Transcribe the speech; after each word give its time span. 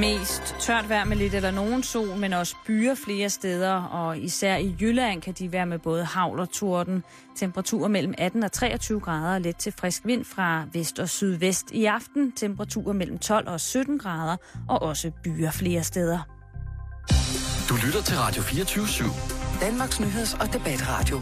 Mest 0.00 0.56
tørt 0.60 0.88
vejr 0.88 1.04
med 1.04 1.16
lidt 1.16 1.34
eller 1.34 1.50
nogen 1.50 1.82
sol, 1.82 2.16
men 2.16 2.32
også 2.32 2.56
byer 2.66 2.94
flere 2.94 3.30
steder, 3.30 3.72
og 3.72 4.18
især 4.18 4.56
i 4.56 4.76
Jylland 4.80 5.22
kan 5.22 5.32
de 5.32 5.52
være 5.52 5.66
med 5.66 5.78
både 5.78 6.04
havl 6.04 6.40
og 6.40 6.52
torden. 6.52 7.04
Temperaturer 7.36 7.88
mellem 7.88 8.14
18 8.18 8.42
og 8.42 8.52
23 8.52 9.00
grader 9.00 9.34
og 9.34 9.40
let 9.40 9.56
til 9.56 9.74
frisk 9.80 10.02
vind 10.04 10.24
fra 10.24 10.64
vest 10.72 10.98
og 10.98 11.08
sydvest. 11.08 11.70
I 11.70 11.84
aften 11.84 12.32
temperaturer 12.32 12.92
mellem 12.92 13.18
12 13.18 13.48
og 13.48 13.60
17 13.60 13.98
grader, 13.98 14.36
og 14.68 14.82
også 14.82 15.10
byer 15.24 15.50
flere 15.50 15.84
steder. 15.84 16.18
Du 17.68 17.74
lytter 17.86 18.02
til 18.02 18.16
Radio 18.16 18.42
24 18.42 18.84
/7. 18.84 19.60
Danmarks 19.60 20.00
nyheds- 20.00 20.40
og 20.40 20.52
debatradio. 20.52 21.20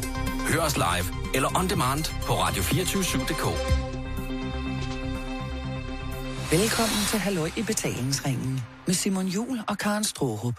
Hør 0.48 0.60
os 0.60 0.76
live 0.76 1.34
eller 1.34 1.58
on 1.58 1.68
demand 1.68 2.04
på 2.22 2.32
radio247.dk. 2.32 3.93
Velkommen 6.60 7.04
til 7.10 7.18
Halløj 7.18 7.50
i 7.56 7.62
betalingsringen 7.62 8.60
med 8.86 8.94
Simon 8.94 9.26
Jul 9.26 9.58
og 9.68 9.78
Karen 9.78 10.04
Strohrup. 10.04 10.54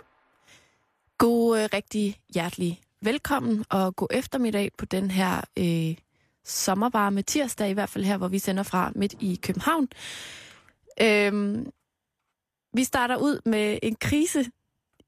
God 1.17 1.59
øh, 1.59 1.69
rigtig 1.73 2.17
hjertelig 2.33 2.81
velkommen 3.01 3.65
og 3.69 3.95
god 3.95 4.07
eftermiddag 4.11 4.71
på 4.77 4.85
den 4.85 5.11
her 5.11 5.41
øh, 5.59 5.97
sommervarme 6.45 7.21
tirsdag, 7.21 7.69
i 7.69 7.73
hvert 7.73 7.89
fald 7.89 8.03
her, 8.03 8.17
hvor 8.17 8.27
vi 8.27 8.39
sender 8.39 8.63
fra 8.63 8.91
midt 8.95 9.15
i 9.19 9.39
København. 9.43 9.87
Øhm, 11.01 11.71
vi 12.73 12.83
starter 12.83 13.17
ud 13.17 13.39
med 13.45 13.79
en 13.83 13.95
krise 13.95 14.45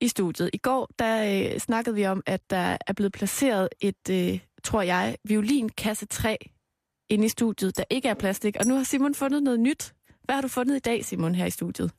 i 0.01 0.07
studiet. 0.07 0.49
I 0.53 0.57
går 0.57 0.89
der 0.99 1.51
øh, 1.53 1.59
snakkede 1.59 1.95
vi 1.95 2.05
om, 2.05 2.23
at 2.25 2.49
der 2.49 2.77
er 2.87 2.93
blevet 2.93 3.13
placeret 3.13 3.69
et, 3.81 4.09
øh, 4.09 4.39
tror 4.63 4.81
jeg, 4.81 5.17
violinkasse 5.23 6.05
3 6.05 6.37
inde 7.09 7.25
i 7.25 7.29
studiet, 7.29 7.77
der 7.77 7.83
ikke 7.89 8.09
er 8.09 8.13
plastik. 8.13 8.55
Og 8.59 8.65
nu 8.65 8.75
har 8.75 8.83
Simon 8.83 9.15
fundet 9.15 9.43
noget 9.43 9.59
nyt. 9.59 9.93
Hvad 10.27 10.35
har 10.35 10.41
du 10.41 10.47
fundet 10.47 10.75
i 10.75 10.79
dag, 10.79 11.05
Simon, 11.05 11.35
her 11.35 11.45
i 11.45 11.49
studiet? 11.49 11.91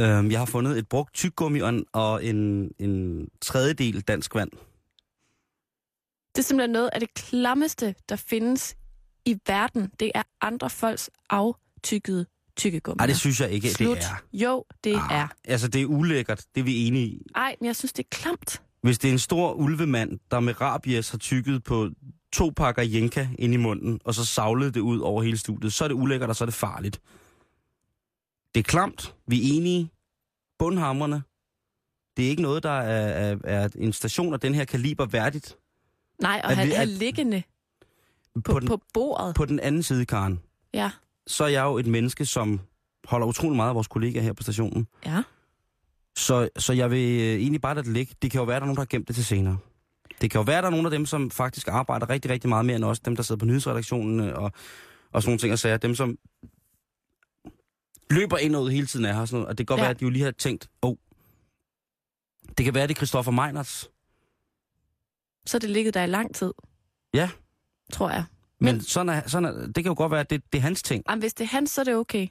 Øhm, 0.00 0.30
jeg 0.30 0.38
har 0.38 0.46
fundet 0.46 0.78
et 0.78 0.88
brugt 0.88 1.14
tyggegummi 1.14 1.60
og 1.92 2.24
en, 2.24 2.70
en, 2.78 3.28
tredjedel 3.40 4.00
dansk 4.00 4.34
vand. 4.34 4.50
Det 6.34 6.38
er 6.38 6.42
simpelthen 6.42 6.70
noget 6.70 6.90
af 6.92 7.00
det 7.00 7.14
klammeste, 7.14 7.94
der 8.08 8.16
findes 8.16 8.76
i 9.24 9.38
verden. 9.46 9.90
Det 10.00 10.12
er 10.14 10.22
andre 10.40 10.70
folks 10.70 11.10
aftykkede 11.30 12.26
tykkegummi. 12.56 12.96
Nej, 12.96 13.06
det 13.06 13.16
synes 13.16 13.40
jeg 13.40 13.50
ikke, 13.50 13.70
Slut. 13.70 13.96
det 13.96 14.04
er. 14.04 14.22
Jo, 14.32 14.64
det 14.84 14.96
Ah, 14.96 15.20
er. 15.22 15.28
Altså, 15.44 15.68
det 15.68 15.82
er 15.82 15.86
ulækkert. 15.86 16.44
Det 16.54 16.60
er 16.60 16.64
vi 16.64 16.86
enige 16.86 17.06
i. 17.06 17.22
Ej, 17.34 17.56
men 17.60 17.66
jeg 17.66 17.76
synes, 17.76 17.92
det 17.92 18.04
er 18.04 18.08
klamt. 18.10 18.62
Hvis 18.82 18.98
det 18.98 19.08
er 19.08 19.12
en 19.12 19.18
stor 19.18 19.52
ulvemand, 19.52 20.18
der 20.30 20.40
med 20.40 20.60
rabies 20.60 21.10
har 21.10 21.18
tykket 21.18 21.64
på 21.64 21.90
to 22.32 22.52
pakker 22.56 22.82
jenka 22.82 23.28
ind 23.38 23.54
i 23.54 23.56
munden, 23.56 24.00
og 24.04 24.14
så 24.14 24.24
savlet 24.24 24.74
det 24.74 24.80
ud 24.80 24.98
over 24.98 25.22
hele 25.22 25.38
studiet, 25.38 25.72
så 25.72 25.84
er 25.84 25.88
det 25.88 25.94
ulækkert, 25.94 26.28
og 26.30 26.36
så 26.36 26.44
er 26.44 26.46
det 26.46 26.54
farligt. 26.54 27.00
Det 28.54 28.60
er 28.60 28.64
klamt. 28.64 29.14
Vi 29.26 29.36
er 29.36 29.56
enige. 29.56 29.90
Bundhammerne. 30.58 31.22
Det 32.16 32.24
er 32.26 32.30
ikke 32.30 32.42
noget, 32.42 32.62
der 32.62 32.70
er, 32.70 33.32
er, 33.32 33.36
er 33.44 33.68
en 33.78 33.92
station 33.92 34.34
af 34.34 34.40
den 34.40 34.54
her 34.54 34.64
kaliber 34.64 35.06
værdigt. 35.06 35.56
Nej, 36.22 36.40
og 36.44 36.50
At 36.50 36.56
han 36.56 36.72
er 36.72 36.80
at- 36.82 36.88
liggende 36.88 37.42
På, 38.34 38.40
på, 38.52 38.60
den, 38.60 38.68
på 38.68 38.80
bordet. 38.94 39.34
på 39.34 39.44
den 39.44 39.60
anden 39.60 39.82
side, 39.82 40.06
Karen, 40.06 40.40
Ja, 40.74 40.90
så 41.26 41.44
er 41.44 41.48
jeg 41.48 41.64
jo 41.64 41.78
et 41.78 41.86
menneske, 41.86 42.26
som 42.26 42.60
holder 43.04 43.26
utrolig 43.26 43.56
meget 43.56 43.68
af 43.68 43.74
vores 43.74 43.88
kollegaer 43.88 44.22
her 44.22 44.32
på 44.32 44.42
stationen. 44.42 44.86
ja. 45.06 45.22
Så, 46.16 46.48
så 46.56 46.72
jeg 46.72 46.90
vil 46.90 47.20
øh, 47.20 47.34
egentlig 47.40 47.60
bare 47.60 47.74
lade 47.74 47.84
det 47.86 47.92
ligge. 47.92 48.14
Det 48.22 48.30
kan 48.30 48.38
jo 48.38 48.44
være, 48.44 48.54
der 48.56 48.60
er 48.60 48.66
nogen, 48.66 48.76
der 48.76 48.80
har 48.80 48.86
gemt 48.86 49.08
det 49.08 49.16
til 49.16 49.24
senere. 49.24 49.58
Det 50.20 50.30
kan 50.30 50.38
jo 50.38 50.42
være, 50.42 50.60
der 50.62 50.66
er 50.66 50.70
nogle 50.70 50.86
af 50.86 50.90
dem, 50.90 51.06
som 51.06 51.30
faktisk 51.30 51.68
arbejder 51.68 52.10
rigtig, 52.10 52.30
rigtig 52.30 52.48
meget 52.48 52.66
mere 52.66 52.76
end 52.76 52.84
os. 52.84 53.00
Dem, 53.00 53.16
der 53.16 53.22
sidder 53.22 53.38
på 53.38 53.44
nyhedsredaktionen 53.44 54.20
øh, 54.20 54.38
og, 54.38 54.52
og 55.12 55.22
sådan 55.22 55.30
nogle 55.30 55.38
ting 55.38 55.52
og 55.52 55.58
sager. 55.58 55.76
Dem, 55.76 55.94
som 55.94 56.16
løber 58.10 58.38
ind 58.38 58.56
og 58.56 58.62
ud 58.62 58.70
hele 58.70 58.86
tiden 58.86 59.04
af 59.06 59.14
her. 59.14 59.20
Og, 59.20 59.28
sådan 59.28 59.36
noget. 59.40 59.48
og 59.48 59.58
det 59.58 59.66
kan 59.66 59.74
godt 59.74 59.78
Ja. 59.78 59.84
være, 59.84 59.90
at 59.90 60.00
de 60.00 60.04
jo 60.04 60.10
lige 60.10 60.24
har 60.24 60.30
tænkt, 60.30 60.68
åh, 60.82 60.90
oh, 60.90 60.96
det 62.58 62.64
kan 62.64 62.74
være, 62.74 62.86
det 62.86 62.94
er 62.94 62.96
Christoffer 62.98 63.32
Meinerts. 63.32 63.90
Så 65.46 65.56
er 65.56 65.58
det 65.58 65.70
ligget 65.70 65.94
der 65.94 66.02
i 66.02 66.06
lang 66.06 66.34
tid. 66.34 66.52
Ja. 67.14 67.30
Tror 67.92 68.10
jeg. 68.10 68.24
Men, 68.60 68.66
Men- 68.66 68.74
Men 68.74 68.82
sådan 68.84 69.08
er, 69.08 69.28
sådan 69.28 69.48
er, 69.48 69.66
det 69.66 69.74
kan 69.74 69.84
jo 69.84 69.94
godt 69.96 70.10
være, 70.12 70.20
at 70.20 70.30
det, 70.30 70.42
det 70.52 70.58
er 70.58 70.62
hans 70.62 70.82
ting. 70.82 71.04
Jamen, 71.08 71.20
hvis 71.22 71.34
det 71.34 71.44
er 71.44 71.48
han, 71.48 71.66
så 71.66 71.80
er 71.80 71.84
det 71.84 71.94
okay. 71.94 72.26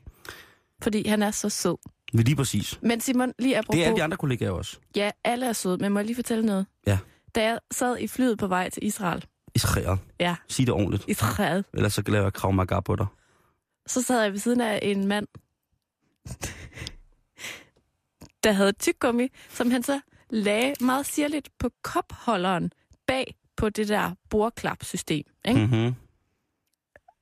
Fordi 0.83 1.07
han 1.07 1.21
er 1.23 1.31
så 1.31 1.49
sød. 1.49 1.75
Lige 2.13 2.35
præcis. 2.35 2.79
Men 2.81 3.01
Simon, 3.01 3.33
lige 3.39 3.57
apropos... 3.57 3.75
Det 3.75 3.81
er 3.83 3.87
alle 3.87 3.97
de 3.97 4.03
andre 4.03 4.17
kollegaer 4.17 4.51
også. 4.51 4.77
Ja, 4.95 5.11
alle 5.23 5.45
er 5.45 5.53
søde, 5.53 5.77
men 5.77 5.91
må 5.93 5.99
jeg 5.99 6.05
lige 6.05 6.15
fortælle 6.15 6.45
noget? 6.45 6.65
Ja. 6.87 6.97
Da 7.35 7.43
jeg 7.43 7.59
sad 7.71 7.97
i 7.99 8.07
flyet 8.07 8.37
på 8.37 8.47
vej 8.47 8.69
til 8.69 8.83
Israel, 8.85 9.25
Israel. 9.55 9.99
ja, 10.19 10.35
Sig 10.47 10.65
det 10.67 10.73
ordentligt. 10.73 11.05
Israel, 11.07 11.65
Ellers 11.73 11.93
så 11.93 12.03
laver 12.07 12.23
jeg 12.25 12.33
krav 12.33 12.53
maga 12.53 12.79
på 12.79 12.95
dig. 12.95 13.05
så 13.87 14.01
sad 14.01 14.21
jeg 14.21 14.31
ved 14.31 14.39
siden 14.39 14.61
af 14.61 14.79
en 14.83 15.07
mand, 15.07 15.27
der 18.43 18.51
havde 18.51 18.71
tyggegummi, 18.71 19.29
som 19.49 19.71
han 19.71 19.83
så 19.83 19.99
lagde 20.29 20.73
meget 20.81 21.05
sirligt 21.05 21.49
på 21.59 21.69
kopholderen 21.81 22.71
bag 23.07 23.35
på 23.55 23.69
det 23.69 23.87
der 23.87 24.11
bordklapsystem. 24.29 25.25
Ikke? 25.45 25.59
Mm. 25.59 25.65
Mm-hmm. 25.65 25.95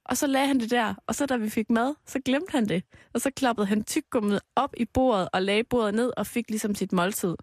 Og 0.06 0.18
så 0.18 0.28
lagde 0.28 0.48
han 0.48 0.60
det 0.60 0.72
der, 0.72 0.94
og 1.08 1.16
så 1.16 1.26
da 1.26 1.38
vi 1.38 1.50
fik 1.50 1.70
mad, 1.70 1.96
så 2.06 2.20
glemte 2.26 2.52
han 2.52 2.70
det. 2.70 2.84
Og 3.14 3.22
så 3.22 3.32
klappede 3.32 3.68
han 3.68 3.84
tyggegummiet 3.84 4.42
op 4.56 4.74
i 4.78 4.86
bordet 4.86 5.30
og 5.34 5.42
lagde 5.42 5.64
bordet 5.64 5.94
ned 5.94 6.12
og 6.18 6.28
fik 6.28 6.50
ligesom 6.50 6.76
sit 6.76 6.92
måltid. 6.92 7.36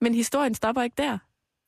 Men 0.00 0.14
historien 0.14 0.54
stopper 0.54 0.82
ikke 0.82 0.94
der. 0.98 1.18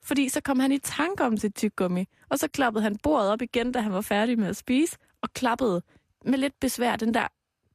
Fordi 0.03 0.29
så 0.29 0.41
kom 0.41 0.61
han 0.61 0.73
i 0.73 0.79
tanke 0.79 1.25
om 1.25 1.37
sit 1.37 1.55
tyggegummi, 1.55 2.09
og 2.29 2.39
så 2.39 2.49
klappede 2.49 2.83
han 2.83 2.97
bordet 3.03 3.31
op 3.31 3.43
igen, 3.43 3.73
da 3.73 3.81
han 3.81 3.93
var 3.93 4.01
færdig 4.01 4.39
med 4.39 4.49
at 4.49 4.57
spise, 4.57 4.99
og 5.23 5.33
klappede 5.33 5.83
med 6.25 6.39
lidt 6.39 6.61
besvær 6.61 6.97
den 6.97 7.15
der 7.15 7.29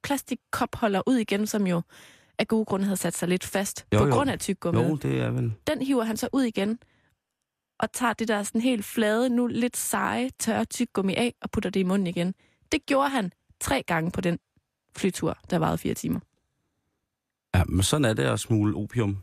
plastikkopholder 0.06 1.02
ud 1.08 1.16
igen, 1.16 1.48
som 1.48 1.68
jo 1.68 1.82
af 2.40 2.48
gode 2.48 2.66
grunde 2.66 2.86
havde 2.86 2.98
sat 2.98 3.18
sig 3.18 3.28
lidt 3.28 3.44
fast 3.44 3.86
Jo, 3.94 3.98
på 3.98 4.06
jo. 4.06 4.14
grund 4.14 4.30
af 4.30 4.40
tyggegummiet. 4.40 4.90
Jo, 4.90 4.96
det 4.96 5.20
er 5.20 5.32
vel... 5.32 5.54
Den 5.68 5.82
hiver 5.82 6.04
han 6.04 6.18
så 6.18 6.30
ud 6.34 6.44
igen, 6.44 6.80
og 7.80 7.92
tager 7.92 8.14
det 8.14 8.28
der 8.28 8.44
sådan 8.44 8.62
helt 8.62 8.86
flade, 8.86 9.30
nu 9.30 9.48
lidt 9.48 9.78
seje, 9.78 10.30
tørre 10.40 10.66
tyggegummi 10.66 11.16
af, 11.16 11.36
og 11.42 11.52
putter 11.52 11.70
det 11.70 11.80
i 11.80 11.84
munden 11.84 12.08
igen. 12.08 12.34
Det 12.72 12.86
gjorde 12.86 13.10
han 13.10 13.32
tre 13.62 13.84
gange 13.88 14.12
på 14.12 14.22
den 14.22 14.40
flytur, 14.98 15.38
der 15.50 15.58
varede 15.58 15.78
fire 15.78 15.94
timer. 15.94 16.20
Ja, 17.56 17.64
men 17.64 17.84
sådan 17.84 18.06
er 18.06 18.14
det 18.14 18.24
at 18.24 18.40
smule 18.40 18.76
opium 18.76 19.18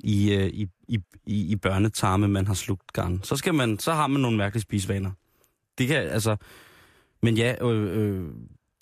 i, 0.00 0.34
øh, 0.34 0.46
i, 0.46 0.68
i, 0.88 0.98
i, 1.26 1.52
i 1.52 1.56
børnetarme, 1.56 2.28
man 2.28 2.46
har 2.46 2.54
slugt 2.54 2.92
gang. 2.92 3.26
Så, 3.26 3.36
skal 3.36 3.54
man, 3.54 3.78
så 3.78 3.92
har 3.92 4.06
man 4.06 4.20
nogle 4.20 4.36
mærkelige 4.36 4.62
spisevaner. 4.62 5.10
Det 5.78 5.88
kan, 5.88 5.96
altså... 5.96 6.36
Men 7.24 7.36
ja, 7.36 7.54
øh, 7.64 7.98
øh, 7.98 8.28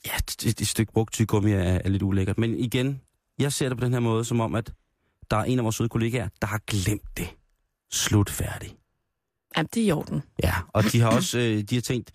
ja 0.07 0.17
et, 0.17 0.61
et 0.61 0.69
stykke 0.69 0.93
brugt 0.93 1.13
tyggegummi 1.13 1.53
er, 1.53 1.59
er 1.59 1.89
lidt 1.89 2.03
ulækkert. 2.03 2.39
Men 2.39 2.59
igen, 2.59 3.01
jeg 3.39 3.53
ser 3.53 3.69
det 3.69 3.79
på 3.79 3.85
den 3.85 3.93
her 3.93 4.01
måde, 4.01 4.25
som 4.25 4.41
om, 4.41 4.55
at 4.55 4.73
der 5.31 5.37
er 5.37 5.45
en 5.45 5.59
af 5.59 5.65
vores 5.65 5.77
søde 5.77 5.89
kollegaer, 5.89 6.29
der 6.41 6.47
har 6.47 6.61
glemt 6.67 7.17
det. 7.17 7.29
Slut 7.93 8.31
færdig. 8.31 8.77
Jamen, 9.57 9.69
det 9.75 9.83
er 9.83 9.87
i 9.87 9.91
orden. 9.91 10.23
Ja, 10.43 10.55
og 10.69 10.85
de 10.93 11.01
har 11.01 11.11
også 11.11 11.39
øh, 11.39 11.63
de 11.63 11.75
har 11.75 11.83
tænkt, 11.83 12.13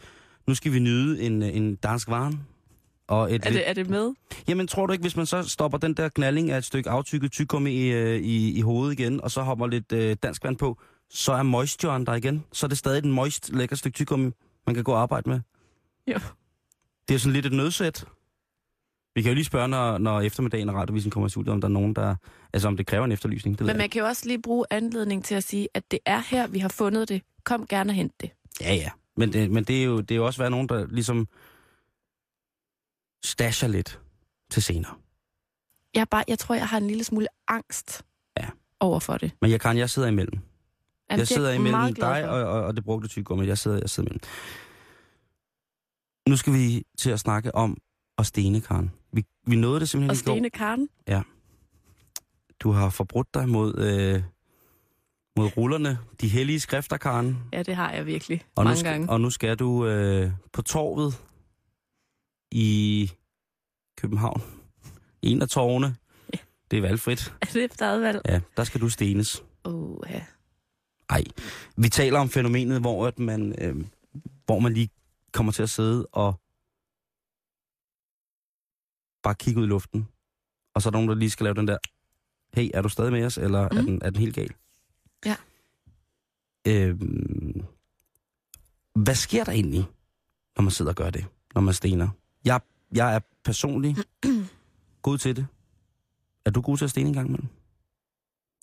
nu 0.48 0.56
skal 0.56 0.74
vi 0.74 0.80
nyde 0.80 1.22
en, 1.22 1.42
øh, 1.44 1.56
en 1.56 1.76
dansk 1.76 2.08
varen. 2.10 2.48
Og 3.08 3.34
et 3.34 3.46
Er 3.46 3.50
det, 3.50 3.70
er 3.70 3.74
det 3.74 3.90
med? 3.90 4.14
Jamen, 4.48 4.68
tror 4.68 4.86
du 4.86 4.94
ikke, 4.94 5.02
hvis 5.02 5.16
man 5.16 5.26
så 5.26 5.44
stopper 5.44 5.78
den 5.78 5.94
der 5.94 6.10
knalding 6.10 6.52
af 6.52 6.58
et 6.58 6.66
stykke 6.66 6.90
aftykket 6.90 7.32
tyggegummi 7.32 7.72
i, 7.72 7.92
øh, 7.92 8.20
i, 8.20 8.58
i 8.58 8.62
hovedet 8.62 9.00
igen, 9.00 9.22
og 9.22 9.32
så 9.32 9.42
hopper 9.42 9.68
lidt 9.68 9.92
øh, 9.92 10.16
dansk 10.24 10.44
vand 10.44 10.58
på, 10.58 10.82
så 11.10 11.34
er 11.34 11.44
moisturen 11.44 12.06
der 12.06 12.14
igen. 12.14 12.44
Så 12.54 12.66
er 12.66 12.68
det 12.68 12.78
stadig 12.78 13.06
en 13.06 13.12
moist, 13.12 13.54
lækker 13.54 13.76
stykke 13.76 13.96
tyggegummi, 13.96 14.32
man 14.66 14.76
kan 14.76 14.84
gå 14.84 14.92
og 14.92 15.02
arbejde 15.02 15.30
med. 15.30 15.40
Jo. 16.08 16.20
Det 17.08 17.14
er 17.16 17.20
sådan 17.20 17.34
lidt 17.34 17.46
et 17.46 17.54
nødsæt. 17.54 18.06
Vi 19.16 19.22
kan 19.22 19.32
jo 19.32 19.36
lige 19.36 19.46
spørge, 19.46 19.68
når, 19.68 19.98
når 19.98 20.22
eftermiddagen 20.22 20.70
og 20.70 20.76
radiovisen 20.76 21.12
kommer 21.12 21.38
ud, 21.38 21.48
om 21.48 21.62
der 21.62 21.68
er 21.68 21.72
nogen, 21.72 21.94
der... 21.94 22.16
Altså, 22.54 22.68
om 22.68 22.78
det 22.78 22.88
kræver 22.88 23.06
en 23.06 23.12
efterlysning. 23.12 23.60
Det 23.60 23.68
Men 23.68 23.78
man 23.78 23.90
kan 23.90 24.00
jo 24.00 24.08
også 24.08 24.28
lige 24.28 24.42
bruge 24.42 24.66
anledning 24.70 25.26
til 25.26 25.36
at 25.36 25.44
sige, 25.44 25.68
at 25.74 25.92
det 25.92 26.00
er 26.06 26.20
her, 26.20 26.48
vi 26.48 26.60
har 26.60 26.70
fundet 26.70 27.10
det. 27.10 27.22
Kom 27.44 27.68
gerne 27.68 27.92
og 27.92 27.96
hent 27.96 28.22
det. 28.22 28.32
Ja, 28.62 28.74
ja. 28.74 28.90
Men, 29.18 29.34
det, 29.34 29.52
men 29.52 29.64
det, 29.64 29.80
er 29.80 29.84
jo, 29.84 30.02
det 30.02 30.12
er 30.12 30.16
jo 30.16 30.26
også 30.26 30.40
været 30.40 30.52
nogen, 30.52 30.70
der 30.70 30.88
ligesom 30.88 31.28
stasher 33.26 33.68
lidt 33.70 34.00
til 34.52 34.64
senere. 34.64 34.94
Jeg, 35.94 36.08
bare, 36.10 36.24
jeg 36.28 36.40
tror, 36.40 36.56
jeg 36.56 36.68
har 36.68 36.78
en 36.78 36.88
lille 36.88 37.04
smule 37.04 37.28
angst 37.48 38.06
Ja. 38.40 38.48
over 38.80 39.00
for 39.00 39.18
det. 39.18 39.32
Men 39.42 39.52
jeg 39.52 39.62
kan, 39.62 39.78
jeg 39.78 39.90
sidder 39.90 40.08
imellem. 40.08 40.34
Jamen, 40.36 40.46
jeg 41.10 41.20
er 41.20 41.26
sidder 41.26 41.52
imellem 41.52 41.94
dig 41.94 42.30
og, 42.30 42.44
og, 42.44 42.64
og 42.64 42.76
det 42.76 42.84
brugte 42.84 43.08
tyggegummi. 43.08 43.48
Jeg 43.48 43.58
sidder, 43.58 43.78
jeg 43.78 43.90
sidder 43.90 44.10
imellem. 44.10 44.22
Nu 46.30 46.38
skal 46.38 46.54
vi 46.54 46.84
til 46.98 47.10
at 47.10 47.20
snakke 47.20 47.56
om 47.56 47.78
at 48.18 48.26
stene, 48.26 48.62
Karen. 48.62 48.92
Vi, 49.14 49.24
vi 49.48 49.56
nåede 49.56 49.80
det 49.80 49.90
simpelthen 49.90 50.10
Og 50.10 50.16
i 50.16 50.26
går. 50.26 50.36
Stene 50.36 50.50
Karen, 50.50 50.90
Du 52.60 52.72
har 52.72 52.90
forbrudt 52.90 53.34
dig 53.34 53.50
mod, 53.50 53.78
øh, 53.78 54.24
mod 55.38 55.58
rullerne. 55.58 55.98
De 56.22 56.28
hellige 56.28 56.60
skrifter, 56.60 56.98
Karen. 56.98 57.38
ja, 57.54 57.64
det 57.64 57.76
har 57.76 57.92
jeg 57.92 58.06
virkelig 58.06 58.42
Og 58.56 58.64
mange 58.64 58.76
nu 58.76 58.80
skal, 58.80 58.92
gange. 58.92 59.10
Og 59.10 59.22
nu 59.22 59.30
skal 59.30 59.56
du 59.56 59.86
øh, 59.88 60.32
på 60.54 60.62
torvet 60.62 61.24
i 62.52 63.12
København. 63.98 64.42
En 65.22 65.42
af 65.42 65.50
torvene. 65.50 65.96
Ja. 66.34 66.38
Det 66.72 66.78
er 66.78 66.82
valgfrit. 66.82 67.34
Er 67.42 67.46
det 67.46 67.64
efter 67.64 67.98
valg? 68.00 68.22
Ja, 68.26 68.42
der 68.58 68.64
skal 68.64 68.82
du 68.82 68.90
stenes. 68.90 69.44
Oh, 69.64 69.98
ja. 70.10 70.22
Ej, 71.10 71.24
vi 71.78 71.90
taler 71.90 72.20
om 72.20 72.30
fænomenet, 72.30 72.82
hvor, 72.82 73.08
at 73.08 73.20
man, 73.20 73.56
øh, 73.62 73.86
hvor 74.46 74.60
man 74.60 74.74
lige 74.74 74.90
kommer 75.36 75.52
til 75.52 75.64
at 75.64 75.70
sidde 75.70 76.08
og 76.12 76.42
bare 79.24 79.36
kigge 79.36 79.60
ud 79.60 79.66
i 79.66 79.70
luften 79.70 80.08
og 80.76 80.82
så 80.82 80.90
er 80.90 80.92
der 80.92 80.98
nogen, 80.98 81.10
der 81.10 81.16
lige 81.16 81.30
skal 81.30 81.44
lave 81.44 81.54
den 81.54 81.68
der, 81.68 81.78
hey, 82.54 82.70
er 82.74 82.82
du 82.82 82.90
stadig 82.90 83.12
med 83.12 83.26
os, 83.26 83.38
eller 83.38 83.70
mm. 83.72 83.78
er, 83.78 83.82
den, 83.82 84.02
er 84.02 84.10
den 84.10 84.20
helt 84.20 84.36
gal? 84.36 84.54
Ja. 85.26 85.36
Øhm, 86.68 87.66
hvad 88.96 89.16
sker 89.16 89.44
der 89.44 89.52
egentlig, 89.52 89.86
når 90.58 90.62
man 90.62 90.72
sidder 90.72 90.92
og 90.92 90.96
gør 90.96 91.10
det, 91.10 91.26
når 91.56 91.62
man 91.62 91.74
stener? 91.74 92.10
Jeg, 92.46 92.62
jeg 92.92 93.16
er 93.16 93.20
personligt 93.44 94.08
god 95.02 95.18
til 95.18 95.36
det. 95.36 95.48
Er 96.46 96.50
du 96.50 96.62
god 96.62 96.78
til 96.78 96.86
at 96.86 96.92
stene 96.92 97.08
en 97.08 97.14
gang 97.14 97.28
imellem? 97.28 97.48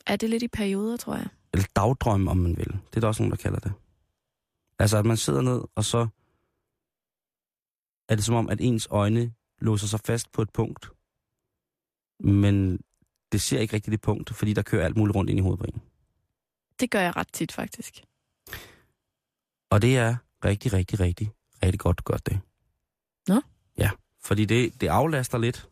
Er 0.07 0.17
det 0.17 0.31
lidt 0.31 0.43
i 0.43 0.49
perioder, 0.49 0.97
tror 0.97 1.17
jeg? 1.17 1.27
Eller 1.53 1.67
dagdrømme, 1.77 2.31
om 2.31 2.37
man 2.37 2.57
vil. 2.57 2.67
Det 2.67 2.97
er 2.97 3.01
der 3.01 3.09
også 3.09 3.23
nogen, 3.23 3.31
der 3.31 3.37
kalder 3.37 3.59
det. 3.59 3.73
Altså, 4.79 4.99
at 4.99 5.07
man 5.07 5.17
sidder 5.17 5.43
ned, 5.43 5.63
og 5.75 5.85
så 5.85 6.07
er 8.09 8.15
det 8.15 8.25
som 8.25 8.35
om, 8.35 8.49
at 8.49 8.61
ens 8.61 8.89
øjne 8.91 9.33
låser 9.59 9.87
sig 9.87 10.01
fast 10.01 10.33
på 10.33 10.43
et 10.43 10.51
punkt, 10.51 10.91
men 12.21 12.81
det 13.33 13.41
ser 13.41 13.59
ikke 13.59 13.75
rigtigt 13.75 13.93
det 13.93 14.01
punkt, 14.01 14.35
fordi 14.35 14.53
der 14.53 14.63
kører 14.63 14.85
alt 14.85 14.97
muligt 14.97 15.17
rundt 15.17 15.31
ind 15.31 15.39
i 15.39 15.43
hovedet 15.43 15.59
på 15.59 15.65
en. 15.65 15.83
Det 16.81 16.91
gør 16.91 17.01
jeg 17.01 17.17
ret 17.17 17.33
tit, 17.33 17.53
faktisk. 17.53 18.05
Og 19.71 19.83
det 19.83 19.97
er 19.97 20.17
rigtig, 20.45 20.73
rigtig, 20.73 21.01
rigtig, 21.01 21.31
rigtig 21.63 21.81
godt 21.81 22.05
godt 22.05 22.27
det. 22.27 22.41
Nå? 23.29 23.41
Ja, 23.79 23.91
fordi 24.21 24.45
det, 24.45 24.81
det 24.81 24.89
aflaster 24.89 25.39
lidt 25.39 25.69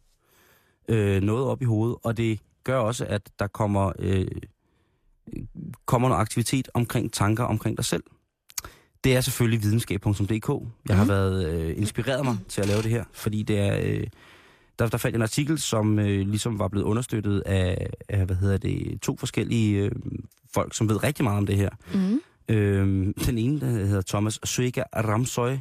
øh, 0.88 1.22
noget 1.22 1.46
op 1.46 1.62
i 1.62 1.64
hovedet, 1.64 1.96
og 2.02 2.16
det 2.16 2.40
gør 2.64 2.78
også, 2.78 3.06
at 3.06 3.30
der 3.38 3.46
kommer, 3.46 3.92
øh, 3.98 4.26
kommer 5.86 6.08
noget 6.08 6.20
aktivitet 6.20 6.68
omkring 6.74 7.12
tanker 7.12 7.44
omkring 7.44 7.76
dig 7.76 7.84
selv. 7.84 8.02
Det 9.05 9.17
er 9.17 9.20
selvfølgelig 9.20 9.62
videnskab.dk. 9.62 10.49
Jeg 10.88 10.97
har 10.97 11.05
Mhm. 11.05 11.08
været 11.08 11.47
øh, 11.52 11.75
inspireret 11.79 12.25
mig 12.25 12.38
til 12.49 12.61
at 12.61 12.67
lave 12.69 12.82
det 12.82 12.91
her, 12.91 13.05
fordi 13.12 13.43
det 13.43 13.58
er... 13.58 13.81
Øh, 13.82 14.06
der, 14.79 14.87
der 14.88 14.99
fandt 14.99 15.12
jeg 15.12 15.19
en 15.19 15.23
artikel, 15.23 15.58
som 15.58 15.99
øh, 15.99 16.29
ligesom 16.29 16.58
var 16.58 16.69
blevet 16.69 16.85
understøttet 16.87 17.41
af, 17.47 17.91
af, 18.08 18.26
hvad 18.26 18.37
hedder 18.37 18.56
det, 18.58 19.00
to 19.02 19.17
forskellige 19.17 19.82
øh, 19.85 19.91
folk, 20.55 20.75
som 20.75 20.88
ved 20.88 21.02
rigtig 21.05 21.25
meget 21.25 21.38
om 21.38 21.47
det 21.47 21.56
her. 21.56 21.70
Mm. 21.94 22.20
Øhm, 22.49 23.14
den 23.14 23.38
ene 23.38 23.61
der 23.61 23.67
hedder 23.67 24.02
Thomas 24.08 24.38
Suega 24.44 24.82
Ramsøj, 24.97 25.52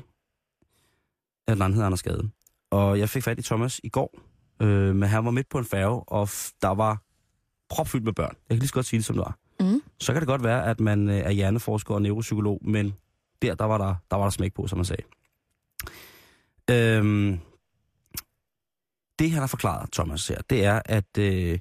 og 1.48 1.54
den 1.54 1.62
anden 1.62 1.74
hedder 1.74 1.86
Anders 1.86 2.04
Gade. 2.04 2.30
Og 2.72 3.00
jeg 3.00 3.10
fik 3.10 3.24
fat 3.24 3.40
i 3.40 3.42
Thomas 3.42 3.82
i 3.84 3.90
går, 3.90 4.20
øh, 4.62 4.96
men 4.96 5.10
han 5.10 5.26
var 5.26 5.32
midt 5.32 5.50
på 5.50 5.58
en 5.58 5.66
færge, 5.66 6.04
og 6.08 6.30
der 6.62 6.68
var 6.76 7.02
propfyldt 7.70 8.06
med 8.06 8.14
børn. 8.14 8.36
Jeg 8.50 8.56
kan 8.56 8.60
lige 8.60 8.68
så 8.68 8.74
godt 8.74 8.86
sige 8.86 8.98
det, 8.98 9.06
som 9.06 9.16
det 9.16 9.26
var. 9.26 9.38
Mm. 9.60 9.82
Så 10.00 10.14
kan 10.14 10.22
det 10.22 10.28
godt 10.28 10.44
være, 10.44 10.66
at 10.66 10.80
man 10.80 11.10
øh, 11.10 11.16
er 11.18 11.32
hjerneforsker 11.32 11.94
og 11.94 12.02
neuropsykolog, 12.02 12.60
men 12.66 12.94
der, 13.42 13.56
der 13.56 13.66
var 13.66 13.78
der, 13.78 13.96
der 14.12 14.18
var 14.18 14.24
der 14.24 14.30
smæk 14.30 14.54
på, 14.54 14.68
som 14.68 14.78
man 14.78 14.86
sagde. 14.86 15.04
Øhm, 16.72 17.40
det, 19.20 19.32
han 19.32 19.40
har 19.40 19.48
forklaret, 19.48 19.92
Thomas 19.92 20.28
her, 20.28 20.42
det 20.50 20.66
er, 20.66 20.82
at 20.86 21.18
øh, 21.18 21.60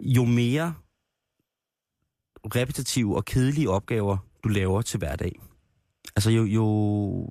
jo 0.00 0.24
mere 0.24 0.74
repetitive 2.56 3.16
og 3.16 3.24
kedelige 3.24 3.70
opgaver, 3.70 4.16
du 4.44 4.48
laver 4.48 4.82
til 4.82 4.98
hverdag, 4.98 5.40
altså 6.16 6.30
jo, 6.30 6.44
jo, 6.44 6.64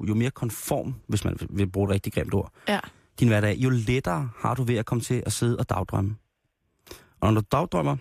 jo 0.07 0.13
mere 0.15 0.31
konform, 0.31 0.95
hvis 1.07 1.23
man 1.25 1.37
vil 1.49 1.69
bruge 1.71 1.85
et 1.89 1.93
rigtig 1.93 2.13
grimt 2.13 2.33
ord, 2.33 2.53
Ja. 2.67 2.79
din 3.19 3.27
hverdag, 3.27 3.57
jo 3.57 3.69
lettere 3.69 4.29
har 4.37 4.55
du 4.55 4.63
ved 4.63 4.75
at 4.75 4.85
komme 4.85 5.01
til 5.01 5.23
at 5.25 5.33
sidde 5.33 5.57
og 5.57 5.69
dagdrømme. 5.69 6.15
Og 7.19 7.33
når 7.33 7.41
du 7.41 7.47
dagdrømmer, 7.51 7.97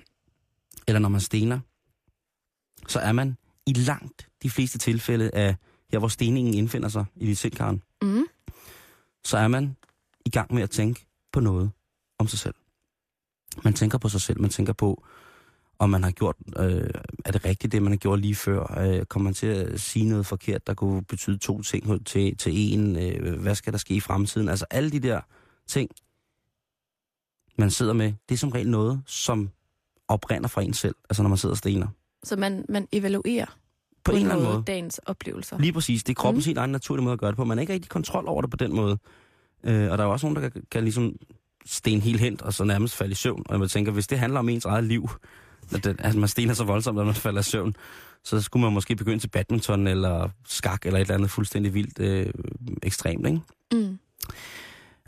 eller 0.88 0.98
når 0.98 1.08
man 1.08 1.20
stener, 1.20 1.60
så 2.88 3.00
er 3.00 3.12
man 3.12 3.36
i 3.66 3.72
langt 3.72 4.28
de 4.42 4.50
fleste 4.50 4.78
tilfælde 4.78 5.30
af 5.34 5.56
her, 5.92 5.98
hvor 5.98 6.08
steningen 6.08 6.54
indfinder 6.54 6.88
sig 6.88 7.04
i 7.16 7.26
dit 7.26 7.38
sind, 7.38 7.52
Karen, 7.52 7.82
Mm. 8.02 8.24
så 9.24 9.36
er 9.38 9.48
man 9.48 9.76
i 10.26 10.30
gang 10.30 10.54
med 10.54 10.62
at 10.62 10.70
tænke 10.70 11.06
på 11.32 11.40
noget 11.40 11.70
om 12.18 12.28
sig 12.28 12.38
selv. 12.38 12.54
Man 13.64 13.74
tænker 13.74 13.98
på 13.98 14.08
sig 14.08 14.20
selv, 14.20 14.40
man 14.40 14.50
tænker 14.50 14.72
på, 14.72 15.04
om 15.78 15.90
man 15.90 16.02
har 16.02 16.10
gjort, 16.10 16.36
øh, 16.58 16.90
er 17.24 17.32
det 17.32 17.44
rigtigt, 17.44 17.72
det 17.72 17.82
man 17.82 17.92
har 17.92 17.96
gjort 17.96 18.20
lige 18.20 18.34
før? 18.34 18.78
Øh, 18.78 19.06
kommer 19.06 19.24
man 19.24 19.34
til 19.34 19.46
at 19.46 19.80
sige 19.80 20.08
noget 20.08 20.26
forkert, 20.26 20.66
der 20.66 20.74
kunne 20.74 21.04
betyde 21.04 21.38
to 21.38 21.62
ting 21.62 22.06
til, 22.06 22.36
til 22.36 22.52
en? 22.54 22.96
Øh, 22.98 23.40
hvad 23.40 23.54
skal 23.54 23.72
der 23.72 23.78
ske 23.78 23.94
i 23.94 24.00
fremtiden? 24.00 24.48
Altså 24.48 24.66
alle 24.70 24.90
de 24.90 25.00
der 25.00 25.20
ting, 25.66 25.90
man 27.58 27.70
sidder 27.70 27.92
med, 27.92 28.12
det 28.28 28.34
er 28.34 28.38
som 28.38 28.50
regel 28.50 28.70
noget, 28.70 29.02
som 29.06 29.50
oprinder 30.08 30.48
fra 30.48 30.62
en 30.62 30.74
selv, 30.74 30.94
altså 31.10 31.22
når 31.22 31.28
man 31.28 31.38
sidder 31.38 31.52
og 31.52 31.58
stener. 31.58 31.88
Så 32.24 32.36
man, 32.36 32.64
man 32.68 32.88
evaluerer 32.92 33.56
På, 34.04 34.12
en 34.12 34.18
eller 34.18 34.34
anden 34.34 34.46
måde. 34.46 34.62
dagens 34.66 34.98
oplevelser. 34.98 35.58
Lige 35.58 35.72
præcis. 35.72 36.04
Det 36.04 36.12
er 36.12 36.14
kroppens 36.14 36.46
mm. 36.46 36.48
helt 36.48 36.58
egen 36.58 36.70
naturlige 36.70 37.04
måde 37.04 37.12
at 37.12 37.18
gøre 37.18 37.30
det 37.30 37.36
på. 37.36 37.44
Man 37.44 37.58
har 37.58 37.60
ikke 37.60 37.72
rigtig 37.72 37.90
kontrol 37.90 38.24
over 38.28 38.40
det 38.42 38.50
på 38.50 38.56
den 38.56 38.74
måde. 38.76 38.98
Øh, 39.64 39.90
og 39.90 39.98
der 39.98 40.04
er 40.04 40.08
jo 40.08 40.12
også 40.12 40.26
nogen, 40.26 40.42
der 40.42 40.48
kan, 40.48 40.62
kan 40.70 40.82
ligesom 40.82 41.16
sten 41.66 42.00
helt 42.00 42.20
hen, 42.20 42.42
og 42.42 42.54
så 42.54 42.64
nærmest 42.64 42.94
falde 42.96 43.12
i 43.12 43.14
søvn. 43.14 43.42
Og 43.48 43.58
man 43.58 43.68
tænker, 43.68 43.92
hvis 43.92 44.06
det 44.06 44.18
handler 44.18 44.38
om 44.38 44.48
ens 44.48 44.64
eget 44.64 44.84
liv, 44.84 45.10
at, 45.74 45.84
det, 45.84 45.96
at 45.98 46.14
man 46.14 46.28
stener 46.28 46.54
så 46.54 46.64
voldsomt, 46.64 47.00
at 47.00 47.06
man 47.06 47.14
falder 47.14 47.40
i 47.40 47.44
søvn, 47.44 47.76
så 48.24 48.40
skulle 48.40 48.62
man 48.62 48.72
måske 48.72 48.96
begynde 48.96 49.18
til 49.18 49.28
badminton 49.28 49.86
eller 49.86 50.28
skak 50.46 50.86
eller 50.86 50.98
et 50.98 51.00
eller 51.00 51.14
andet 51.14 51.30
fuldstændig 51.30 51.74
vildt 51.74 51.98
øh, 52.00 52.26
ekstremt, 52.82 53.26
ikke? 53.26 53.40
Mm. 53.72 53.98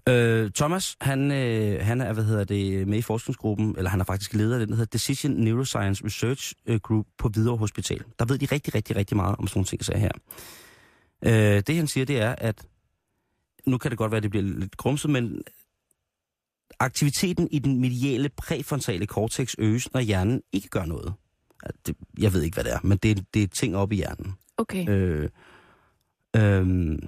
Øh, 0.08 0.50
Thomas, 0.50 0.96
han, 1.00 1.32
øh, 1.32 1.86
han 1.86 2.00
er, 2.00 2.12
hvad 2.12 2.24
hedder 2.24 2.44
det, 2.44 2.88
med 2.88 2.98
i 2.98 3.02
forskningsgruppen, 3.02 3.74
eller 3.76 3.90
han 3.90 4.00
er 4.00 4.04
faktisk 4.04 4.34
leder 4.34 4.54
af 4.54 4.60
den, 4.60 4.68
der 4.68 4.76
hedder 4.76 4.90
Decision 4.90 5.32
Neuroscience 5.32 6.04
Research 6.04 6.54
øh, 6.66 6.80
Group 6.80 7.06
på 7.18 7.28
Hvidovre 7.28 7.58
Hospital. 7.58 8.02
Der 8.18 8.24
ved 8.24 8.38
de 8.38 8.46
rigtig, 8.52 8.74
rigtig, 8.74 8.96
rigtig 8.96 9.16
meget 9.16 9.36
om 9.38 9.46
sådan 9.46 9.58
nogle 9.58 9.66
ting, 9.66 9.84
så 9.84 9.96
her. 9.96 10.10
Øh, 11.24 11.62
det 11.66 11.76
han 11.76 11.86
siger, 11.86 12.06
det 12.06 12.20
er, 12.20 12.34
at 12.38 12.66
nu 13.66 13.78
kan 13.78 13.90
det 13.90 13.98
godt 13.98 14.10
være, 14.10 14.16
at 14.16 14.22
det 14.22 14.30
bliver 14.30 14.44
lidt 14.44 14.76
grumset, 14.76 15.10
men 15.10 15.42
aktiviteten 16.80 17.48
i 17.50 17.58
den 17.58 17.80
mediale 17.80 18.28
præfrontale 18.28 19.06
cortex 19.06 19.54
øges, 19.58 19.92
når 19.92 20.00
hjernen 20.00 20.42
ikke 20.52 20.68
gør 20.68 20.84
noget. 20.84 21.14
Det, 21.86 21.96
jeg 22.18 22.32
ved 22.32 22.42
ikke, 22.42 22.54
hvad 22.54 22.64
det 22.64 22.72
er, 22.72 22.78
men 22.82 22.98
det, 22.98 23.34
det 23.34 23.42
er 23.42 23.46
ting 23.46 23.76
oppe 23.76 23.94
i 23.94 23.98
hjernen. 23.98 24.34
Okay. 24.56 24.88
Øh, 24.88 25.28
øh, 26.36 26.98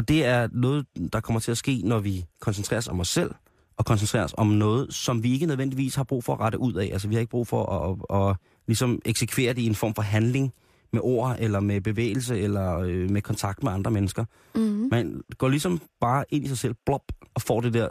og 0.00 0.08
det 0.08 0.24
er 0.24 0.48
noget, 0.52 0.86
der 1.12 1.20
kommer 1.20 1.40
til 1.40 1.50
at 1.50 1.56
ske, 1.56 1.82
når 1.84 1.98
vi 1.98 2.24
koncentrerer 2.40 2.78
os 2.78 2.88
om 2.88 3.00
os 3.00 3.08
selv, 3.08 3.34
og 3.76 3.84
koncentrerer 3.84 4.24
os 4.24 4.34
om 4.36 4.46
noget, 4.46 4.94
som 4.94 5.22
vi 5.22 5.32
ikke 5.32 5.46
nødvendigvis 5.46 5.94
har 5.94 6.04
brug 6.04 6.24
for 6.24 6.32
at 6.34 6.40
rette 6.40 6.58
ud 6.58 6.74
af. 6.74 6.90
Altså 6.92 7.08
vi 7.08 7.14
har 7.14 7.20
ikke 7.20 7.30
brug 7.30 7.46
for 7.46 7.66
at, 7.66 8.16
at, 8.18 8.30
at 8.30 8.36
ligesom 8.66 9.02
eksekvere 9.04 9.52
det 9.52 9.62
i 9.62 9.66
en 9.66 9.74
form 9.74 9.94
for 9.94 10.02
handling 10.02 10.52
med 10.92 11.00
ord, 11.04 11.36
eller 11.38 11.60
med 11.60 11.80
bevægelse, 11.80 12.38
eller 12.38 12.78
øh, 12.78 13.10
med 13.10 13.22
kontakt 13.22 13.62
med 13.62 13.72
andre 13.72 13.90
mennesker. 13.90 14.24
Mm. 14.54 14.88
Man 14.90 15.20
går 15.38 15.48
ligesom 15.48 15.80
bare 16.00 16.24
ind 16.28 16.44
i 16.44 16.48
sig 16.48 16.58
selv, 16.58 16.74
blop, 16.86 17.02
og 17.34 17.42
får 17.42 17.60
det 17.60 17.74
der, 17.74 17.88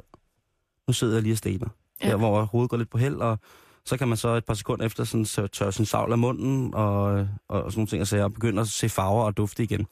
nu 0.88 0.94
sidder 0.94 1.14
jeg 1.14 1.24
lige 1.24 1.34
og 1.34 1.38
stener. 1.38 1.68
Ja. 2.04 2.10
Der, 2.10 2.18
hvor 2.18 2.42
hovedet 2.42 2.70
går 2.70 2.78
lidt 2.78 2.90
på 2.90 2.98
held, 2.98 3.16
og 3.16 3.40
så 3.86 3.98
kan 3.98 4.08
man 4.08 4.18
så 4.18 4.30
et 4.30 4.46
par 4.46 4.54
sekunder 4.54 4.86
efter 4.86 5.04
sådan, 5.04 5.26
så 5.26 5.48
tørre 5.48 5.72
sin 5.72 5.86
savl 5.86 6.12
af 6.12 6.18
munden, 6.18 6.74
og, 6.74 7.28
og 7.50 7.72
sådan 7.72 7.80
nogle 7.80 7.88
ting, 7.88 8.02
og, 8.02 8.08
så, 8.08 8.24
og 8.24 8.34
begynde 8.34 8.62
at 8.62 8.68
se 8.68 8.90
farver 8.90 9.24
og 9.24 9.38
dufte 9.38 9.64
igen. 9.64 9.88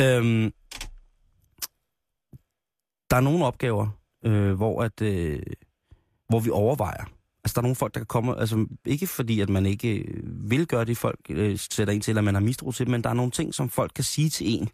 Øhm, 0.00 0.52
der 3.12 3.16
er 3.18 3.20
nogle 3.20 3.44
opgaver, 3.44 3.88
øh, 4.24 4.52
hvor, 4.52 4.82
at, 4.82 5.02
øh, 5.02 5.42
hvor 6.28 6.40
vi 6.40 6.50
overvejer. 6.50 7.04
Altså, 7.44 7.54
der 7.54 7.58
er 7.58 7.62
nogle 7.62 7.76
folk, 7.76 7.94
der 7.94 8.00
kan 8.00 8.06
komme... 8.06 8.40
Altså, 8.40 8.66
ikke 8.86 9.06
fordi, 9.06 9.40
at 9.40 9.48
man 9.48 9.66
ikke 9.66 9.98
øh, 9.98 10.50
vil 10.50 10.66
gøre 10.66 10.84
det, 10.84 10.98
folk 10.98 11.18
øh, 11.30 11.58
sætter 11.58 11.94
en 11.94 12.00
til, 12.00 12.10
eller 12.10 12.22
man 12.22 12.34
har 12.34 12.40
mistro 12.40 12.72
til, 12.72 12.90
men 12.90 13.02
der 13.04 13.10
er 13.10 13.14
nogle 13.14 13.30
ting, 13.30 13.54
som 13.54 13.68
folk 13.68 13.92
kan 13.94 14.04
sige 14.04 14.30
til 14.30 14.46
en, 14.54 14.68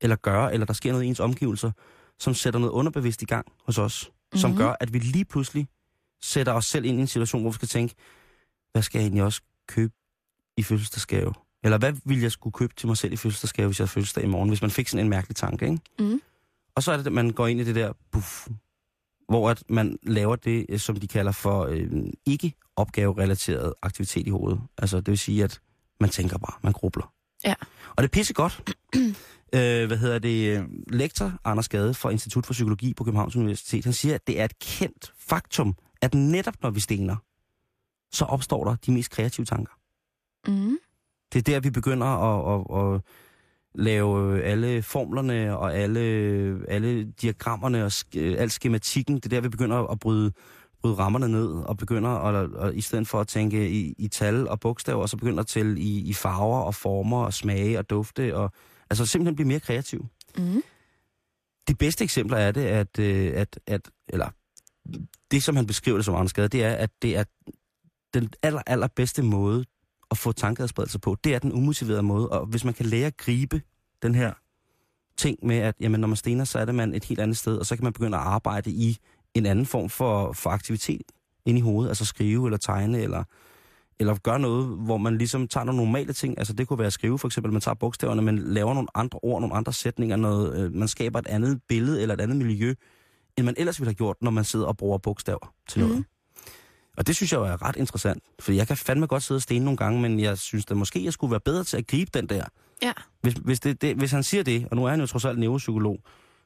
eller 0.00 0.16
gøre, 0.16 0.52
eller 0.52 0.66
der 0.66 0.72
sker 0.72 0.92
noget 0.92 1.04
i 1.04 1.08
ens 1.08 1.20
omgivelser, 1.20 1.70
som 2.18 2.34
sætter 2.34 2.60
noget 2.60 2.72
underbevidst 2.72 3.22
i 3.22 3.24
gang 3.24 3.46
hos 3.66 3.78
os, 3.78 4.10
mm-hmm. 4.10 4.38
som 4.38 4.50
Mhm. 4.50 4.58
gør, 4.58 4.74
at 4.80 4.92
vi 4.92 4.98
lige 4.98 5.24
pludselig 5.24 5.68
sætter 6.22 6.52
os 6.52 6.66
selv 6.66 6.84
ind 6.84 6.98
i 6.98 7.00
en 7.00 7.06
situation, 7.06 7.40
hvor 7.42 7.50
vi 7.50 7.54
skal 7.54 7.68
tænke, 7.68 7.94
hvad 8.72 8.82
skal 8.82 8.98
jeg 8.98 9.04
egentlig 9.04 9.22
også 9.24 9.40
købe 9.68 9.92
i 10.56 10.62
fødselsdagsgave? 10.62 11.32
Eller 11.64 11.78
hvad 11.78 11.92
ville 12.04 12.22
jeg 12.22 12.32
skulle 12.32 12.52
købe 12.52 12.74
til 12.76 12.86
mig 12.86 12.96
selv 12.96 13.12
i 13.12 13.16
fødselsdagsgave, 13.16 13.68
hvis 13.68 13.78
jeg 13.78 13.84
havde 13.84 13.92
fødselsdag 13.92 14.24
i 14.24 14.26
morgen? 14.26 14.48
Hvis 14.48 14.62
man 14.62 14.70
fik 14.70 14.88
sådan 14.88 15.04
en 15.04 15.10
mærkelig 15.10 15.36
tanke, 15.36 15.64
ikke? 15.64 15.80
Mm. 15.98 16.20
Og 16.76 16.82
så 16.82 16.92
er 16.92 16.96
det, 16.96 17.06
at 17.06 17.12
man 17.12 17.30
går 17.30 17.46
ind 17.46 17.60
i 17.60 17.64
det 17.64 17.74
der 17.74 17.92
buff, 18.12 18.48
hvor 19.28 19.50
at 19.50 19.62
man 19.68 19.98
laver 20.02 20.36
det, 20.36 20.66
øh, 20.68 20.78
som 20.78 20.96
de 20.96 21.08
kalder 21.08 21.32
for 21.32 21.64
øh, 21.64 21.90
ikke-opgaverelateret 22.26 23.74
aktivitet 23.82 24.26
i 24.26 24.30
hovedet. 24.30 24.60
Altså 24.78 24.96
det 24.96 25.08
vil 25.08 25.18
sige, 25.18 25.44
at 25.44 25.60
man 26.00 26.10
tænker 26.10 26.38
bare, 26.38 26.58
man 26.62 26.72
grubler. 26.72 27.12
Ja. 27.44 27.54
Og 27.90 27.96
det 28.02 28.04
er 28.04 28.12
pisse 28.12 28.34
godt. 28.34 28.74
øh, 29.56 29.86
hvad 29.86 29.96
hedder 29.96 30.18
det? 30.18 30.58
øh, 30.58 30.64
Lektor 30.88 31.32
Anders 31.44 31.68
Gade 31.68 31.94
fra 31.94 32.10
Institut 32.10 32.46
for 32.46 32.52
Psykologi 32.52 32.94
på 32.94 33.04
Københavns 33.04 33.36
Universitet, 33.36 33.84
han 33.84 33.92
siger, 33.92 34.14
at 34.14 34.26
det 34.26 34.40
er 34.40 34.44
et 34.44 34.58
kendt 34.58 35.12
faktum, 35.18 35.74
at 36.02 36.14
netop 36.14 36.54
når 36.62 36.70
vi 36.70 36.80
stener, 36.80 37.16
så 38.12 38.24
opstår 38.24 38.64
der 38.64 38.76
de 38.76 38.92
mest 38.92 39.10
kreative 39.10 39.46
tanker. 39.46 39.72
Mm. 40.48 40.78
Det 41.32 41.38
er 41.38 41.42
der, 41.42 41.60
vi 41.60 41.70
begynder 41.70 42.06
at, 42.06 42.54
at, 42.54 42.94
at 42.94 43.00
lave 43.78 44.42
alle 44.42 44.82
formlerne 44.82 45.58
og 45.58 45.74
alle, 45.74 46.00
alle 46.68 47.04
diagrammerne 47.04 47.84
og 47.84 47.90
sk- 47.92 48.18
al 48.18 48.50
skematikken. 48.50 49.14
Det 49.14 49.24
er 49.24 49.28
der, 49.28 49.40
vi 49.40 49.48
begynder 49.48 49.76
at 49.76 49.98
bryde, 50.00 50.32
bryde 50.80 50.94
rammerne 50.94 51.28
ned 51.28 51.46
og 51.46 51.76
begynder 51.76 52.10
at, 52.10 52.50
at, 52.68 52.74
i 52.74 52.80
stedet 52.80 53.08
for 53.08 53.20
at 53.20 53.28
tænke 53.28 53.70
i, 53.70 53.94
i 53.98 54.08
tal 54.08 54.48
og 54.48 54.60
bogstaver, 54.60 55.06
så 55.06 55.16
begynder 55.16 55.40
at 55.40 55.46
tælle 55.46 55.80
i, 55.80 55.98
i 55.98 56.12
farver 56.12 56.60
og 56.60 56.74
former 56.74 57.24
og 57.24 57.34
smage 57.34 57.78
og 57.78 57.90
dufte 57.90 58.36
og 58.36 58.52
altså 58.90 59.06
simpelthen 59.06 59.36
blive 59.36 59.48
mere 59.48 59.60
kreativ. 59.60 60.06
Mm. 60.38 60.62
de 61.68 61.74
bedste 61.74 62.04
eksempler 62.04 62.36
er 62.38 62.52
det, 62.52 62.64
at, 62.64 62.98
øh, 62.98 63.32
at, 63.34 63.60
at 63.66 63.90
eller 64.08 64.28
det, 65.30 65.42
som 65.42 65.56
han 65.56 65.66
beskriver 65.66 65.98
det 65.98 66.04
som 66.04 66.14
Arne 66.14 66.28
Skade, 66.28 66.48
det 66.48 66.64
er, 66.64 66.72
at 66.74 66.90
det 67.02 67.16
er 67.16 67.24
den 68.14 68.30
aller, 68.42 68.62
aller 68.66 68.88
bedste 68.96 69.22
måde 69.22 69.64
at 70.10 70.18
få 70.18 70.32
tankeadspredelse 70.32 70.98
på. 70.98 71.16
Det 71.24 71.34
er 71.34 71.38
den 71.38 71.52
umotiverede 71.52 72.02
måde, 72.02 72.28
og 72.28 72.46
hvis 72.46 72.64
man 72.64 72.74
kan 72.74 72.86
lære 72.86 73.06
at 73.06 73.16
gribe 73.16 73.62
den 74.02 74.14
her 74.14 74.32
ting 75.16 75.38
med, 75.42 75.56
at 75.56 75.74
jamen, 75.80 76.00
når 76.00 76.08
man 76.08 76.16
stener, 76.16 76.44
så 76.44 76.58
er 76.58 76.64
det 76.64 76.74
man 76.74 76.94
et 76.94 77.04
helt 77.04 77.20
andet 77.20 77.36
sted, 77.36 77.56
og 77.56 77.66
så 77.66 77.76
kan 77.76 77.84
man 77.84 77.92
begynde 77.92 78.16
at 78.16 78.22
arbejde 78.24 78.70
i 78.70 78.98
en 79.34 79.46
anden 79.46 79.66
form 79.66 79.88
for, 79.88 80.32
for 80.32 80.50
aktivitet 80.50 81.02
ind 81.46 81.58
i 81.58 81.60
hovedet, 81.60 81.88
altså 81.88 82.04
skrive 82.04 82.46
eller 82.46 82.58
tegne, 82.58 83.02
eller, 83.02 83.24
eller 84.00 84.14
gøre 84.14 84.38
noget, 84.38 84.66
hvor 84.66 84.96
man 84.96 85.18
ligesom 85.18 85.48
tager 85.48 85.64
nogle 85.64 85.84
normale 85.84 86.12
ting, 86.12 86.38
altså 86.38 86.52
det 86.52 86.68
kunne 86.68 86.78
være 86.78 86.86
at 86.86 86.92
skrive 86.92 87.18
for 87.18 87.28
eksempel, 87.28 87.52
man 87.52 87.60
tager 87.60 87.74
bogstaverne, 87.74 88.22
man 88.22 88.38
laver 88.38 88.74
nogle 88.74 88.88
andre 88.94 89.18
ord, 89.22 89.40
nogle 89.40 89.54
andre 89.54 89.72
sætninger, 89.72 90.16
noget, 90.16 90.58
øh, 90.58 90.74
man 90.74 90.88
skaber 90.88 91.18
et 91.18 91.26
andet 91.26 91.60
billede 91.68 92.02
eller 92.02 92.14
et 92.14 92.20
andet 92.20 92.36
miljø, 92.36 92.74
end 93.36 93.46
man 93.46 93.54
ellers 93.58 93.80
ville 93.80 93.88
have 93.88 93.94
gjort, 93.94 94.16
når 94.20 94.30
man 94.30 94.44
sidder 94.44 94.66
og 94.66 94.76
bruger 94.76 94.98
bogstaver 94.98 95.54
til 95.68 95.80
noget. 95.80 95.96
Mm. 95.96 96.04
Og 96.96 97.06
det 97.06 97.16
synes 97.16 97.32
jeg 97.32 97.38
jo 97.38 97.44
er 97.44 97.62
ret 97.62 97.76
interessant, 97.76 98.22
for 98.40 98.52
jeg 98.52 98.66
kan 98.66 98.76
fandme 98.76 99.06
godt 99.06 99.22
sidde 99.22 99.38
og 99.38 99.42
stene 99.42 99.64
nogle 99.64 99.76
gange, 99.76 100.00
men 100.00 100.20
jeg 100.20 100.38
synes 100.38 100.64
da 100.64 100.74
måske, 100.74 101.04
jeg 101.04 101.12
skulle 101.12 101.30
være 101.30 101.40
bedre 101.40 101.64
til 101.64 101.76
at 101.76 101.86
gribe 101.86 102.10
den 102.14 102.28
der. 102.28 102.44
Ja. 102.82 102.92
Hvis, 103.22 103.34
hvis, 103.34 103.60
det, 103.60 103.82
det, 103.82 103.96
hvis 103.96 104.10
han 104.10 104.22
siger 104.22 104.42
det, 104.42 104.68
og 104.70 104.76
nu 104.76 104.84
er 104.84 104.90
han 104.90 105.00
jo 105.00 105.06
trods 105.06 105.24
alt 105.24 105.38
neuropsykolog, 105.38 105.98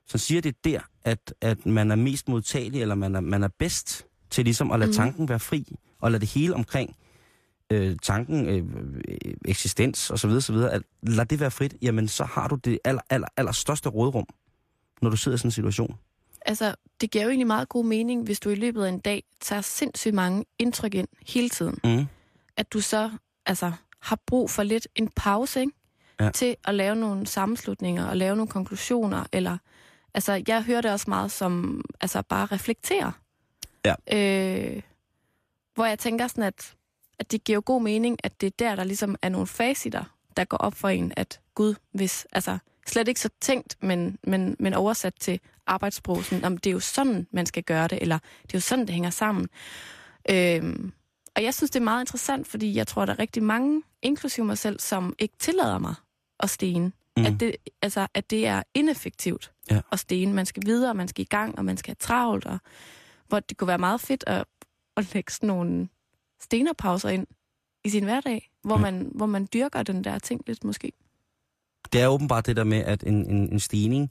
så 0.06 0.18
siger 0.18 0.40
det 0.40 0.64
der, 0.64 0.80
at, 1.04 1.34
at 1.40 1.66
man 1.66 1.90
er 1.90 1.94
mest 1.96 2.28
modtagelig, 2.28 2.82
eller 2.82 2.94
man 2.94 3.14
er, 3.16 3.20
man 3.20 3.42
er 3.42 3.48
bedst 3.58 4.06
til 4.30 4.44
ligesom 4.44 4.70
at 4.72 4.78
lade 4.78 4.88
Mhm. 4.88 4.92
mm. 4.92 4.96
tanken 4.96 5.28
være 5.28 5.40
fri, 5.40 5.76
og 6.00 6.10
lade 6.10 6.20
det 6.20 6.28
hele 6.28 6.54
omkring 6.54 6.96
øh, 7.72 7.96
tanken, 8.02 8.48
øh, 8.48 8.64
øh, 9.08 9.34
eksistens 9.44 10.10
osv., 10.10 10.30
osv., 10.30 10.54
at 10.56 10.82
lad 11.02 11.26
det 11.26 11.40
være 11.40 11.50
frit, 11.50 11.74
jamen 11.82 12.08
så 12.08 12.24
har 12.24 12.48
du 12.48 12.54
det 12.54 12.78
aller, 12.84 13.02
aller, 13.10 13.28
aller 13.36 13.52
største 13.52 13.88
rådrum, 13.88 14.26
når 15.02 15.10
du 15.10 15.16
sidder 15.16 15.36
i 15.36 15.38
sådan 15.38 15.46
en 15.48 15.52
situation. 15.52 15.96
Altså, 16.46 16.74
det 17.00 17.10
giver 17.10 17.24
jo 17.24 17.30
egentlig 17.30 17.46
meget 17.46 17.68
god 17.68 17.84
mening, 17.84 18.22
hvis 18.22 18.40
du 18.40 18.50
i 18.50 18.54
løbet 18.54 18.84
af 18.84 18.88
en 18.88 18.98
dag 18.98 19.22
tager 19.40 19.62
sindssygt 19.62 20.14
mange 20.14 20.44
indtryk 20.58 20.94
ind 20.94 21.08
hele 21.26 21.48
tiden. 21.48 21.78
Mm. 21.84 22.06
At 22.56 22.72
du 22.72 22.80
så 22.80 23.10
altså, 23.46 23.72
har 24.00 24.18
brug 24.26 24.50
for 24.50 24.62
lidt 24.62 24.88
en 24.94 25.08
pause, 25.16 25.60
ikke? 25.60 25.72
Ja. 26.20 26.30
Til 26.30 26.56
at 26.64 26.74
lave 26.74 26.96
nogle 26.96 27.26
sammenslutninger 27.26 28.06
og 28.06 28.16
lave 28.16 28.36
nogle 28.36 28.50
konklusioner. 28.50 29.24
Eller, 29.32 29.58
altså, 30.14 30.42
jeg 30.48 30.62
hører 30.62 30.80
det 30.80 30.90
også 30.90 31.10
meget 31.10 31.30
som 31.30 31.84
altså, 32.00 32.22
bare 32.22 32.46
reflektere. 32.46 33.12
Ja. 33.84 33.94
Øh, 34.12 34.82
hvor 35.74 35.86
jeg 35.86 35.98
tænker 35.98 36.26
sådan, 36.26 36.44
at, 36.44 36.74
at 37.18 37.32
det 37.32 37.44
giver 37.44 37.56
jo 37.56 37.62
god 37.66 37.82
mening, 37.82 38.18
at 38.24 38.40
det 38.40 38.46
er 38.46 38.50
der, 38.58 38.76
der 38.76 38.84
ligesom 38.84 39.16
er 39.22 39.28
nogle 39.28 39.46
facitter, 39.46 40.04
der 40.36 40.44
går 40.44 40.56
op 40.56 40.74
for 40.74 40.88
en, 40.88 41.12
at 41.16 41.40
Gud, 41.54 41.74
hvis, 41.92 42.26
altså 42.32 42.58
slet 42.86 43.08
ikke 43.08 43.20
så 43.20 43.28
tænkt, 43.40 43.76
men, 43.82 44.18
men, 44.22 44.56
men 44.58 44.74
oversat 44.74 45.14
til 45.20 45.40
arbejdssprog, 45.70 46.24
sådan, 46.24 46.44
om 46.44 46.56
det 46.58 46.70
er 46.70 46.74
jo 46.74 46.80
sådan, 46.80 47.26
man 47.32 47.46
skal 47.46 47.62
gøre 47.62 47.88
det, 47.88 47.98
eller 48.02 48.18
det 48.42 48.54
er 48.54 48.58
jo 48.58 48.60
sådan, 48.60 48.86
det 48.86 48.94
hænger 48.94 49.10
sammen. 49.10 49.48
Øhm, 50.30 50.92
og 51.36 51.42
jeg 51.44 51.54
synes, 51.54 51.70
det 51.70 51.80
er 51.80 51.84
meget 51.84 52.02
interessant, 52.02 52.46
fordi 52.46 52.74
jeg 52.74 52.86
tror, 52.86 53.04
der 53.04 53.12
er 53.12 53.18
rigtig 53.18 53.42
mange, 53.42 53.82
inklusive 54.02 54.46
mig 54.46 54.58
selv, 54.58 54.80
som 54.80 55.14
ikke 55.18 55.34
tillader 55.38 55.78
mig 55.78 55.94
at 56.40 56.50
stene. 56.50 56.92
Mm. 57.16 57.24
At, 57.26 57.40
det, 57.40 57.56
altså, 57.82 58.06
at 58.14 58.30
det 58.30 58.46
er 58.46 58.62
ineffektivt 58.74 59.52
Ja. 59.70 59.80
at 59.92 59.98
stene. 59.98 60.32
Man 60.32 60.46
skal 60.46 60.62
videre, 60.66 60.94
man 60.94 61.08
skal 61.08 61.22
i 61.22 61.28
gang, 61.30 61.58
og 61.58 61.64
man 61.64 61.76
skal 61.76 61.90
have 61.90 61.96
travlt. 62.00 62.46
Og, 62.46 62.58
hvor 63.28 63.40
det 63.40 63.56
kunne 63.56 63.68
være 63.68 63.78
meget 63.78 64.00
fedt 64.00 64.24
at, 64.26 64.44
at 64.96 65.14
lægge 65.14 65.32
sådan 65.32 65.46
nogle 65.46 65.88
stenerpauser 66.42 67.08
ind 67.08 67.26
i 67.84 67.88
sin 67.90 68.04
hverdag, 68.04 68.50
hvor, 68.62 68.74
Ja. 68.76 68.80
man, 68.82 69.10
hvor 69.14 69.26
man 69.26 69.48
dyrker 69.54 69.82
den 69.82 70.04
der 70.04 70.18
ting 70.18 70.40
lidt 70.46 70.64
måske. 70.64 70.92
Det 71.92 72.00
er 72.00 72.06
åbenbart 72.08 72.46
det 72.46 72.56
der 72.56 72.64
med, 72.64 72.78
at 72.78 73.02
en, 73.02 73.30
en, 73.30 73.52
en 73.52 73.60
stigning, 73.60 74.10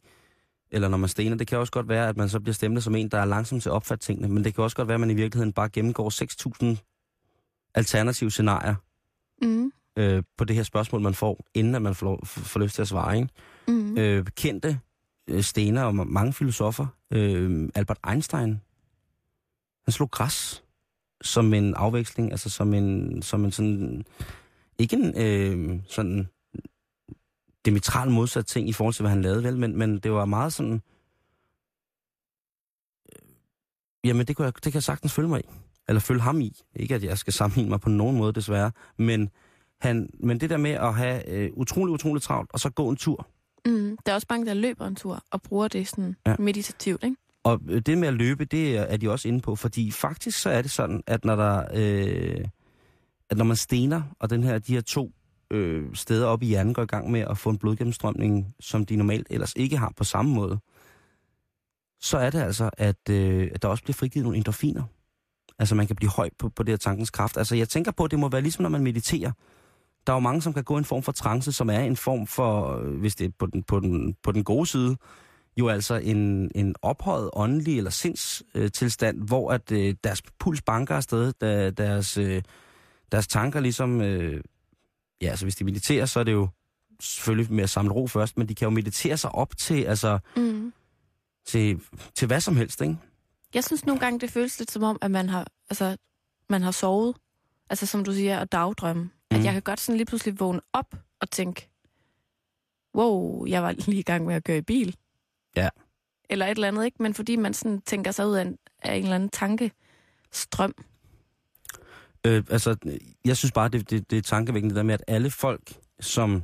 eller 0.72 0.88
når 0.88 0.98
man 0.98 1.10
stener, 1.10 1.36
det 1.36 1.48
kan 1.48 1.58
også 1.58 1.72
godt 1.72 1.90
være, 1.90 2.10
at 2.10 2.18
man 2.18 2.30
så 2.30 2.40
bliver 2.40 2.54
stemplet 2.54 2.84
som 2.84 2.96
en, 2.96 3.10
der 3.10 3.18
er 3.18 3.26
langsom 3.26 3.60
til 3.60 3.70
at 3.70 3.74
opfatte 3.74 4.06
tingene, 4.06 4.28
men 4.28 4.44
det 4.44 4.56
kan 4.56 4.64
også 4.64 4.76
godt 4.76 4.88
være, 4.88 4.96
at 4.96 5.00
man 5.00 5.10
i 5.10 5.14
virkeligheden 5.14 5.54
bare 5.54 5.70
gennemgår 5.70 6.10
6.000 6.74 7.72
alternative 7.76 8.32
scenarier 8.32 8.76
Mm. 9.42 9.72
øh, 9.98 10.24
på 10.38 10.44
det 10.44 10.56
her 10.56 10.64
spørgsmål, 10.64 11.02
man 11.02 11.14
får, 11.14 11.46
inden 11.54 11.76
at 11.76 11.82
man 11.82 11.96
får, 11.96 12.26
får 12.26 12.60
lyst 12.60 12.76
til 12.76 12.82
at 12.82 12.88
svare. 12.88 13.16
Ikke? 13.18 13.30
Mm. 13.68 13.98
Øh, 13.98 14.26
kendte 14.26 14.80
øh, 15.30 15.44
stener 15.44 15.84
og 15.84 15.96
mange 15.96 16.34
filosofer. 16.34 16.88
Øh, 17.12 17.70
Albert 17.76 18.00
Einstein, 18.10 18.62
han 19.86 19.92
slog 19.92 20.12
græs 20.12 20.64
som 21.22 21.54
en 21.54 21.74
afveksling, 21.76 22.32
altså 22.32 22.50
som 22.50 22.74
en, 22.74 23.22
som 23.22 23.46
en 23.46 23.52
sådan, 23.52 24.06
ikke 24.78 24.96
en 24.96 25.14
øh, 25.18 25.80
sådan 25.88 26.28
diametral 27.66 28.10
modsat 28.12 28.46
ting 28.46 28.70
i 28.70 28.74
forhold 28.74 28.94
til, 28.94 29.04
hvad 29.04 29.10
han 29.10 29.22
lavede, 29.22 29.44
vel, 29.44 29.58
men, 29.58 29.78
men 29.78 30.00
det 30.00 30.12
var 30.12 30.26
meget 30.26 30.54
sådan, 30.54 30.82
øh, 33.16 33.30
jamen 34.04 34.28
det, 34.28 34.36
kunne 34.36 34.46
jeg, 34.46 34.54
det 34.56 34.64
kan 34.64 34.74
jeg 34.74 34.84
sagtens 34.84 35.14
følge 35.14 35.30
mig 35.30 35.40
i, 35.40 35.48
eller 35.88 36.00
følge 36.00 36.22
ham 36.22 36.42
i. 36.42 36.62
Ikke 36.76 36.96
at 36.96 37.04
jeg 37.04 37.18
skal 37.18 37.34
sammenligne 37.34 37.70
mig 37.70 37.82
på 37.82 37.90
nogen 37.90 38.18
måde, 38.18 38.34
desværre, 38.34 38.72
men, 38.98 39.30
han, 39.82 40.10
men 40.20 40.40
det 40.40 40.50
der 40.50 40.58
med 40.58 40.72
at 40.72 40.96
have 40.96 41.30
øh, 41.30 41.50
utrolig, 41.54 41.94
utrolig 41.94 42.22
travlt, 42.22 42.50
og 42.54 42.60
så 42.60 42.70
gå 42.70 42.90
en 42.90 42.96
tur, 42.96 43.28
Mm. 43.66 43.98
Der 44.06 44.12
er 44.12 44.16
også 44.16 44.28
mange, 44.30 44.46
der 44.46 44.54
løber 44.54 44.88
en 44.88 44.96
tur 44.96 45.24
og 45.32 45.42
bruger 45.42 45.68
det 45.68 45.88
sådan 45.88 46.16
Ja. 46.28 46.36
meditativt, 46.40 47.04
ikke? 47.04 47.16
Og 47.44 47.62
øh, 47.70 47.82
det 47.82 47.98
med 47.98 48.08
at 48.08 48.14
løbe, 48.14 48.46
det 48.46 48.78
er 48.78 48.82
er 48.82 48.98
de 48.98 49.12
også 49.12 49.28
inde 49.28 49.42
på, 49.42 49.56
fordi 49.56 49.92
faktisk 49.92 50.42
så 50.42 50.50
er 50.50 50.62
det 50.62 50.72
sådan, 50.72 51.04
at 51.08 51.26
når 51.26 51.36
der, 51.36 51.64
øh, 51.74 52.46
at 53.30 53.38
når 53.38 53.46
man 53.46 53.56
stener, 53.58 54.02
og 54.20 54.30
den 54.30 54.44
her, 54.44 54.60
de 54.60 54.74
her 54.74 54.82
to 54.82 55.12
øh, 55.52 55.96
steder 55.96 56.28
op 56.28 56.44
i 56.44 56.46
hjernen 56.46 56.74
går 56.74 56.84
i 56.84 56.86
gang 56.86 57.12
med 57.12 57.20
at 57.20 57.38
få 57.38 57.50
en 57.50 57.58
blodgennemstrømning, 57.58 58.56
som 58.60 58.86
de 58.86 58.96
normalt 58.96 59.28
ellers 59.30 59.54
ikke 59.56 59.78
har 59.78 59.94
på 59.98 60.04
samme 60.04 60.34
måde, 60.34 60.60
så 62.02 62.18
er 62.18 62.30
det 62.30 62.40
altså, 62.40 62.70
at, 62.78 63.10
øh, 63.10 63.52
at 63.54 63.62
der 63.62 63.68
også 63.68 63.84
bliver 63.84 63.94
frigivet 63.94 64.24
nogle 64.24 64.38
endorfiner. 64.38 64.84
Altså 65.60 65.76
man 65.76 65.88
kan 65.88 65.96
blive 65.96 66.12
høj 66.12 66.30
på, 66.40 66.50
på 66.50 66.64
det 66.64 66.72
her 66.72 66.78
tankens 66.78 67.10
kraft. 67.10 67.38
Altså 67.38 67.56
jeg 67.56 67.70
tænker 67.70 67.92
på, 67.92 68.04
at 68.04 68.12
det 68.12 68.20
må 68.20 68.30
være 68.30 68.42
ligesom 68.42 68.64
når 68.64 68.70
man 68.70 68.84
mediterer. 68.84 69.32
Der 70.08 70.14
er 70.14 70.16
jo 70.16 70.20
mange, 70.20 70.42
som 70.42 70.54
kan 70.54 70.64
gå 70.64 70.76
i 70.76 70.78
en 70.78 70.86
form 70.86 71.04
for 71.04 71.12
trance, 71.12 71.52
som 71.52 71.70
er 71.70 71.80
en 71.80 71.96
form 71.96 72.28
for, 72.28 72.78
øh, 72.78 73.00
hvis 73.00 73.16
det 73.16 73.26
er 73.26 73.32
på 73.40 73.46
den, 73.46 73.64
på 73.64 73.80
den, 73.80 74.16
på 74.24 74.32
den 74.32 74.44
gode 74.44 74.66
side, 74.66 74.98
jo 75.58 75.68
altså 75.68 75.96
en, 75.96 76.52
en 76.56 76.76
ophøjet 76.82 77.30
åndelig 77.34 77.78
eller 77.78 77.92
sindstilstand, 77.92 79.28
hvor 79.28 79.52
at 79.52 79.72
øh, 79.72 79.96
deres 80.04 80.22
puls 80.40 80.62
banker 80.62 80.96
afsted, 80.96 81.34
der, 81.42 81.72
deres, 81.72 82.18
øh, 82.18 82.42
deres 83.12 83.28
tanker 83.28 83.60
ligesom, 83.60 84.02
øh, 84.02 84.44
ja, 85.22 85.30
altså 85.30 85.46
hvis 85.46 85.56
de 85.56 85.64
mediterer, 85.64 86.06
så 86.06 86.20
er 86.20 86.24
det 86.24 86.32
jo 86.32 86.48
selvfølgelig 87.02 87.54
med 87.54 87.64
at 87.64 87.70
samle 87.70 87.94
ro 87.94 88.08
først, 88.08 88.38
men 88.38 88.50
de 88.50 88.56
kan 88.56 88.66
jo 88.66 88.70
meditere 88.70 89.18
sig 89.18 89.32
op 89.32 89.58
til, 89.58 89.84
altså, 89.84 90.20
Mm. 90.36 90.74
til, 91.46 91.82
til 92.16 92.26
hvad 92.28 92.42
som 92.42 92.56
helst, 92.56 92.82
ikke? 92.82 92.98
Jeg 93.54 93.64
synes 93.64 93.86
nogle 93.86 94.00
gange, 94.00 94.20
det 94.20 94.32
føles 94.32 94.60
lidt 94.60 94.72
som 94.72 94.84
om, 94.84 94.98
at 95.02 95.12
man 95.12 95.30
har, 95.30 95.48
altså, 95.70 95.98
man 96.50 96.62
har 96.62 96.72
sovet. 96.72 97.16
Altså 97.70 97.86
som 97.86 98.04
du 98.04 98.14
siger, 98.14 98.40
at 98.40 98.52
dagdrømme. 98.52 99.04
Mm. 99.04 99.10
Mm. 99.32 99.38
At 99.38 99.44
jeg 99.46 99.54
kan 99.54 99.62
godt 99.62 99.80
sådan 99.80 99.98
lige 99.98 100.06
pludselig 100.06 100.40
vågne 100.40 100.62
op 100.74 100.96
og 101.22 101.32
tænke, 101.32 101.70
wow, 102.96 103.46
jeg 103.46 103.64
var 103.64 103.72
lige 103.72 104.00
i 104.00 104.04
gang 104.04 104.26
med 104.26 104.36
at 104.36 104.44
køre 104.44 104.58
i 104.58 104.62
bil. 104.62 104.96
Ja. 105.56 105.70
Eller 106.30 106.46
et 106.46 106.50
eller 106.52 106.68
andet, 106.68 106.86
ikke? 106.86 107.04
Men 107.04 107.14
fordi 107.14 107.36
man 107.36 107.54
sådan 107.54 107.82
tænker 107.82 108.12
sig 108.12 108.28
ud 108.28 108.36
af 108.36 108.42
en, 108.42 108.58
af 108.84 108.96
en 108.96 109.04
eller 109.04 109.16
anden 109.16 109.30
tankestrøm. 109.30 110.74
Øh, 112.26 112.44
altså, 112.50 112.76
jeg 113.26 113.38
synes 113.38 113.52
bare, 113.52 113.70
det, 113.70 113.90
det, 113.90 114.12
det 114.12 114.18
er 114.18 114.22
tankevækkende 114.22 114.76
der 114.76 114.84
med, 114.84 114.94
at 114.94 115.04
alle 115.08 115.32
folk, 115.32 115.74
som... 116.00 116.44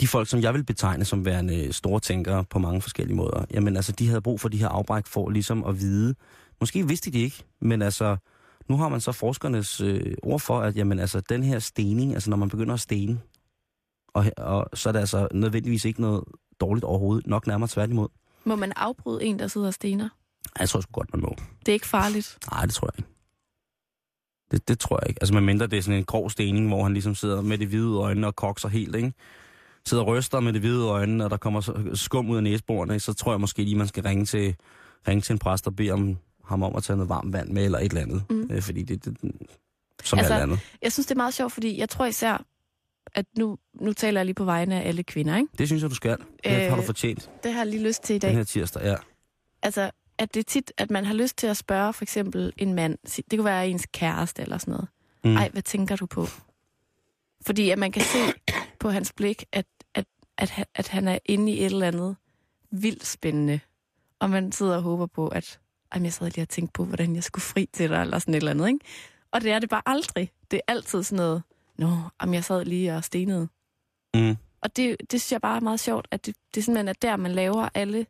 De 0.00 0.08
folk, 0.08 0.28
som 0.28 0.40
jeg 0.40 0.54
vil 0.54 0.64
betegne 0.64 1.04
som 1.04 1.24
værende 1.24 1.72
store 1.72 2.00
tænkere 2.00 2.44
på 2.44 2.58
mange 2.58 2.82
forskellige 2.82 3.16
måder, 3.16 3.44
jamen 3.50 3.76
altså, 3.76 3.92
de 3.92 4.08
havde 4.08 4.20
brug 4.20 4.40
for 4.40 4.48
de 4.48 4.58
her 4.58 4.68
afbræk 4.68 5.06
for 5.06 5.30
ligesom 5.30 5.64
at 5.64 5.80
vide. 5.80 6.14
Måske 6.60 6.88
vidste 6.88 7.10
de 7.12 7.18
ikke, 7.18 7.44
men 7.60 7.82
altså, 7.82 8.16
nu 8.68 8.76
har 8.76 8.88
man 8.88 9.00
så 9.00 9.12
forskernes 9.12 9.80
øh, 9.80 10.16
ord 10.22 10.40
for, 10.40 10.60
at 10.60 10.76
jamen 10.76 10.98
altså, 10.98 11.20
den 11.20 11.42
her 11.42 11.58
stening, 11.58 12.14
altså 12.14 12.30
når 12.30 12.36
man 12.36 12.48
begynder 12.48 12.74
at 12.74 12.80
stene, 12.80 13.20
og, 14.14 14.24
og 14.36 14.68
så 14.74 14.88
er 14.88 14.92
det 14.92 15.00
altså 15.00 15.28
nødvendigvis 15.32 15.84
ikke 15.84 16.00
noget 16.00 16.24
dårligt 16.60 16.84
overhovedet, 16.84 17.26
nok 17.26 17.46
nærmere 17.46 17.68
tværtimod. 17.68 18.08
Må 18.44 18.56
man 18.56 18.72
afbryde 18.76 19.24
en, 19.24 19.38
der 19.38 19.46
sidder 19.46 19.66
og 19.66 19.74
stener? 19.74 20.08
Jeg 20.58 20.68
tror 20.68 20.80
sgu 20.80 20.92
godt, 20.92 21.12
man 21.12 21.22
må. 21.22 21.36
Det 21.60 21.68
er 21.68 21.72
ikke 21.72 21.86
farligt. 21.86 22.38
Nej, 22.50 22.64
det 22.64 22.74
tror 22.74 22.86
jeg 22.86 22.98
ikke. 22.98 23.15
Det, 24.50 24.68
det 24.68 24.78
tror 24.78 24.98
jeg 25.02 25.08
ikke. 25.08 25.22
Altså, 25.22 25.34
man 25.34 25.42
mindre 25.42 25.66
det 25.66 25.78
er 25.78 25.82
sådan 25.82 25.98
en 25.98 26.04
grov 26.04 26.30
stening, 26.30 26.68
hvor 26.68 26.82
han 26.82 26.92
ligesom 26.92 27.14
sidder 27.14 27.40
med 27.40 27.58
de 27.58 27.66
hvide 27.66 27.96
øjne 27.98 28.26
og 28.26 28.36
kokser 28.36 28.68
helt, 28.68 28.96
ikke? 28.96 29.12
Sidder 29.86 30.02
og 30.02 30.08
ryster 30.08 30.40
med 30.40 30.52
de 30.52 30.58
hvide 30.58 30.84
øjne, 30.86 31.24
og 31.24 31.30
der 31.30 31.36
kommer 31.36 31.60
så- 31.60 31.90
skum 31.94 32.30
ud 32.30 32.36
af 32.36 32.42
næsborene, 32.42 33.00
så 33.00 33.12
tror 33.14 33.32
jeg 33.32 33.40
måske 33.40 33.62
lige, 33.62 33.76
man 33.76 33.88
skal 33.88 34.02
ringe 34.02 34.24
til, 34.24 34.56
ringe 35.08 35.20
til 35.20 35.32
en 35.32 35.38
præst 35.38 35.66
og 35.66 35.76
bede 35.76 35.90
om, 35.90 36.16
ham 36.44 36.62
om 36.62 36.76
at 36.76 36.82
tage 36.82 36.96
noget 36.96 37.08
varmt 37.08 37.32
vand 37.32 37.48
med, 37.50 37.64
eller 37.64 37.78
et 37.78 37.84
eller 37.84 38.00
andet. 38.00 38.22
Mm. 38.30 38.48
Øh, 38.52 38.62
fordi 38.62 38.82
det, 38.82 39.04
det, 39.04 39.16
som 40.04 40.18
Altså, 40.18 40.34
alt 40.34 40.42
andet. 40.42 40.58
Jeg 40.82 40.92
synes, 40.92 41.06
det 41.06 41.14
er 41.14 41.16
meget 41.16 41.34
sjovt, 41.34 41.52
fordi 41.52 41.78
jeg 41.80 41.88
tror 41.88 42.06
især, 42.06 42.44
at 43.14 43.26
nu, 43.38 43.58
nu 43.80 43.92
taler 43.92 44.20
jeg 44.20 44.26
lige 44.26 44.34
på 44.34 44.44
vegne 44.44 44.82
af 44.82 44.88
alle 44.88 45.02
kvinder, 45.02 45.36
ikke? 45.36 45.48
Det 45.58 45.68
synes 45.68 45.82
jeg, 45.82 45.90
du 45.90 45.94
skal. 45.94 46.16
Det 46.44 46.62
øh, 46.64 46.68
har 46.68 46.76
du 46.76 46.82
fortjent 46.82 47.30
Det 47.42 47.52
har 47.52 47.60
jeg 47.60 47.66
lige 47.66 47.82
lyst 47.86 48.02
til 48.02 48.16
i 48.16 48.18
den 48.18 48.28
dag. 48.28 48.36
her 48.36 48.44
tirsdag, 48.44 48.82
ja. 48.84 48.94
Altså, 49.62 49.90
at 50.18 50.34
det 50.34 50.40
er 50.40 50.44
tit, 50.44 50.72
at 50.78 50.90
man 50.90 51.04
har 51.04 51.14
lyst 51.14 51.36
til 51.38 51.46
at 51.46 51.56
spørge 51.56 51.92
for 51.92 52.04
eksempel 52.04 52.52
en 52.56 52.74
mand, 52.74 52.98
det 53.30 53.38
kunne 53.38 53.44
være 53.44 53.68
ens 53.68 53.86
kæreste 53.92 54.42
eller 54.42 54.58
sådan 54.58 54.72
noget. 54.72 54.88
Mm. 55.24 55.36
Ej, 55.36 55.48
hvad 55.48 55.62
tænker 55.62 55.96
du 55.96 56.06
på? 56.06 56.26
Fordi 57.46 57.70
at 57.70 57.78
man 57.78 57.92
kan 57.92 58.02
se 58.02 58.18
på 58.80 58.88
hans 58.90 59.12
blik, 59.12 59.44
at, 59.52 59.66
at, 59.94 60.04
at, 60.38 60.50
han- 60.50 60.64
at 60.74 60.88
han 60.88 61.08
er 61.08 61.18
inde 61.24 61.52
i 61.52 61.58
et 61.58 61.64
eller 61.66 61.86
andet 61.86 62.16
vildt 62.70 63.06
spændende. 63.06 63.60
Og 64.18 64.30
man 64.30 64.52
sidder 64.52 64.76
og 64.76 64.82
håber 64.82 65.06
på, 65.06 65.28
at 65.28 65.58
Ej, 65.92 66.02
jeg 66.02 66.12
sad 66.12 66.30
lige 66.30 66.42
og 66.44 66.48
tænkte 66.48 66.72
på, 66.72 66.84
hvordan 66.84 67.14
jeg 67.14 67.24
skulle 67.24 67.42
fri 67.42 67.68
til 67.72 67.90
dig, 67.90 68.02
eller 68.02 68.18
sådan 68.18 68.34
et 68.34 68.38
eller 68.38 68.50
andet, 68.50 68.68
ikke? 68.68 68.80
Og 69.30 69.40
det 69.40 69.50
er 69.52 69.58
det 69.58 69.68
bare 69.70 69.82
aldrig. 69.86 70.30
Det 70.50 70.56
er 70.56 70.72
altid 70.72 71.02
sådan 71.02 71.16
noget, 71.16 71.42
nå, 71.78 71.98
jamen, 72.22 72.34
jeg 72.34 72.44
sad 72.44 72.64
lige 72.64 72.96
og 72.96 73.04
stenede. 73.04 73.48
Mm. 74.14 74.36
Og 74.60 74.76
det, 74.76 74.96
det 75.00 75.20
synes 75.20 75.32
jeg 75.32 75.40
bare 75.40 75.56
er 75.56 75.60
meget 75.60 75.80
sjovt, 75.80 76.08
at 76.10 76.26
det, 76.26 76.36
det 76.54 76.64
simpelthen 76.64 76.88
er 76.88 76.92
der, 76.92 77.16
man 77.16 77.32
laver 77.32 77.68
alle... 77.74 78.06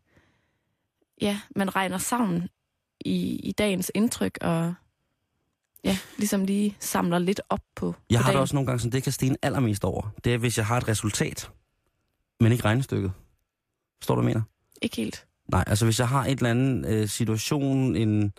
Ja, 1.20 1.40
man 1.56 1.76
regner 1.76 1.98
sammen 1.98 2.48
i, 3.00 3.36
i 3.36 3.52
dagens 3.52 3.92
indtryk, 3.94 4.38
og 4.40 4.74
ja, 5.84 5.98
ligesom 6.18 6.44
lige 6.44 6.76
samler 6.80 7.18
lidt 7.18 7.40
op 7.48 7.60
på, 7.76 7.94
Jeg 8.10 8.18
på 8.18 8.22
har 8.22 8.30
det 8.30 8.34
dagen. 8.34 8.40
også 8.40 8.54
nogle 8.56 8.66
gange 8.66 8.80
sådan, 8.80 8.92
det 8.92 9.02
kan 9.02 9.12
stene 9.12 9.36
allermest 9.42 9.84
over. 9.84 10.10
Det 10.24 10.34
er, 10.34 10.38
hvis 10.38 10.58
jeg 10.58 10.66
har 10.66 10.76
et 10.76 10.88
resultat, 10.88 11.50
men 12.40 12.52
ikke 12.52 12.64
regnestykket. 12.64 13.12
Forstår 14.00 14.14
du, 14.14 14.22
mener? 14.22 14.42
Ikke 14.82 14.96
helt. 14.96 15.26
Nej, 15.52 15.64
altså 15.66 15.84
hvis 15.84 15.98
jeg 15.98 16.08
har 16.08 16.24
et 16.26 16.30
eller 16.30 16.50
andet 16.50 16.86
øh, 16.92 17.08
situation, 17.08 17.96
en, 17.96 18.32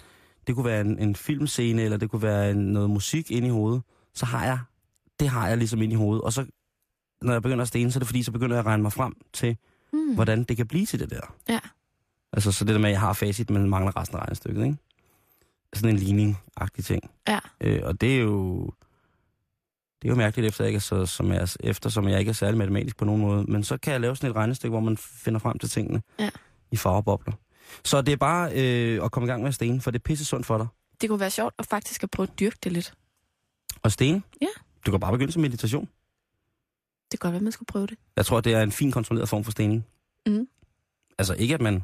det 0.47 0.55
kunne 0.55 0.65
være 0.65 0.81
en, 0.81 0.99
en 0.99 1.15
filmscene, 1.15 1.81
eller 1.81 1.97
det 1.97 2.09
kunne 2.09 2.21
være 2.21 2.51
en, 2.51 2.57
noget 2.57 2.89
musik 2.89 3.31
inde 3.31 3.47
i 3.47 3.51
hovedet, 3.51 3.81
så 4.13 4.25
har 4.25 4.45
jeg, 4.45 4.59
det 5.19 5.29
har 5.29 5.47
jeg 5.47 5.57
ligesom 5.57 5.81
inde 5.81 5.93
i 5.93 5.95
hovedet. 5.95 6.23
Og 6.23 6.33
så, 6.33 6.45
når 7.21 7.31
jeg 7.33 7.41
begynder 7.41 7.61
at 7.61 7.67
stene, 7.67 7.91
så 7.91 7.97
er 7.97 7.99
det 7.99 8.07
fordi, 8.07 8.23
så 8.23 8.31
begynder 8.31 8.55
jeg 8.55 8.59
at 8.59 8.65
regne 8.65 8.83
mig 8.83 8.93
frem 8.93 9.13
til, 9.33 9.57
Mm. 9.93 10.13
hvordan 10.15 10.43
det 10.43 10.57
kan 10.57 10.67
blive 10.67 10.85
til 10.85 10.99
det 10.99 11.09
der. 11.09 11.35
Ja. 11.49 11.59
Altså 12.37 12.51
så 12.51 12.65
det 12.65 12.73
der 12.73 12.79
med, 12.79 12.89
at 12.89 12.93
jeg 12.93 12.99
har 12.99 13.13
facit, 13.13 13.49
men 13.49 13.69
mangler 13.69 13.97
resten 14.01 14.17
af 14.17 14.21
regnestykket, 14.21 14.63
ikke? 14.65 14.77
Sådan 15.73 15.89
en 15.89 15.95
ligning-agtig 15.97 16.83
ting. 16.85 17.11
Ja. 17.27 17.39
Øh, 17.61 17.81
og 17.83 18.01
det 18.01 18.15
er 18.15 18.19
jo... 18.21 18.65
Det 20.01 20.07
er 20.07 20.09
jo 20.09 20.15
mærkeligt, 20.15 20.47
efter 20.47 20.63
jeg, 20.63 20.69
ikke 20.69 20.77
er 20.77 20.81
så, 20.81 21.05
som 21.05 21.31
jeg, 21.31 21.47
eftersom 21.59 22.07
jeg 22.07 22.19
ikke 22.19 22.29
er 22.29 22.33
særlig 22.33 22.57
matematisk 22.57 22.97
på 22.97 23.05
nogen 23.05 23.21
måde. 23.21 23.43
Men 23.43 23.63
så 23.63 23.77
kan 23.77 23.93
jeg 23.93 24.01
lave 24.01 24.15
sådan 24.15 24.29
et 24.29 24.35
regnestykke, 24.35 24.71
hvor 24.71 24.79
man 24.79 24.97
finder 24.97 25.39
frem 25.39 25.59
til 25.59 25.69
tingene 25.69 26.01
Ja. 26.19 26.29
i 26.71 26.77
farvebobler. 26.77 27.33
Så 27.83 28.01
det 28.01 28.11
er 28.11 28.17
bare 28.17 28.51
øh, 28.55 29.03
at 29.05 29.11
komme 29.11 29.27
i 29.27 29.29
gang 29.29 29.41
med 29.41 29.47
at 29.47 29.55
stene, 29.55 29.81
for 29.81 29.91
det 29.91 29.99
er 29.99 30.03
pisse 30.03 30.25
sundt 30.25 30.45
for 30.45 30.57
dig. 30.57 30.67
Det 31.01 31.09
kunne 31.09 31.19
være 31.19 31.29
sjovt 31.31 31.53
at 31.59 31.65
faktisk 31.65 32.03
at 32.03 32.11
prøve 32.11 32.27
at 32.33 32.39
dyrke 32.39 32.57
det 32.63 32.71
lidt. 32.71 32.93
Og 33.83 33.91
stene? 33.91 34.21
Ja. 34.41 34.47
Du 34.85 34.91
kan 34.91 34.99
bare 34.99 35.11
begynde 35.11 35.31
som 35.31 35.41
meditation. 35.41 35.89
Det 37.11 37.19
kan 37.19 37.27
godt 37.27 37.31
være, 37.33 37.41
man 37.41 37.51
skulle 37.51 37.67
prøve 37.67 37.87
det. 37.87 37.97
Jeg 38.15 38.25
tror, 38.25 38.41
det 38.41 38.53
er 38.53 38.61
en 38.63 38.71
fin 38.71 38.91
kontrolleret 38.91 39.29
form 39.29 39.43
for 39.43 39.51
stening. 39.51 39.85
Mhm. 40.27 40.47
Altså 41.17 41.33
ikke, 41.33 41.53
at 41.53 41.61
man, 41.61 41.83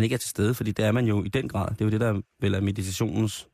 man 0.00 0.04
ikke 0.04 0.14
er 0.14 0.18
til 0.18 0.30
stede, 0.30 0.54
fordi 0.54 0.72
det 0.72 0.84
er 0.84 0.92
man 0.92 1.04
jo 1.06 1.24
i 1.24 1.28
den 1.28 1.48
grad. 1.48 1.70
Det 1.70 1.80
er 1.80 1.84
jo 1.84 1.90
det, 1.90 2.00
der 2.00 2.20
vel 2.40 2.54
er 2.54 2.60
meditationens 2.60 3.48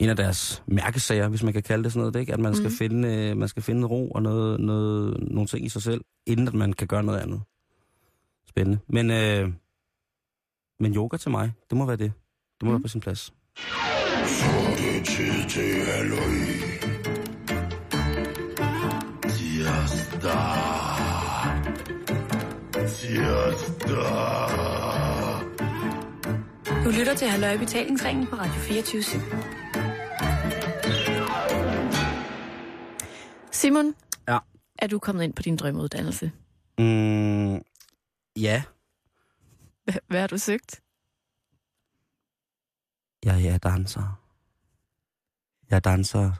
en 0.00 0.08
af 0.08 0.16
deres 0.16 0.62
mærkesager, 0.66 1.28
hvis 1.28 1.42
man 1.42 1.52
kan 1.52 1.62
kalde 1.62 1.84
det 1.84 1.92
sådan 1.92 2.00
noget, 2.00 2.14
det, 2.14 2.20
ikke? 2.20 2.32
at 2.32 2.40
man 2.40 2.54
skal, 2.54 2.68
Mhm. 2.68 2.76
finde, 2.76 3.08
øh, 3.30 3.36
man 3.36 3.48
skal 3.48 3.62
finde 3.62 3.86
ro 3.86 4.10
og 4.10 4.22
noget, 4.22 4.60
noget, 4.60 5.18
nogle 5.30 5.46
ting 5.46 5.66
i 5.66 5.68
sig 5.68 5.82
selv, 5.82 6.00
inden 6.26 6.48
at 6.48 6.54
man 6.54 6.72
kan 6.72 6.86
gøre 6.86 7.02
noget 7.02 7.18
andet. 7.20 7.42
Spændende. 8.48 8.78
Men, 8.88 9.10
øh, 9.10 9.52
men 10.80 10.94
yoga 10.94 11.16
til 11.16 11.30
mig, 11.30 11.52
det 11.70 11.78
må 11.78 11.86
være 11.86 11.96
det. 11.96 12.12
Det 12.60 12.62
må 12.62 12.68
Mhm. 12.68 12.72
være 12.74 12.82
på 12.82 12.88
sin 12.88 13.00
plads. 13.00 13.32
Det 13.56 14.96
er 15.00 15.04
tid 15.04 15.48
til 15.48 15.84
halløj. 15.86 16.34
Tirsdag. 19.30 20.67
Tirsdag. 23.08 24.04
Du 26.84 26.90
lytter 26.98 27.14
til 27.16 27.28
Halløj 27.28 27.52
i 27.52 27.58
Betalingsringen 27.58 28.26
på 28.26 28.36
Radio 28.36 28.52
24 28.60 29.02
Simon, 33.52 33.94
Ja. 34.28 34.38
er 34.78 34.86
du 34.86 34.98
kommet 34.98 35.24
ind 35.24 35.32
på 35.34 35.42
din 35.42 35.56
drømmeuddannelse? 35.56 36.32
Mm, 36.78 37.62
ja, 38.36 38.62
Hvad, 39.84 39.94
hvad 40.06 40.20
har 40.20 40.26
du 40.26 40.38
søgt? 40.38 40.80
jeg 43.24 43.44
er 43.46 43.58
danser. 43.58 44.20
Jeg 45.70 45.84
danser 45.84 46.32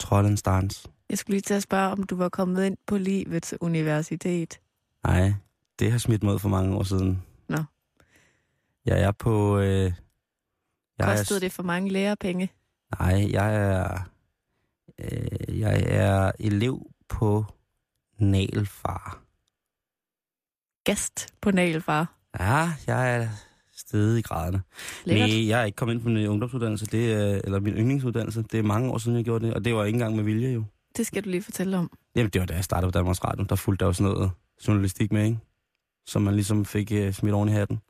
trollens 0.00 0.42
dans. 0.42 0.86
Jeg 1.10 1.18
skulle 1.18 1.34
lige 1.34 1.42
til 1.42 1.54
at 1.54 1.62
spørge, 1.62 1.90
om 1.92 2.02
du 2.02 2.16
var 2.16 2.28
kommet 2.28 2.66
ind 2.66 2.76
på 2.86 2.98
livets 2.98 3.54
universitet. 3.60 4.60
Nej, 5.06 5.34
det 5.78 5.92
har 5.92 5.98
smidt 5.98 6.22
mod 6.22 6.38
for 6.38 6.48
mange 6.48 6.76
år 6.76 6.82
siden. 6.82 7.22
Nå. 7.48 7.58
Jeg 8.86 9.02
er 9.02 9.12
på... 9.12 9.58
Øh, 9.58 9.92
jeg 10.98 11.06
Kostede 11.06 11.38
er, 11.38 11.40
det 11.40 11.52
for 11.52 11.62
mange 11.62 11.90
lærepenge? 11.90 12.52
Nej, 13.00 13.32
jeg 13.32 13.56
er... 13.56 13.98
Øh, 15.00 15.60
jeg 15.60 15.82
er 15.86 16.32
elev 16.40 16.90
på 17.08 17.44
Nalfar. 18.18 19.20
Gast 20.84 21.34
på 21.40 21.50
Nagelfar. 21.50 22.14
Ja, 22.40 22.72
jeg 22.86 23.16
er 23.16 23.28
stedet 23.76 24.18
i 24.18 24.22
graderne. 24.22 24.62
Lækkert. 25.04 25.28
Nej, 25.28 25.48
jeg 25.48 25.60
er 25.60 25.64
ikke 25.64 25.76
kommet 25.76 25.94
ind 25.94 26.02
på 26.02 26.08
min 26.08 26.26
ungdomsuddannelse, 26.26 26.86
det 26.86 27.12
er, 27.12 27.40
eller 27.44 27.60
min 27.60 27.74
yndlingsuddannelse. 27.74 28.42
Det 28.42 28.58
er 28.58 28.62
mange 28.62 28.90
år 28.90 28.98
siden, 28.98 29.16
jeg 29.16 29.24
gjorde 29.24 29.46
det, 29.46 29.54
og 29.54 29.64
det 29.64 29.74
var 29.74 29.84
ikke 29.84 29.96
engang 29.96 30.16
med 30.16 30.24
vilje 30.24 30.52
jo. 30.52 30.64
Det 30.96 31.06
skal 31.06 31.24
du 31.24 31.28
lige 31.28 31.42
fortælle 31.42 31.78
om. 31.78 31.90
Jamen, 32.16 32.30
det 32.30 32.40
var 32.40 32.46
da 32.46 32.54
jeg 32.54 32.64
startede 32.64 32.92
på 32.92 32.98
Danmarks 32.98 33.24
Radio. 33.24 33.44
Der 33.48 33.56
fulgte 33.56 33.82
der 33.82 33.88
jo 33.88 33.92
sådan 33.92 34.12
noget 34.12 34.30
journalistik 34.68 35.12
med, 35.12 35.24
ikke? 35.24 35.38
Som 36.06 36.22
man 36.22 36.34
ligesom 36.34 36.64
fik 36.64 36.92
øh, 36.92 37.12
smidt 37.12 37.34
oven 37.34 37.48
i 37.48 37.52
hatten. 37.52 37.80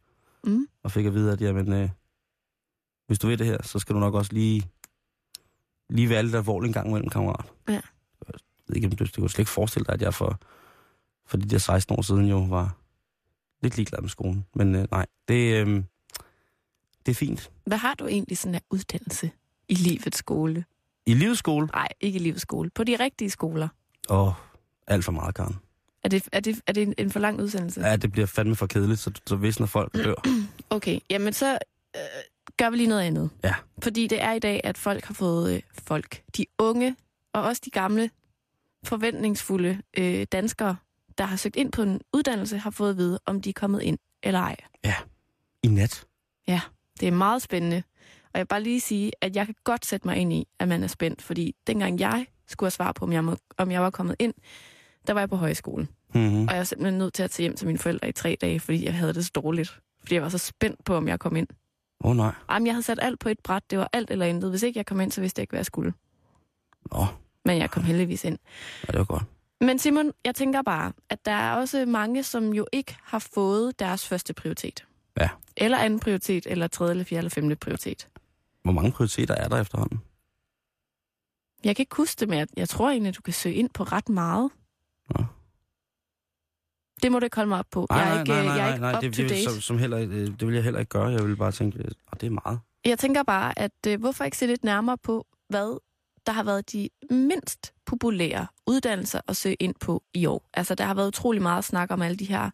Mm. 0.45 0.67
Og 0.83 0.93
fik 0.93 1.07
at 1.07 1.15
vide, 1.15 1.33
at 1.33 1.41
jamen, 1.41 1.73
øh, 1.73 1.91
hvis 3.07 3.19
du 3.19 3.27
ved 3.27 3.37
det 3.37 3.47
her, 3.47 3.63
så 3.63 3.79
skal 3.79 3.95
du 3.95 4.01
nok 4.01 4.15
også 4.15 4.33
lige, 4.33 4.71
lige 5.91 6.09
være 6.09 6.23
lidt 6.23 6.35
alvorlig 6.35 6.69
en 6.69 6.73
gang 6.73 6.89
imellem, 6.89 7.09
kammerat. 7.11 7.45
Ja. 7.69 7.73
Jeg 7.73 8.35
ved 8.69 8.77
ikke, 8.77 8.87
om 8.87 8.93
du, 8.97 9.05
du 9.05 9.21
kunne 9.21 9.31
slet 9.31 9.39
ikke 9.39 9.51
forestille 9.51 9.85
dig, 9.85 9.95
at 9.95 10.03
jeg 10.03 10.15
for, 10.15 10.41
for 11.27 11.37
de 11.37 11.49
der 11.49 11.59
16 11.59 11.97
år 11.99 12.03
siden 12.03 12.27
jo 12.27 12.39
var 12.39 12.77
lidt 13.63 13.77
ligeglad 13.77 14.01
med 14.01 14.09
skolen. 14.09 14.47
Men 14.55 14.75
øh, 14.75 14.87
nej, 14.91 15.07
det, 15.29 15.67
øh, 15.67 15.85
det 17.07 17.13
er 17.13 17.15
fint. 17.15 17.51
Hvad 17.67 17.79
har 17.79 17.95
du 17.95 18.07
egentlig 18.07 18.39
sådan 18.39 18.55
en 18.55 18.61
uddannelse 18.71 19.31
i 19.69 19.75
livets 19.75 20.19
skole? 20.19 20.65
I 21.07 21.15
livets 21.15 21.39
skole, 21.39 21.67
Nej, 21.67 21.89
ikke 22.01 22.19
i 22.19 22.23
livets 22.23 22.43
skole. 22.43 22.71
På 22.71 22.85
de 22.85 22.97
rigtige 23.01 23.31
skoler. 23.31 23.69
åh, 24.11 24.33
alt 24.87 25.05
for 25.05 25.13
meget, 25.13 25.35
Karen. 25.35 25.57
Er 26.05 26.09
det, 26.09 26.29
er 26.33 26.41
det, 26.41 26.61
er 26.67 26.73
det 26.73 26.83
en, 26.83 26.95
en 26.99 27.11
for 27.11 27.21
lang 27.21 27.41
udsendelse? 27.41 27.81
Ja, 27.81 27.97
det 27.97 28.13
bliver 28.13 28.27
fandme 28.27 28.57
for 28.57 28.67
kedeligt, 28.67 29.01
så, 29.01 29.11
så 29.27 29.37
hvis 29.37 29.61
når 29.61 29.67
folk 29.67 29.95
dør. 29.95 30.15
Okay, 30.71 30.99
jamen 31.11 31.33
så 31.33 31.59
øh, 31.97 32.01
gør 32.57 32.71
vi 32.71 32.77
lige 32.77 32.89
noget 32.89 33.03
andet. 33.03 33.31
Ja. 33.45 33.55
Fordi 33.83 34.07
det 34.07 34.23
er 34.23 34.33
i 34.33 34.39
dag, 34.39 34.61
at 34.65 34.79
folk 34.79 35.05
har 35.05 35.15
fået, 35.15 35.55
øh, 35.55 35.63
folk, 35.87 36.23
de 36.37 36.47
unge 36.59 36.97
og 37.33 37.43
også 37.43 37.63
de 37.65 37.71
gamle, 37.71 38.11
forventningsfulde 38.85 39.81
øh, 39.99 40.27
danskere, 40.33 40.77
der 41.19 41.25
har 41.25 41.37
søgt 41.37 41.57
ind 41.57 41.73
på 41.73 41.83
en 41.83 42.01
uddannelse, 42.13 42.59
har 42.59 42.71
fået 42.71 42.91
at 42.91 42.97
vide, 42.97 43.21
om 43.27 43.41
de 43.41 43.49
er 43.49 43.53
kommet 43.53 43.83
ind 43.83 43.99
eller 44.23 44.41
ej. 44.41 44.57
I 45.63 45.69
nat. 45.69 46.05
Det 47.01 47.09
er 47.09 47.13
meget 47.13 47.43
spændende. 47.43 47.83
Og 48.25 48.31
jeg 48.35 48.41
vil 48.41 48.47
bare 48.47 48.63
lige 48.63 48.81
sige, 48.81 49.13
at 49.21 49.37
jeg 49.37 49.47
kan 49.47 49.55
godt 49.65 49.87
sætte 49.87 50.09
mig 50.09 50.17
ind 50.17 50.33
i, 50.33 50.47
at 50.59 50.69
man 50.69 50.83
er 50.83 50.87
spændt, 50.87 51.23
fordi 51.23 51.55
dengang 51.67 52.01
jeg 52.01 52.27
skulle 52.47 52.67
have 52.67 52.71
svar 52.71 52.93
på, 52.93 53.05
om 53.05 53.13
jeg, 53.13 53.25
må, 53.25 53.37
om 53.59 53.71
jeg 53.71 53.83
var 53.83 53.91
kommet 53.91 54.17
ind, 54.19 54.35
der 55.07 55.13
var 55.13 55.21
jeg 55.21 55.29
på 55.29 55.37
højskole. 55.37 55.89
Mm-hmm. 56.15 56.43
Og 56.43 56.51
jeg 56.51 56.59
var 56.59 56.65
simpelthen 56.65 56.99
nødt 56.99 57.15
til 57.15 57.23
at 57.23 57.31
tage 57.31 57.45
hjem 57.45 57.57
til 57.57 57.67
mine 57.67 57.79
forældre 57.79 58.09
i 58.09 58.13
tre 58.13 58.37
dage, 58.41 58.61
fordi 58.61 58.85
jeg 58.85 58.95
havde 58.95 59.15
det 59.15 59.25
så 59.25 59.31
dårligt. 59.35 59.81
Fordi 60.01 60.15
jeg 60.15 60.23
var 60.23 60.29
så 60.29 60.39
spændt 60.39 60.85
på, 60.85 60.95
om 60.97 61.09
jeg 61.09 61.21
kom 61.21 61.37
ind. 61.37 61.49
Åh 62.05 62.11
oh, 62.11 62.17
nej. 62.17 62.33
Jamen, 62.51 62.67
jeg 62.67 62.75
havde 62.75 62.83
sat 62.83 62.99
alt 63.03 63.19
på 63.21 63.29
et 63.29 63.39
bræt. 63.45 63.63
Det 63.71 63.79
var 63.79 63.89
alt 63.93 64.11
eller 64.11 64.27
intet. 64.27 64.51
Hvis 64.51 64.63
ikke 64.63 64.79
jeg 64.79 64.87
kom 64.87 65.01
ind, 65.01 65.11
så 65.13 65.21
vidste 65.21 65.39
jeg 65.41 65.43
ikke, 65.43 65.51
hvad 65.53 65.59
jeg 65.59 65.67
skulle. 65.67 65.93
Nå, 66.93 67.07
Men 67.45 67.59
jeg 67.59 67.71
kom 67.71 67.83
heldigvis 67.83 68.25
ind. 68.25 68.39
ja, 68.87 68.93
det 68.93 68.99
var 68.99 69.05
godt. 69.05 69.23
Men 69.61 69.79
Simon, 69.79 70.13
jeg 70.25 70.35
tænker 70.35 70.63
bare, 70.63 70.93
at 71.09 71.25
der 71.25 71.33
er 71.33 71.55
også 71.55 71.87
mange, 71.87 72.23
som 72.23 72.53
jo 72.53 72.67
ikke 72.73 72.97
har 73.03 73.19
fået 73.19 73.79
deres 73.79 74.09
første 74.09 74.35
prioritet. 74.35 74.85
Ja. 75.21 75.29
Eller 75.57 75.79
anden 75.79 76.01
prioritet, 76.01 76.47
eller 76.47 76.67
tredje, 76.67 76.91
eller 76.91 77.05
fjerde, 77.05 77.19
eller 77.19 77.31
femte 77.31 77.57
prioritet. 77.57 78.09
Hvor 78.63 78.73
mange 78.73 78.93
prioriteter 78.93 79.35
er 79.35 79.49
der 79.49 79.61
efterhånden? 79.61 80.01
Jeg 81.65 81.77
kan 81.77 81.83
ikke 81.83 81.97
huske 81.97 82.21
det, 82.21 82.29
men 82.29 82.39
jeg, 82.39 82.47
jeg 82.57 82.69
tror 82.69 82.91
egentlig, 82.91 83.09
at 83.09 83.17
du 83.17 83.23
kan 83.23 83.33
søge 83.33 83.55
ind 83.55 83.71
på 83.71 83.83
ret 83.85 84.09
meget. 84.09 84.51
Nå. 85.11 85.25
Det 87.03 87.13
må 87.13 87.19
du 87.19 87.25
ikke 87.25 87.37
holde 87.37 87.49
mig 87.49 87.59
op 87.59 87.67
på. 87.71 87.87
jeg 87.91 88.17
er 88.17 88.21
ikke, 88.21 88.35
jeg 88.35 88.71
er 88.71 89.03
ikke 89.03 89.07
det, 89.07 89.17
to 89.17 89.23
det, 89.23 89.31
date. 89.31 89.45
som, 89.45 89.61
som 89.61 89.79
heller, 89.79 89.99
øh, 89.99 90.09
det 90.09 90.47
vil 90.47 90.55
jeg 90.55 90.65
heller 90.65 90.81
ikke 90.81 90.91
gøre. 90.91 91.07
Jeg 91.09 91.25
vil 91.25 91.37
bare 91.37 91.53
tænke, 91.53 91.79
at 92.13 92.21
det 92.21 92.27
er 92.27 92.31
meget. 92.31 92.61
Jeg 92.85 92.99
tænker 92.99 93.23
bare, 93.23 93.59
at 93.59 93.73
øh, 93.87 94.01
hvorfor 94.01 94.25
ikke 94.25 94.37
se 94.37 94.47
lidt 94.47 94.65
nærmere 94.65 94.99
på, 94.99 95.27
hvad 95.49 95.79
der 96.27 96.33
har 96.33 96.43
været 96.43 96.73
de 96.73 96.89
mindst 97.11 97.75
populære 97.87 98.47
uddannelser 98.67 99.21
at 99.29 99.37
søge 99.37 99.55
ind 99.55 99.75
på 99.81 100.03
i 100.15 100.27
år. 100.27 100.43
Altså, 100.55 100.75
der 100.75 100.85
har 100.85 100.95
været 100.95 101.09
utrolig 101.09 101.43
meget 101.43 101.65
snak 101.65 101.91
om 101.91 102.03
alle 102.03 102.17
de 102.17 102.25
her 102.25 102.51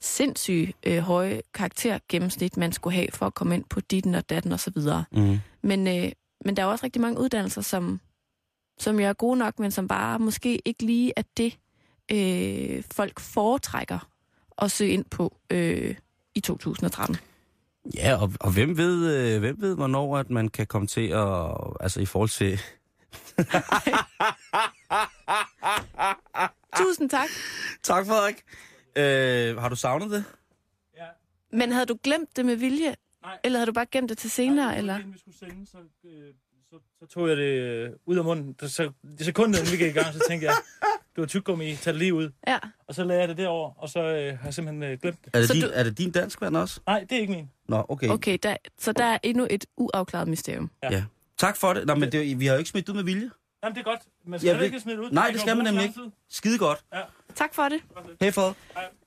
sindssyge 0.00 0.74
øh, 0.86 0.98
høje 0.98 1.40
karaktergennemsnit, 1.54 2.56
man 2.56 2.72
skulle 2.72 2.96
have 2.96 3.08
for 3.12 3.26
at 3.26 3.34
komme 3.34 3.54
ind 3.54 3.64
på 3.64 3.80
ditten 3.80 4.14
og 4.14 4.30
datten 4.30 4.52
og 4.52 4.60
så 4.60 4.70
videre. 4.74 5.04
Mm. 5.12 5.38
Men, 5.62 5.86
øh, 5.86 6.12
men 6.44 6.56
der 6.56 6.62
er 6.62 6.66
også 6.66 6.84
rigtig 6.84 7.02
mange 7.02 7.20
uddannelser, 7.20 7.60
som, 7.60 8.00
som 8.78 9.00
jo 9.00 9.06
er 9.06 9.12
gode 9.12 9.38
nok, 9.38 9.58
men 9.58 9.70
som 9.70 9.88
bare 9.88 10.18
måske 10.18 10.68
ikke 10.68 10.86
lige 10.86 11.12
er 11.16 11.22
det, 11.36 11.58
øh, 12.12 12.82
folk 12.92 13.20
foretrækker 13.20 14.08
at 14.62 14.70
søge 14.70 14.90
ind 14.90 15.04
på 15.04 15.36
øh, 15.50 15.94
i 16.34 16.40
2013. 16.40 17.16
Ja, 17.94 18.16
og, 18.22 18.32
og 18.40 18.52
hvem 18.52 18.76
ved, 18.76 19.14
øh, 19.16 19.40
hvem 19.40 19.60
ved, 19.60 19.74
hvornår 19.74 20.18
at 20.18 20.30
man 20.30 20.48
kan 20.48 20.66
komme 20.66 20.88
til 20.88 21.08
at... 21.08 21.54
Altså 21.80 22.00
i 22.00 22.06
forhold 22.06 22.28
til... 22.28 22.60
Tusind 26.78 27.10
tak. 27.10 27.28
Tak, 27.82 28.06
Frederik. 28.06 28.42
Øh, 28.96 29.56
har 29.56 29.68
du 29.68 29.76
savnet 29.76 30.10
det? 30.10 30.24
Men 31.52 31.72
havde 31.72 31.86
du 31.86 31.98
glemt 32.02 32.36
det 32.36 32.46
med 32.46 32.56
vilje? 32.56 32.94
Nej. 33.22 33.38
Eller 33.44 33.58
havde 33.58 33.66
du 33.66 33.72
bare 33.72 33.86
gemt 33.86 34.08
det 34.08 34.18
til 34.18 34.30
senere? 34.30 34.78
eller? 34.78 34.96
Inden 34.98 35.14
vi 35.14 35.18
skulle 35.18 35.38
sende, 35.38 35.66
så, 35.66 35.78
øh, 36.04 36.34
så, 36.70 36.78
så 36.98 37.06
tog 37.06 37.28
jeg 37.28 37.36
det 37.36 37.60
øh, 37.60 37.90
ud 38.06 38.16
af 38.16 38.24
munden. 38.24 38.56
Så, 38.60 38.68
så, 38.68 38.92
det 39.18 39.26
sekundet, 39.26 39.58
inden 39.58 39.72
vi 39.72 39.76
gik 39.76 39.96
i 39.96 39.98
gang, 39.98 40.14
så 40.14 40.20
tænkte 40.28 40.46
jeg, 40.46 40.54
det 41.16 41.20
var 41.22 41.26
tyggegummi, 41.26 41.74
tag 41.76 41.92
det 41.92 41.98
lige 41.98 42.14
ud. 42.14 42.30
Ja. 42.48 42.58
Og 42.88 42.94
så 42.94 43.04
lagde 43.04 43.20
jeg 43.20 43.28
det 43.28 43.36
derover, 43.36 43.70
og 43.82 43.88
så 43.88 44.00
øh, 44.00 44.38
har 44.38 44.44
jeg 44.44 44.54
simpelthen 44.54 44.82
øh, 44.82 44.98
glemt 45.02 45.24
det. 45.24 45.30
Er 45.34 45.38
det, 45.38 45.48
Så 45.48 45.54
din, 45.54 45.62
du- 45.62 45.68
er 45.72 45.82
det 45.82 45.98
din 45.98 46.10
dansk 46.10 46.40
vand 46.40 46.56
også? 46.56 46.80
Nej, 46.86 47.00
det 47.10 47.12
er 47.16 47.20
ikke 47.20 47.32
min. 47.32 47.50
Nå, 47.68 47.86
okay. 47.88 48.08
Okay, 48.08 48.38
der, 48.42 48.56
så 48.78 48.92
der 48.92 49.04
er 49.04 49.18
endnu 49.22 49.46
et 49.50 49.64
uafklaret 49.76 50.28
mysterium. 50.28 50.70
Ja. 50.82 51.04
Tak 51.38 51.56
for 51.56 51.72
det. 51.72 51.86
Nå, 51.86 51.94
men 51.94 52.12
det, 52.12 52.40
vi 52.40 52.46
har 52.46 52.52
jo 52.54 52.58
ikke 52.58 52.70
smidt 52.70 52.88
ud 52.88 52.94
med 52.94 53.04
vilje. 53.04 53.30
Jamen, 53.64 53.74
det 53.74 53.80
er 53.80 53.84
godt. 53.84 54.00
Man 54.26 54.38
skal 54.40 54.48
Ja, 54.48 54.52
ja, 54.54 54.58
vi- 54.58 54.64
ikke 54.64 54.80
smide 54.80 55.00
ud. 55.02 55.10
Nej, 55.10 55.24
Der 55.26 55.32
det 55.32 55.40
skal 55.40 55.56
man 55.56 55.64
nemlig 55.66 55.82
ikke. 55.82 56.00
Skide 56.30 56.58
godt. 56.58 56.84
Tak 57.34 57.54
for 57.54 57.62
det. 57.68 57.80
Hej, 58.20 58.30
Fred. 58.30 58.52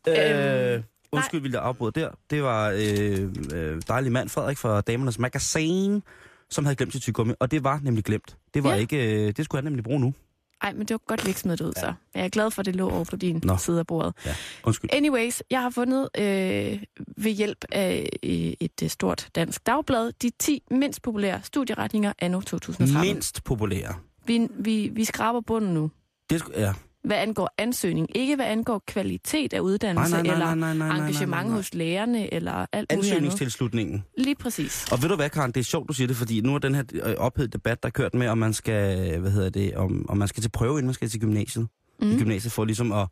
Øhm, 0.08 0.76
Øh, 0.78 0.84
undskyld, 1.12 1.42
vil 1.42 1.52
jeg 1.52 1.62
afbryde 1.62 2.00
der. 2.00 2.10
Det 2.30 2.44
var 2.44 2.70
øh, 2.70 3.22
øh, 3.54 3.82
dejlig 3.88 4.12
mand, 4.12 4.30
Frederik, 4.30 4.58
fra 4.58 4.82
Damernes 4.82 5.20
Magazine, 5.20 6.02
som 6.50 6.66
havde 6.66 6.76
glemt 6.76 6.94
sit 6.94 7.02
tyggegummi. 7.02 7.34
Og 7.40 7.52
det 7.52 7.64
var 7.64 7.80
nemlig 7.84 8.04
glemt. 8.04 8.38
Det 8.54 8.64
var 8.64 8.70
Ja. 8.74 8.76
ikke... 8.80 9.28
Øh, 9.28 9.34
det 9.38 9.46
skulle 9.46 9.58
han 9.60 9.64
nemlig 9.64 9.84
bruge 9.84 10.00
nu. 10.00 10.14
Ej, 10.62 10.74
men 10.74 10.82
det 10.82 10.92
var 10.92 11.02
godt, 11.08 11.26
vi 11.26 11.30
ikke 11.30 11.40
smed 11.40 11.58
det 11.58 11.66
ud, 11.66 11.74
så. 11.78 11.94
Jeg 12.16 12.26
er 12.26 12.30
glad 12.30 12.52
for, 12.52 12.60
at 12.60 12.66
det 12.66 12.76
lå 12.76 12.90
over 12.90 13.04
på 13.04 13.16
din 13.16 13.42
Nå. 13.44 13.58
side 13.58 13.80
af 13.80 13.88
bordet. 13.88 14.14
Ja, 14.26 14.36
undskyld. 14.64 14.90
Anyways, 14.94 15.44
jeg 15.50 15.62
har 15.62 15.70
fundet 15.70 16.10
øh, 16.18 16.84
ved 17.18 17.32
hjælp 17.32 17.66
af 17.72 18.10
øh, 18.24 18.30
et 18.60 18.84
øh, 18.84 18.90
stort 18.90 19.30
dansk 19.36 19.66
dagblad 19.66 20.12
de 20.22 20.32
10 20.40 20.64
mindst 20.72 21.02
populære 21.02 21.42
studieretninger 21.44 22.14
anno 22.20 22.42
2013. 22.42 23.08
Mindst 23.08 23.44
populære. 23.44 23.96
Vi, 24.26 24.48
vi, 24.60 24.90
vi 24.94 25.06
skraber 25.06 25.42
bunden 25.42 25.74
nu. 25.74 25.92
Det 26.30 26.44
ja. 26.56 26.74
Hvad 27.04 27.18
angår 27.18 27.54
ansøgning. 27.58 28.18
Ikke 28.18 28.36
hvad 28.36 28.46
angår 28.46 28.84
kvalitet 28.88 29.54
af 29.54 29.60
uddannelse, 29.60 30.12
Nej, 30.12 30.22
nej, 30.24 30.28
nej, 30.28 30.34
eller 30.34 30.56
nej, 30.56 30.56
nej, 30.56 30.74
nej, 30.74 30.88
nej, 30.88 30.98
nej, 30.98 31.08
engagement 31.08 31.48
nej. 31.48 31.56
hos 31.56 31.74
lærerne, 31.74 32.34
eller 32.34 32.66
alt 32.74 32.92
muligt. 32.94 33.12
Ansøgningstilslutningen. 33.14 34.04
Lige 34.18 34.36
præcis. 34.36 34.92
Og 34.92 35.02
ved 35.02 35.10
du 35.10 35.16
hvad, 35.16 35.30
Karen, 35.30 35.52
det 35.52 35.60
er 35.60 35.64
sjovt, 35.64 35.88
du 35.88 35.94
siger 35.94 36.08
det, 36.08 36.16
fordi 36.16 36.42
nu 36.42 36.56
er 36.56 36.60
den 36.60 36.76
her 36.76 36.84
øh, 36.94 37.16
ophedet 37.18 37.54
debat, 37.54 37.84
der 37.84 37.88
er 37.88 37.92
kørt 37.92 38.14
med, 38.14 38.28
om 38.28 38.38
man 38.38 38.54
skal, 38.54 39.20
hvad 39.20 39.32
hedder 39.32 39.50
det, 39.50 39.76
om, 39.76 40.06
om 40.10 40.18
man 40.18 40.28
skal 40.28 40.44
til 40.44 40.50
prøve, 40.50 40.72
inden 40.72 40.86
man 40.86 40.94
skal 40.94 41.10
til 41.10 41.20
gymnasiet. 41.20 41.68
Mm. 42.02 42.12
I 42.12 42.20
gymnasiet 42.20 42.54
for 42.54 42.66
ligesom 42.66 42.92
at 42.92 43.08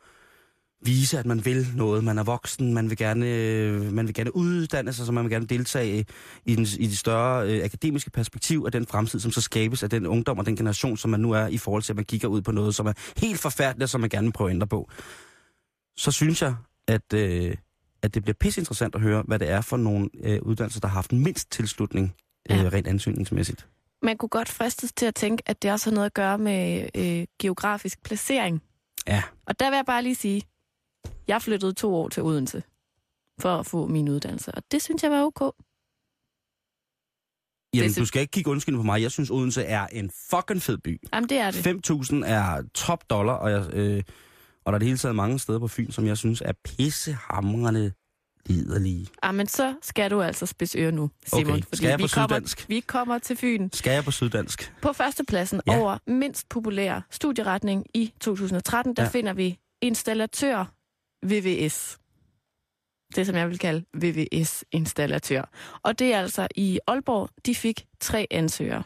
vise, 0.82 1.20
at 1.20 1.26
man 1.26 1.46
vil 1.46 1.68
noget, 1.76 2.04
man 2.04 2.18
er 2.18 2.24
voksen, 2.24 2.74
man 2.74 2.90
vil 2.90 2.98
gerne, 2.98 3.26
øh, 3.28 3.94
man 3.94 4.08
vil 4.08 4.14
gerne 4.16 4.36
uddanne 4.36 4.94
sig, 4.94 5.06
så 5.06 5.12
man 5.12 5.24
vil 5.24 5.32
gerne 5.32 5.46
deltage 5.46 6.06
i, 6.46 6.56
den, 6.56 6.66
i 6.80 6.88
det 6.88 6.98
større 6.98 7.48
øh, 7.50 7.64
akademiske 7.64 8.10
perspektiv 8.10 8.64
af 8.66 8.72
den 8.72 8.88
fremtid, 8.88 9.20
som 9.20 9.32
så 9.32 9.42
skabes 9.42 9.84
af 9.84 9.90
den 9.90 10.08
ungdom 10.08 10.40
og 10.40 10.46
den 10.46 10.56
generation, 10.56 10.98
som 10.98 11.12
man 11.12 11.20
nu 11.20 11.32
er, 11.32 11.48
i 11.48 11.58
forhold 11.58 11.84
til, 11.84 11.94
at 11.94 11.96
man 11.96 12.06
kigger 12.06 12.28
ud 12.28 12.42
på 12.42 12.52
noget, 12.52 12.76
som 12.76 12.86
er 12.88 12.94
helt 13.18 13.40
forfærdeligt, 13.40 13.84
og 13.84 13.90
som 13.90 14.02
man 14.02 14.10
gerne 14.10 14.26
vil 14.28 14.32
prøve 14.34 14.50
at 14.50 14.54
ændre 14.54 14.68
på. 14.68 14.90
Så 15.98 16.12
synes 16.12 16.42
jeg, 16.42 16.56
at, 16.88 17.14
øh, 17.14 17.56
at 18.02 18.14
det 18.14 18.24
bliver 18.24 18.36
pisse 18.40 18.62
interessant 18.62 18.96
at 18.96 19.02
høre, 19.02 19.24
hvad 19.28 19.40
det 19.40 19.50
er 19.50 19.62
for 19.62 19.78
nogle 19.78 20.10
øh, 20.24 20.42
uddannelser, 20.42 20.80
der 20.80 20.88
har 20.88 20.94
haft 20.96 21.12
mindst 21.12 21.52
tilslutning 21.52 22.14
øh, 22.52 22.58
Ja. 22.58 22.70
rent 22.74 22.88
ansøgningsmæssigt. 22.88 23.68
Man 24.02 24.18
kunne 24.18 24.30
godt 24.30 24.50
fristes 24.50 24.94
til 24.94 25.06
at 25.06 25.16
tænke, 25.16 25.44
at 25.46 25.62
det 25.64 25.72
også 25.72 25.90
har 25.90 25.96
noget 25.96 26.06
at 26.06 26.14
gøre 26.14 26.38
med 26.38 26.90
øh, 26.96 27.26
geografisk 27.40 28.04
placering. 28.04 28.62
Ja. 29.08 29.24
Og 29.48 29.60
der 29.60 29.70
vil 29.70 29.76
jeg 29.76 29.86
bare 29.86 30.04
lige 30.04 30.16
sige, 30.16 30.42
jeg 31.28 31.42
flyttede 31.42 31.74
to 31.74 31.96
år 31.96 32.10
til 32.10 32.24
Odense 32.24 32.64
for 33.40 33.56
at 33.56 33.66
få 33.66 33.88
min 33.88 34.10
uddannelse, 34.10 34.52
og 34.52 34.64
det 34.72 34.82
synes 34.82 35.04
jeg 35.04 35.12
var 35.12 35.24
ok. 35.24 35.54
Jamen, 37.74 37.94
du 37.94 38.06
skal 38.06 38.22
ikke 38.22 38.32
kigge 38.32 38.52
undskyldning 38.52 38.80
på 38.82 38.86
mig. 38.86 39.02
Jeg 39.02 39.12
synes, 39.12 39.30
Odense 39.30 39.64
er 39.64 39.88
en 39.88 40.12
fucking 40.30 40.62
fed 40.62 40.78
by. 40.78 41.00
Jamen, 41.14 41.30
det 41.30 41.38
er 41.38 41.52
det. 41.52 41.68
5.000 41.68 42.26
er 42.26 42.64
top 42.74 43.10
dollar, 43.10 43.34
og, 43.34 43.52
jeg, 43.52 43.74
øh, 43.74 44.04
og 44.66 44.72
der 44.72 44.76
er 44.76 44.80
det 44.80 44.86
hele 44.86 44.98
taget 44.98 45.16
mange 45.16 45.40
steder 45.40 45.60
på 45.60 45.68
Fyn, 45.68 45.92
som 45.92 46.06
jeg 46.06 46.18
synes 46.18 46.42
er 46.46 46.52
pissehamrende 46.64 47.92
liderlige. 48.46 49.08
Jamen, 49.24 49.48
så 49.48 49.76
skal 49.82 50.12
du 50.12 50.22
altså 50.22 50.46
spidse 50.46 50.80
øre 50.80 50.92
nu, 50.92 51.10
Simon. 51.26 51.54
Okay, 51.54 51.62
skal 51.74 51.90
jeg 51.90 52.00
vi 52.00 52.04
på 52.04 52.08
kommer, 52.14 52.28
syddansk? 52.36 52.70
vi 52.70 52.80
kommer 52.80 53.18
til 53.18 53.36
Fyn. 53.38 53.70
Skal 53.74 53.92
jeg 53.94 54.04
på 54.04 54.12
syddansk? 54.12 54.74
På 54.82 54.94
førstepladsen 54.94 55.62
Ja. 55.68 55.80
over 55.80 55.98
mindst 56.08 56.50
populære 56.50 57.02
studieretning 57.12 57.86
i 57.94 58.14
2013, 58.22 58.96
der 58.96 59.04
ja. 59.04 59.10
finder 59.10 59.34
vi 59.34 59.60
installatør 59.82 60.74
VVS. 61.30 62.00
Det, 63.16 63.26
som 63.26 63.36
jeg 63.36 63.50
vil 63.50 63.60
kalde 63.60 63.86
VVS-installatør. 63.94 65.44
Og 65.84 66.00
det 66.00 66.14
er 66.14 66.20
altså 66.20 66.48
i 66.56 66.80
Aalborg, 66.88 67.30
de 67.46 67.56
fik 67.56 67.88
tre 68.00 68.28
ansøgere. 68.32 68.84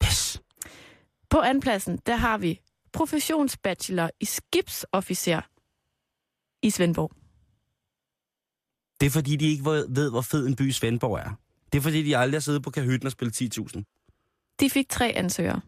Pis. 0.00 0.42
På 1.30 1.40
andenpladsen, 1.40 1.98
der 2.06 2.16
har 2.16 2.38
vi 2.38 2.60
professionsbachelor 2.92 4.10
i 4.20 4.24
skibsofficer 4.24 5.40
i 6.62 6.70
Svendborg. 6.70 7.12
Det 9.00 9.06
er 9.06 9.10
fordi, 9.10 9.36
de 9.36 9.50
ikke 9.50 9.64
ved, 9.64 10.10
hvor 10.10 10.20
fed 10.20 10.46
en 10.46 10.56
by 10.56 10.70
Svendborg 10.70 11.18
er. 11.18 11.30
Det 11.72 11.78
er 11.78 11.82
fordi, 11.82 12.02
de 12.02 12.16
aldrig 12.16 12.34
har 12.34 12.40
siddet 12.40 12.62
på 12.62 12.70
kahytten 12.70 13.06
og 13.06 13.12
spillet 13.12 13.42
10.000. 13.42 14.56
De 14.60 14.70
fik 14.70 14.88
tre 14.88 15.12
ansøgere. 15.12 15.60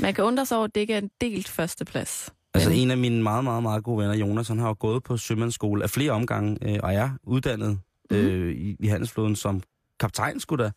Man 0.00 0.14
kan 0.14 0.24
undre 0.24 0.46
sig 0.46 0.56
over, 0.56 0.64
at 0.66 0.74
det 0.74 0.80
ikke 0.80 0.94
er 0.94 0.98
en 0.98 1.10
delt 1.20 1.48
førsteplads. 1.48 2.32
Altså 2.54 2.70
en 2.70 2.90
af 2.90 2.98
mine 2.98 3.22
meget, 3.22 3.44
meget, 3.44 3.62
meget 3.62 3.84
gode 3.84 3.98
venner, 3.98 4.14
Jonas, 4.14 4.48
han 4.48 4.58
har 4.58 4.68
jo 4.68 4.76
gået 4.78 5.02
på 5.02 5.16
sømandsskole 5.16 5.82
af 5.82 5.90
flere 5.90 6.12
omgange, 6.12 6.58
øh, 6.62 6.78
og 6.82 6.94
er 6.94 7.10
uddannet 7.22 7.78
Mhm. 8.10 8.18
øh, 8.18 8.56
i, 8.56 8.76
i 8.80 8.86
handelsflåden 8.86 9.36
som 9.36 9.62
kaptajn, 10.00 10.40
skulle 10.40 10.64
da. 10.64 10.70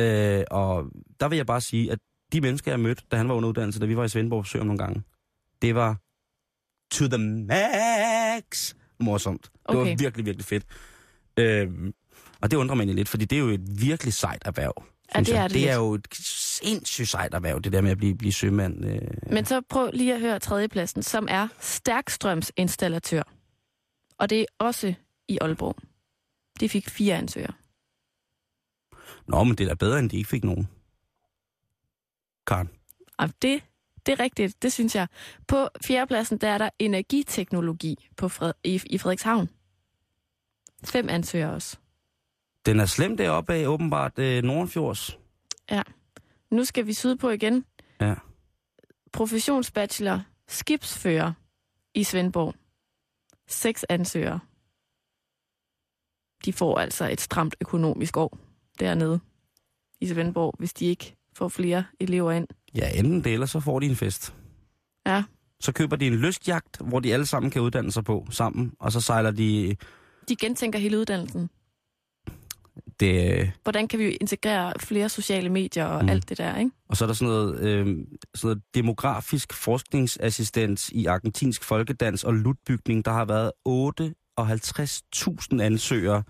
Øh, 0.00 0.44
og 0.50 0.84
der 1.20 1.28
vil 1.28 1.36
jeg 1.36 1.46
bare 1.46 1.60
sige, 1.60 1.92
at 1.92 1.98
de 2.32 2.40
mennesker, 2.40 2.72
jeg 2.72 2.80
mødte, 2.80 3.02
da 3.10 3.16
han 3.16 3.28
var 3.28 3.34
under 3.34 3.48
uddannelse, 3.48 3.80
da 3.80 3.86
vi 3.86 3.96
var 3.96 4.04
i 4.04 4.08
Svendborg 4.08 4.42
på 4.44 4.48
Søen 4.48 4.66
nogle 4.66 4.78
gange, 4.78 5.02
det 5.62 5.74
var 5.74 5.96
to 6.92 7.08
the 7.08 7.18
max 7.18 8.74
morsomt. 9.00 9.42
Det 9.68 9.76
var 9.76 9.82
Okay. 9.82 9.96
virkelig, 9.98 10.26
virkelig 10.26 10.44
fedt. 10.44 10.64
Øh, 11.36 11.68
og 12.40 12.50
det 12.50 12.56
undrer 12.56 12.74
mig 12.74 12.82
egentlig 12.82 12.96
lidt, 12.96 13.08
fordi 13.08 13.24
det 13.24 13.36
er 13.36 13.40
jo 13.40 13.48
et 13.48 13.80
virkelig 13.80 14.12
sejt 14.14 14.42
erhverv. 14.44 14.84
Ja, 15.14 15.20
det 15.20 15.36
er 15.36 15.42
det 15.42 15.54
det 15.54 15.70
er 15.70 15.74
jo 15.76 15.94
et 15.94 16.08
sindssygt 16.62 17.08
sejt 17.08 17.34
erhverv, 17.34 17.60
det 17.60 17.72
der 17.72 17.80
med 17.80 17.90
at 17.90 17.98
blive, 17.98 18.16
blive 18.16 18.32
sømand. 18.32 18.84
Øh. 18.84 19.00
Men 19.32 19.44
så 19.44 19.60
prøv 19.68 19.90
lige 19.92 20.14
at 20.14 20.20
høre 20.20 20.38
tredjepladsen, 20.38 21.02
som 21.02 21.26
er 21.30 21.48
stærkstrømsinstallatør. 21.60 23.22
Og 24.18 24.30
det 24.30 24.40
er 24.40 24.46
også 24.58 24.94
i 25.28 25.38
Aalborg. 25.40 25.76
De 26.60 26.68
fik 26.68 26.88
fire 26.88 27.14
ansøgere. 27.16 27.52
Nå, 29.26 29.44
men 29.44 29.54
det 29.54 29.64
er 29.64 29.68
da 29.68 29.74
bedre, 29.74 29.98
end 29.98 30.10
de 30.10 30.16
ikke 30.16 30.28
fik 30.28 30.44
nogen. 30.44 30.68
Karen. 32.46 32.70
Og 33.18 33.28
det, 33.42 33.62
det 34.06 34.12
er 34.12 34.20
rigtigt, 34.20 34.62
det 34.62 34.72
synes 34.72 34.94
jeg. 34.94 35.08
På 35.48 35.68
fjerdepladsen, 35.86 36.38
der 36.38 36.48
er 36.48 36.58
der 36.58 36.70
energiteknologi 36.78 38.08
på 38.16 38.28
Fred, 38.28 38.52
i, 38.64 38.80
i 38.86 38.98
Frederikshavn. 38.98 39.48
Fem 40.84 41.08
ansøgere 41.08 41.52
også. 41.52 41.76
Den 42.66 42.80
er 42.80 42.86
slem 42.86 43.16
deroppe 43.16 43.54
af, 43.54 43.66
åbenbart 43.66 44.18
øh, 44.18 44.42
Nordenfjords. 44.42 45.18
Nu 46.54 46.64
skal 46.64 46.86
vi 46.86 46.92
sydpå 46.92 47.30
igen. 47.30 47.64
Ja. 48.00 48.14
Professionsbachelor, 49.12 50.22
skibsfører 50.48 51.32
i 51.94 52.04
Svendborg. 52.04 52.54
Seks 53.48 53.84
ansøgere. 53.88 54.40
De 56.44 56.52
får 56.52 56.78
altså 56.78 57.08
et 57.08 57.20
stramt 57.20 57.56
økonomisk 57.60 58.16
år 58.16 58.38
dernede 58.80 59.20
i 60.00 60.06
Svendborg, 60.08 60.54
hvis 60.58 60.72
de 60.72 60.84
ikke 60.86 61.16
får 61.36 61.48
flere 61.48 61.84
elever 62.00 62.32
ind. 62.32 62.46
Ja, 62.74 62.90
enten 62.94 63.24
det, 63.24 63.32
eller 63.32 63.46
så 63.46 63.60
får 63.60 63.80
de 63.80 63.86
en 63.86 63.96
fest. 63.96 64.34
Ja. 65.06 65.24
Så 65.60 65.72
køber 65.72 65.96
de 65.96 66.06
en 66.06 66.14
lystjagt, 66.14 66.78
hvor 66.80 67.00
de 67.00 67.12
alle 67.12 67.26
sammen 67.26 67.50
kan 67.50 67.62
uddanne 67.62 67.92
sig 67.92 68.04
på 68.04 68.26
sammen, 68.30 68.72
og 68.78 68.92
så 68.92 69.00
sejler 69.00 69.30
de 69.30 69.76
De 70.28 70.36
gentænker 70.36 70.78
hele 70.78 70.98
uddannelsen. 70.98 71.50
Det... 73.00 73.40
øh, 73.40 73.50
Hvordan 73.62 73.88
kan 73.88 73.98
vi 73.98 74.10
integrere 74.10 74.72
flere 74.80 75.08
sociale 75.08 75.48
medier 75.48 75.84
og 75.84 76.02
Mm. 76.04 76.08
alt 76.08 76.28
det 76.28 76.38
der, 76.38 76.58
ikke? 76.58 76.70
Og 76.88 76.96
så 76.96 77.04
er 77.04 77.06
der 77.06 77.14
sådan 77.14 77.28
noget, 77.34 77.60
øh, 77.60 77.86
sådan 77.86 78.06
noget 78.42 78.62
demografisk 78.74 79.52
forskningsassistent 79.54 80.88
i 80.88 81.06
argentinsk 81.06 81.64
folkedans 81.64 82.24
og 82.24 82.34
lutbygning. 82.34 83.04
Der 83.04 83.10
har 83.12 83.24
været 83.24 83.52
58.000 83.68 85.60
ansøgere. 85.62 86.22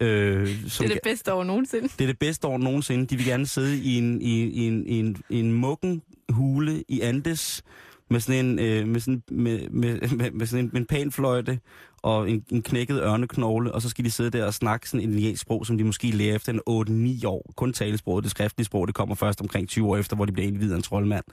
Øh, 0.00 0.48
som 0.68 0.84
Det 0.84 0.90
er 0.90 0.94
det 0.94 1.02
bedste 1.04 1.32
år 1.34 1.44
nogensinde. 1.44 1.88
Det 1.88 2.00
er 2.00 2.06
det 2.06 2.18
bedste 2.18 2.46
år 2.46 2.58
nogensinde. 2.58 3.06
De 3.06 3.16
vil 3.16 3.26
gerne 3.26 3.46
sidde 3.46 3.78
i 3.78 3.98
en, 3.98 4.22
i, 4.22 4.44
i 4.44 4.66
en, 4.66 4.86
i 4.86 4.98
en, 4.98 5.16
i 5.30 5.40
en 5.40 5.52
muggen 5.52 6.02
hule 6.28 6.84
i 6.88 7.00
Andes 7.00 7.62
med 8.10 8.20
sådan 8.20 8.46
en, 8.46 8.58
øh, 8.58 8.88
med 8.88 9.00
sådan, 9.00 9.22
med, 9.30 9.68
med, 9.70 10.00
med, 10.16 10.30
med 10.30 10.46
sådan 10.46 10.64
en, 10.64 10.70
med 10.72 10.80
en 10.80 10.86
panfløjte 10.86 11.60
og 12.02 12.30
en, 12.30 12.44
en 12.50 12.62
knækket 12.62 13.00
ørneknogle, 13.02 13.72
og 13.72 13.82
så 13.82 13.88
skal 13.88 14.04
de 14.04 14.10
sidde 14.10 14.30
der 14.30 14.44
og 14.46 14.54
snakke 14.54 14.88
sådan 14.90 15.04
en 15.08 15.12
indiansk 15.12 15.42
sprog, 15.42 15.66
som 15.66 15.78
de 15.78 15.84
måske 15.84 16.10
lærer 16.10 16.34
efter 16.34 16.52
en 16.52 17.20
8-9 17.22 17.26
år. 17.26 17.52
Kun 17.56 17.72
talesproget, 17.72 18.24
det 18.24 18.30
skriftlige 18.30 18.64
sprog, 18.64 18.86
det 18.86 18.94
kommer 18.94 19.14
først 19.14 19.40
omkring 19.40 19.68
20 19.68 19.88
år 19.88 19.96
efter, 19.96 20.16
hvor 20.16 20.24
de 20.24 20.32
bliver 20.32 20.46
indvidet 20.48 20.72
af 20.72 20.76
en 20.76 20.82
troldmand. 20.82 21.24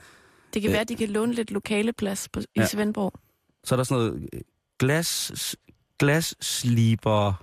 Det 0.53 0.61
kan 0.61 0.69
Øh. 0.69 0.73
være, 0.73 0.81
at 0.81 0.89
de 0.89 0.95
kan 0.95 1.09
låne 1.09 1.33
lidt 1.33 1.51
lokale 1.51 1.93
plads 1.93 2.29
på, 2.29 2.39
i 2.39 2.43
Ja. 2.55 2.65
Svendborg. 2.67 3.13
Så 3.63 3.75
er 3.75 3.77
der 3.77 3.83
sådan 3.83 4.03
noget 4.05 4.29
øh, 4.33 4.41
glas, 4.79 5.55
glassliber, 5.99 7.33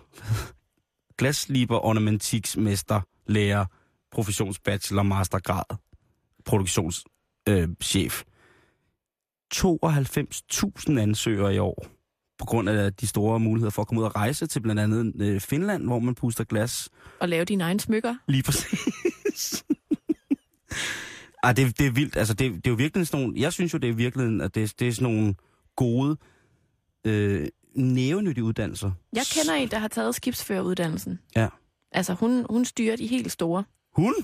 glassliber 1.18 1.84
ornamentiksmester, 1.84 3.00
lærer, 3.26 3.64
professionsbachelor, 4.12 5.02
mastergrad, 5.02 5.76
produktionschef. 6.44 7.04
Øh, 7.48 7.68
chef. 7.82 8.22
92.000 9.54 10.98
ansøgere 10.98 11.54
i 11.54 11.58
år, 11.58 11.86
på 12.38 12.44
grund 12.44 12.68
af 12.68 12.94
de 12.94 13.06
store 13.06 13.40
muligheder 13.40 13.70
for 13.70 13.82
at 13.82 13.88
komme 13.88 14.00
ud 14.00 14.06
og 14.06 14.16
rejse 14.16 14.46
til 14.46 14.60
blandt 14.60 14.80
andet 14.80 15.12
øh, 15.20 15.40
Finland, 15.40 15.84
hvor 15.84 15.98
man 15.98 16.14
puster 16.14 16.44
glas. 16.44 16.88
Og 17.20 17.28
lave 17.28 17.44
dine 17.44 17.64
egne 17.64 17.80
smykker. 17.80 18.14
Lige 18.28 18.42
præcis. 18.42 19.64
Ej, 21.42 21.52
det, 21.52 21.78
det 21.78 21.86
er 21.86 21.90
vildt. 21.90 22.16
Altså, 22.16 22.34
det, 22.34 22.54
det 22.54 22.66
er 22.66 22.70
jo 22.70 22.76
virkelig 22.76 23.06
sådan 23.06 23.24
nogle... 23.24 23.40
Jeg 23.40 23.52
synes 23.52 23.72
jo, 23.72 23.78
det 23.78 23.90
er 23.90 23.94
virkelig, 23.94 24.42
at 24.42 24.54
det, 24.54 24.74
det 24.78 24.88
er 24.88 24.92
sådan 24.92 25.12
nogle 25.12 25.34
gode, 25.76 26.16
øh, 27.06 27.48
nævenyttige 27.74 28.44
uddannelser. 28.44 28.90
Jeg 29.12 29.24
kender 29.34 29.54
en, 29.54 29.68
der 29.70 29.78
har 29.78 29.88
taget 29.88 30.14
skibsføreruddannelsen. 30.14 31.18
Ja. 31.36 31.48
Altså, 31.92 32.14
hun, 32.14 32.46
hun 32.50 32.64
styrer 32.64 32.96
de 32.96 33.06
helt 33.06 33.32
store. 33.32 33.64
Hun? 33.92 34.14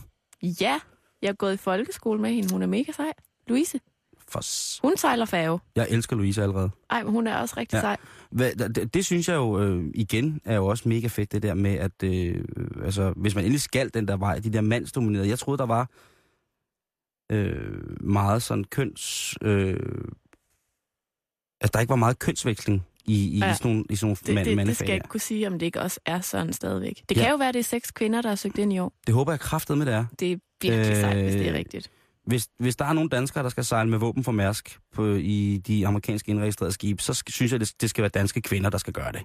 Ja, 0.42 0.80
jeg 1.22 1.28
er 1.28 1.32
gået 1.32 1.54
i 1.54 1.56
folkeskole 1.56 2.20
med 2.20 2.32
hende. 2.32 2.52
Hun 2.52 2.62
er 2.62 2.66
mega 2.66 2.92
sej. 2.92 3.12
Louise. 3.48 3.80
For... 4.28 4.40
Hun 4.86 4.96
sejler 4.96 5.24
færge. 5.24 5.58
Jeg 5.76 5.86
elsker 5.90 6.16
Louise 6.16 6.42
allerede. 6.42 6.70
Ej, 6.90 7.02
men 7.02 7.12
hun 7.12 7.26
er 7.26 7.36
også 7.36 7.54
rigtig 7.56 7.76
Ja. 7.76 7.80
sej. 7.80 7.96
Hvad, 8.30 8.52
det, 8.54 8.94
det 8.94 9.04
synes 9.04 9.28
jeg 9.28 9.34
jo 9.34 9.60
øh, 9.62 9.84
igen 9.94 10.40
er 10.44 10.56
jo 10.56 10.66
også 10.66 10.88
mega 10.88 11.06
fedt, 11.06 11.32
det 11.32 11.42
der 11.42 11.54
med, 11.54 11.74
at 11.74 12.02
øh, 12.04 12.44
altså, 12.84 13.12
hvis 13.16 13.34
man 13.34 13.44
endelig 13.44 13.60
skal 13.60 13.90
den 13.94 14.08
der 14.08 14.16
vej, 14.16 14.38
de 14.38 14.52
der 14.52 14.60
mandsdominerede. 14.60 15.28
Jeg 15.28 15.38
troede, 15.38 15.58
der 15.58 15.66
var 15.66 15.90
øh, 17.32 18.00
meget 18.00 18.42
sådan 18.42 18.64
køns... 18.64 19.34
Øh, 19.42 19.80
altså, 21.60 21.70
der 21.72 21.80
ikke 21.80 21.90
var 21.90 21.96
meget 21.96 22.18
kønsveksling 22.18 22.86
i, 23.04 23.28
i, 23.28 23.38
Ja. 23.38 23.54
sådan 23.54 23.70
nogle, 23.70 23.84
i 23.90 23.96
sådan 23.96 24.06
nogle 24.06 24.16
Det, 24.26 24.34
mand, 24.34 24.58
det, 24.58 24.66
det 24.66 24.76
skal 24.76 24.86
jeg 24.88 24.94
ikke 24.94 25.08
kunne 25.08 25.20
sige, 25.20 25.46
om 25.46 25.58
det 25.58 25.66
ikke 25.66 25.80
også 25.80 26.00
er 26.06 26.20
sådan 26.20 26.52
stadigvæk. 26.52 27.02
Det 27.08 27.16
Ja. 27.16 27.22
kan 27.22 27.30
jo 27.30 27.36
være, 27.36 27.52
det 27.52 27.58
er 27.58 27.62
seks 27.64 27.90
kvinder, 27.90 28.22
der 28.22 28.28
har 28.28 28.36
søgt 28.36 28.58
ind 28.58 28.72
i 28.72 28.78
år. 28.78 28.92
Det 29.06 29.14
håber 29.14 29.32
jeg 29.32 29.40
kraftet 29.40 29.78
med, 29.78 29.86
det 29.86 29.94
er. 29.94 30.04
Det 30.20 30.32
er 30.32 30.36
virkelig 30.62 30.90
øh... 30.90 30.96
sejt, 31.00 31.16
hvis 31.22 31.32
det 31.34 31.46
er 31.46 31.52
Øh, 31.52 31.58
rigtigt. 31.58 31.90
Hvis, 32.26 32.48
hvis 32.58 32.76
der 32.76 32.84
er 32.84 32.92
nogle 32.92 33.10
danskere, 33.10 33.44
der 33.44 33.48
skal 33.48 33.64
sejle 33.64 33.90
med 33.90 33.98
våben 33.98 34.24
for 34.24 34.32
Mærsk 34.32 34.78
på, 34.94 35.06
i 35.06 35.62
de 35.66 35.86
amerikanske 35.86 36.30
indregistrerede 36.30 36.72
skibe, 36.72 37.02
så 37.02 37.22
synes 37.28 37.52
jeg, 37.52 37.60
det, 37.60 37.72
det 37.80 37.90
skal 37.90 38.02
være 38.02 38.10
danske 38.10 38.40
kvinder, 38.40 38.70
der 38.70 38.78
skal 38.78 38.92
gøre 38.92 39.12
det. 39.12 39.20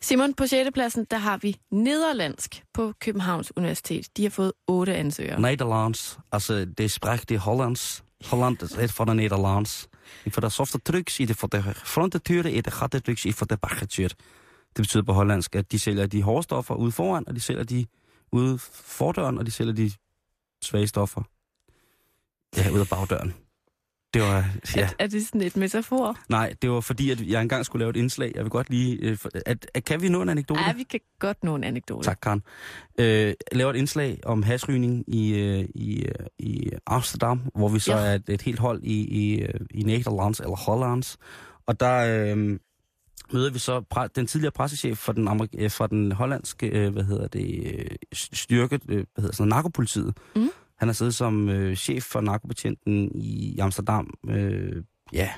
Simon, 0.00 0.34
på 0.34 0.46
6. 0.46 0.70
pladsen, 0.74 1.06
der 1.10 1.16
har 1.18 1.38
vi 1.38 1.56
Nederlandsk 1.70 2.62
på 2.74 2.92
Københavns 3.00 3.56
Universitet. 3.56 4.08
De 4.16 4.22
har 4.22 4.30
fået 4.30 4.52
otte 4.66 4.94
ansøgere. 4.94 5.40
Nederlands, 5.40 6.18
altså 6.32 6.64
det 6.64 6.90
spreekt 6.90 7.28
die 7.28 7.38
Hollands. 7.38 8.04
Holland 8.30 8.76
het 8.76 8.92
voor 8.92 9.04
de 9.04 9.14
Nederlands. 9.14 9.88
Ik 10.24 10.32
voor 10.32 10.42
de 10.42 10.50
softe 10.50 10.78
trucks, 10.78 11.20
i 11.20 11.24
det 11.24 11.36
for 11.36 11.46
de 11.48 11.62
fronteturen, 11.74 12.52
i 12.52 12.60
det 12.60 12.72
gatte 12.72 13.00
trucks, 13.00 13.24
i 13.24 13.32
for 13.32 13.46
de 13.46 13.56
baggetuur. 13.56 14.08
Det 14.76 14.82
betyder 14.82 15.02
på 15.02 15.12
hollandsk, 15.12 15.54
at 15.54 15.72
de 15.72 15.78
sælger 15.78 16.06
de 16.06 16.22
hårde 16.22 16.42
stoffer 16.42 16.74
ude 16.74 16.92
foran, 16.92 17.28
og 17.28 17.34
de 17.34 17.40
sælger 17.40 17.64
de 17.64 17.86
ude 18.32 18.58
fordøren, 18.98 19.38
og 19.38 19.46
de 19.46 19.50
sælger 19.50 19.72
de 19.72 19.90
svage 20.62 20.86
stoffer. 20.86 21.22
Ja, 22.56 22.70
ude 22.70 22.80
af 22.80 22.88
bagdøren. 22.88 23.34
Det 24.14 24.22
var, 24.22 24.44
ja. 24.76 24.82
Er, 24.82 24.88
er 24.98 25.06
det 25.06 25.26
sådan 25.26 25.40
et 25.40 25.56
metafor? 25.56 26.16
Nej, 26.28 26.54
det 26.62 26.70
var 26.70 26.80
fordi, 26.80 27.10
at 27.10 27.20
jeg 27.20 27.42
engang 27.42 27.66
skulle 27.66 27.80
lave 27.82 27.90
et 27.90 27.96
indslag. 27.96 28.32
Jeg 28.34 28.44
vil 28.44 28.50
godt 28.50 28.70
lige... 28.70 28.96
Øh, 29.02 29.18
at, 29.46 29.66
at, 29.74 29.84
kan 29.84 30.02
vi 30.02 30.08
nå 30.08 30.22
en 30.22 30.28
anekdote? 30.28 30.60
Ja, 30.60 30.72
vi 30.72 30.82
kan 30.82 31.00
godt 31.18 31.44
nå 31.44 31.54
en 31.54 31.64
anekdote. 31.64 32.04
Tak, 32.08 32.18
Karen. 32.22 32.42
Øh, 33.00 33.34
laver 33.52 33.70
et 33.70 33.76
indslag 33.76 34.20
om 34.24 34.42
hasrygning 34.42 35.04
i, 35.14 35.34
øh, 35.38 35.64
i, 35.74 36.02
øh, 36.04 36.26
i 36.38 36.70
Amsterdam, 36.86 37.40
hvor 37.54 37.68
vi 37.68 37.78
så 37.78 37.92
Ja. 37.92 37.98
er 38.06 38.14
et, 38.14 38.28
et 38.28 38.42
helt 38.42 38.58
hold 38.58 38.82
i, 38.82 39.00
i, 39.00 39.46
i 39.70 39.82
Nederlands 39.82 40.40
eller 40.40 40.56
Hollands. 40.56 41.16
Og 41.66 41.80
der 41.80 41.96
øh, 42.34 42.58
møder 43.32 43.50
vi 43.52 43.58
så 43.58 44.08
den 44.16 44.26
tidligere 44.26 44.52
pressechef 44.52 44.98
for 44.98 45.12
den, 45.12 45.28
amerik- 45.28 45.68
for 45.68 45.86
den 45.86 46.12
hollandske, 46.12 46.66
øh, 46.66 46.92
hvad 46.92 47.04
hedder 47.04 47.26
det, 47.28 47.88
styrke, 48.12 48.80
øh, 48.88 49.04
hvad 49.14 49.22
hedder 49.22 49.32
sådan, 49.34 49.48
narkopolitiet. 49.48 50.16
Mm. 50.36 50.48
Han 50.78 50.88
har 50.88 50.92
siddet 50.92 51.14
som 51.14 51.48
øh, 51.48 51.76
chef 51.76 52.04
for 52.04 52.20
narkobetjenten 52.20 53.10
i 53.14 53.58
Amsterdam, 53.58 54.14
øh, 54.28 54.82
ja, 55.12 55.30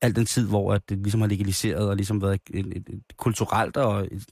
al 0.00 0.16
den 0.16 0.26
tid, 0.26 0.48
hvor 0.48 0.74
at 0.74 0.88
det 0.88 0.98
ligesom 0.98 1.20
har 1.20 1.28
legaliseret 1.28 1.88
og 1.88 1.96
ligesom 1.96 2.22
været 2.22 2.40
et, 2.50 2.66
et, 2.66 2.76
et 2.76 3.16
kulturelt 3.16 3.76
og 3.76 4.08
et 4.12 4.26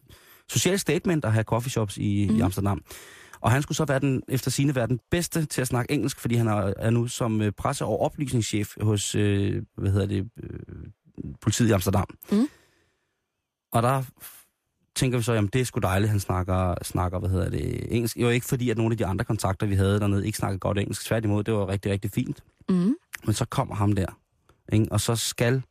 socialt 0.49 0.81
statement 0.81 1.25
at 1.25 1.33
have 1.33 1.45
coffeeshops 1.45 1.97
i, 1.97 2.27
mm. 2.31 2.37
I 2.37 2.41
Amsterdam. 2.41 2.83
Og 3.41 3.51
han 3.51 3.63
skulle 3.63 3.77
så 3.77 3.85
være 3.85 3.99
den, 3.99 4.23
efter 4.29 4.51
sine 4.51 4.75
være 4.75 4.87
den 4.87 5.01
bedste 5.11 5.47
til 5.47 5.61
at 5.61 5.67
snakke 5.67 5.93
engelsk, 5.93 6.21
fordi 6.21 6.35
han 6.35 6.47
er, 6.47 6.73
er 6.77 6.91
nu 6.91 7.07
som 7.07 7.43
øh, 7.43 7.53
presse- 7.53 7.85
og 7.85 8.01
oplysningschef 8.01 8.77
hos, 8.81 9.15
øh, 9.15 9.63
hvad 9.77 9.93
hedder 9.93 10.07
det, 10.07 10.31
øh, 10.43 10.61
politiet 11.41 11.69
i 11.69 11.73
Amsterdam. 11.73 12.07
Mm. 12.33 12.49
Og 13.73 13.83
der 13.83 14.03
tænker 14.99 15.19
vi 15.19 15.25
så, 15.25 15.33
jamen 15.33 15.51
det 15.53 15.61
er 15.61 15.65
sgu 15.65 15.81
dejligt, 15.81 16.11
han 16.11 16.21
snakker, 16.21 16.75
snakker 16.83 17.19
hvad 17.19 17.31
hedder 17.31 17.51
det, 17.51 17.95
engelsk. 17.95 18.17
Jo 18.17 18.29
ikke 18.29 18.47
fordi, 18.47 18.71
at 18.71 18.77
nogle 18.77 18.93
af 18.93 18.99
de 18.99 19.07
andre 19.07 19.25
kontakter, 19.25 19.67
vi 19.67 19.75
havde 19.75 20.01
dernede, 20.01 20.27
ikke 20.27 20.39
snakkede 20.39 20.59
godt 20.59 20.79
engelsk. 20.79 21.05
Tværtimod, 21.05 21.45
det 21.45 21.55
var 21.55 21.69
rigtig, 21.69 21.93
rigtig 21.93 22.11
fint. 22.11 22.43
Mm. 22.69 22.95
Men 23.25 23.35
så 23.35 23.45
kommer 23.45 23.75
ham 23.75 23.93
der, 23.93 24.07
ikke? 24.73 24.87
og 24.91 25.01
så 25.01 25.17
skal, 25.17 25.63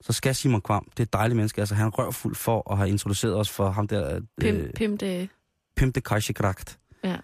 så 0.00 0.12
skal 0.12 0.34
Simon 0.34 0.60
Kvam, 0.60 0.84
det 0.90 1.00
er 1.00 1.02
et 1.02 1.12
dejligt 1.12 1.36
menneske, 1.36 1.60
altså 1.60 1.74
han 1.74 1.86
er 1.86 1.90
rørfuld 1.90 2.34
for 2.34 2.72
at 2.72 2.78
have 2.78 2.88
introduceret 2.88 3.36
os 3.36 3.50
for 3.50 3.70
ham 3.70 3.88
der, 3.88 4.20
Pim, 4.40 4.56
øh, 4.56 4.72
pim 4.72 4.98
det. 4.98 5.28
Pim 5.76 5.92
de 5.92 6.00
Kajsikragt. 6.00 6.78
Ja. 7.04 7.16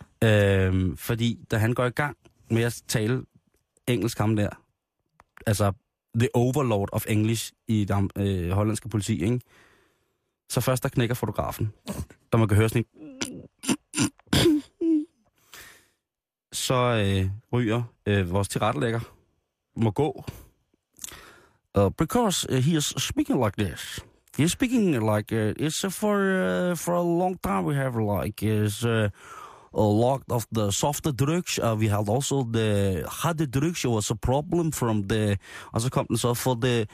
Øhm, 0.66 0.96
fordi 0.96 1.38
da 1.50 1.56
han 1.56 1.72
går 1.74 1.84
i 1.84 1.90
gang 1.90 2.16
med 2.50 2.62
at 2.62 2.82
tale 2.88 3.22
engelsk 3.86 4.18
ham 4.18 4.36
der, 4.36 4.48
altså 5.46 5.72
the 6.18 6.28
overlord 6.34 6.88
of 6.92 7.04
English 7.08 7.52
i 7.68 7.84
det 7.84 8.10
øh, 8.16 8.50
hollandske 8.50 8.88
politi, 8.88 9.24
ikke? 9.24 9.40
Så 10.48 10.60
først 10.60 10.82
der 10.82 10.88
knækker 10.88 11.14
fotografen, 11.14 11.72
der 12.32 12.38
man 12.38 12.48
kan 12.48 12.56
høre 12.56 12.68
sådan 12.68 12.84
en... 12.94 13.42
Så 16.52 16.74
øh, 16.74 17.30
ryger 17.52 17.82
øh, 18.06 18.32
vores 18.32 18.48
tilrettelægger, 18.48 19.00
må 19.76 19.90
gå. 19.90 20.24
Uh, 21.78 21.90
because 21.90 22.46
uh, 22.48 22.56
he 22.56 22.76
is 22.76 22.94
speaking 22.96 23.44
like 23.44 23.56
this. 23.58 24.00
He's 24.38 24.52
speaking 24.52 24.92
like 24.92 25.32
uh, 25.32 25.52
it's 25.58 25.84
uh, 25.84 25.90
for 25.90 26.16
uh, 26.16 26.76
for 26.76 26.94
a 26.94 27.02
long 27.02 27.36
time 27.42 27.64
we 27.64 27.74
have 27.74 27.96
like 27.96 28.42
is 28.42 28.84
uh, 28.84 29.08
a 29.74 29.82
lot 29.82 30.22
of 30.30 30.46
the 30.52 30.72
softer 30.72 31.12
drugs. 31.12 31.58
Uh, 31.58 31.76
we 31.78 31.88
had 31.88 32.08
also 32.08 32.44
the 32.44 33.04
harder 33.08 33.46
drugs. 33.46 33.84
It 33.84 33.90
was 33.90 34.10
a 34.10 34.14
problem 34.14 34.72
from 34.72 35.08
the 35.08 35.38
og 35.72 35.80
så 35.80 35.90
kom 35.90 36.06
den 36.06 36.16
så 36.16 36.34
for 36.34 36.54
the 36.54 36.86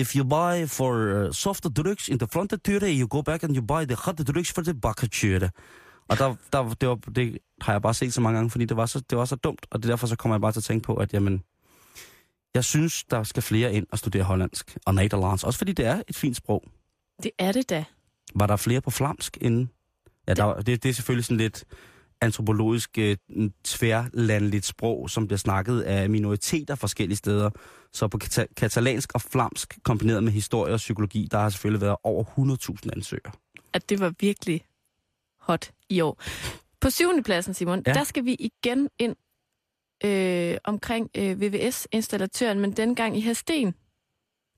if 0.00 0.16
you 0.16 0.24
buy 0.24 0.66
for 0.66 0.92
uh, 0.94 1.32
softer 1.32 1.70
drugs 1.70 2.08
in 2.08 2.18
the 2.18 2.26
frontature, 2.26 2.88
you 3.00 3.06
go 3.06 3.22
back 3.22 3.42
and 3.42 3.56
you 3.56 3.62
buy 3.62 3.84
the 3.84 3.96
harder 3.96 4.24
drugs 4.24 4.52
for 4.52 4.62
the 4.62 4.74
backature. 4.74 5.50
Og 6.08 6.18
der, 6.18 6.34
der, 6.52 6.74
det, 6.80 6.88
var, 6.88 6.94
det 6.94 7.38
har 7.60 7.72
jeg 7.72 7.82
bare 7.82 7.94
set 7.94 8.14
så 8.14 8.20
mange 8.20 8.36
gange, 8.36 8.50
fordi 8.50 8.64
det 8.64 8.76
var 8.76 8.86
så, 8.86 9.00
det 9.10 9.18
var 9.18 9.24
så 9.24 9.36
dumt, 9.36 9.66
og 9.70 9.82
det 9.82 9.88
er 9.88 9.92
derfor 9.92 10.06
så 10.06 10.16
kommer 10.16 10.34
jeg 10.36 10.40
bare 10.40 10.52
til 10.52 10.60
at 10.60 10.64
tænke 10.64 10.84
på, 10.84 10.94
at 10.94 11.14
jamen, 11.14 11.42
jeg 12.54 12.64
synes, 12.64 13.04
der 13.04 13.22
skal 13.22 13.42
flere 13.42 13.74
ind 13.74 13.86
og 13.92 13.98
studere 13.98 14.22
hollandsk 14.22 14.76
og 14.86 14.94
Nederlands, 14.94 15.44
også 15.44 15.58
fordi 15.58 15.72
det 15.72 15.86
er 15.86 16.02
et 16.08 16.16
fint 16.16 16.36
sprog. 16.36 16.64
Det 17.22 17.30
er 17.38 17.52
det 17.52 17.70
da. 17.70 17.84
Var 18.34 18.46
der 18.46 18.56
flere 18.56 18.80
på 18.80 18.90
flamsk 18.90 19.38
inden? 19.40 19.70
Ja, 20.28 20.34
der, 20.34 20.60
det, 20.60 20.82
det 20.82 20.88
er 20.88 20.92
selvfølgelig 20.92 21.24
sådan 21.24 21.36
lidt 21.36 21.64
antropologisk 22.20 22.98
øh, 22.98 23.16
tværlandligt 23.64 24.66
sprog, 24.66 25.10
som 25.10 25.26
bliver 25.26 25.38
snakket 25.38 25.80
af 25.80 26.10
minoriteter 26.10 26.74
forskellige 26.74 27.16
steder. 27.16 27.50
Så 27.92 28.08
på 28.08 28.18
kata- 28.24 28.54
katalansk 28.56 29.14
og 29.14 29.20
flamsk, 29.20 29.78
kombineret 29.82 30.24
med 30.24 30.32
historie 30.32 30.74
og 30.74 30.78
psykologi, 30.78 31.28
der 31.30 31.38
har 31.38 31.50
selvfølgelig 31.50 31.80
været 31.80 31.96
over 32.02 32.24
100.000 32.24 32.90
ansøgere. 32.96 33.32
At 33.72 33.88
det 33.90 34.00
var 34.00 34.14
virkelig 34.20 34.64
hot 35.40 35.70
i 35.88 36.00
år. 36.00 36.22
På 36.80 36.90
syvende 36.90 37.22
pladsen, 37.22 37.54
Simon, 37.54 37.82
ja. 37.86 37.92
Der 37.92 38.04
skal 38.04 38.24
vi 38.24 38.34
igen 38.34 38.88
ind 38.98 39.16
øh, 40.04 40.58
omkring 40.64 41.10
øh, 41.16 41.40
VVS-installatøren, 41.40 42.60
men 42.60 42.72
dengang 42.72 43.16
i 43.16 43.20
Hasten. 43.20 43.74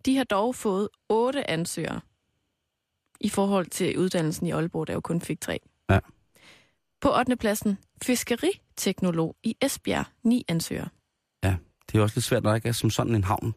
De 0.05 0.17
har 0.17 0.25
dog 0.25 0.55
fået 0.55 0.89
otte 1.09 1.51
ansøgere 1.51 2.01
i 3.21 3.29
forhold 3.29 3.67
til 3.67 3.99
uddannelsen 3.99 4.47
i 4.47 4.51
Aalborg, 4.51 4.87
der 4.87 4.93
jo 4.93 5.01
kun 5.01 5.21
fik 5.21 5.41
tre. 5.41 5.61
Ja. 5.91 5.99
På 7.01 7.19
8. 7.19 7.37
pladsen, 7.37 7.79
fiskeriteknolog 8.03 9.37
i 9.43 9.57
Esbjerg, 9.63 10.07
ni 10.23 10.45
ansøgere. 10.49 10.89
Det 11.93 11.99
er 11.99 12.03
også 12.03 12.17
lidt 12.17 12.25
svært, 12.25 12.43
når 12.43 12.51
der 12.51 12.55
ikke 12.55 12.69
er 12.69 12.73
som 12.73 12.91
sådan 12.91 13.15
en 13.15 13.25
havn. 13.25 13.55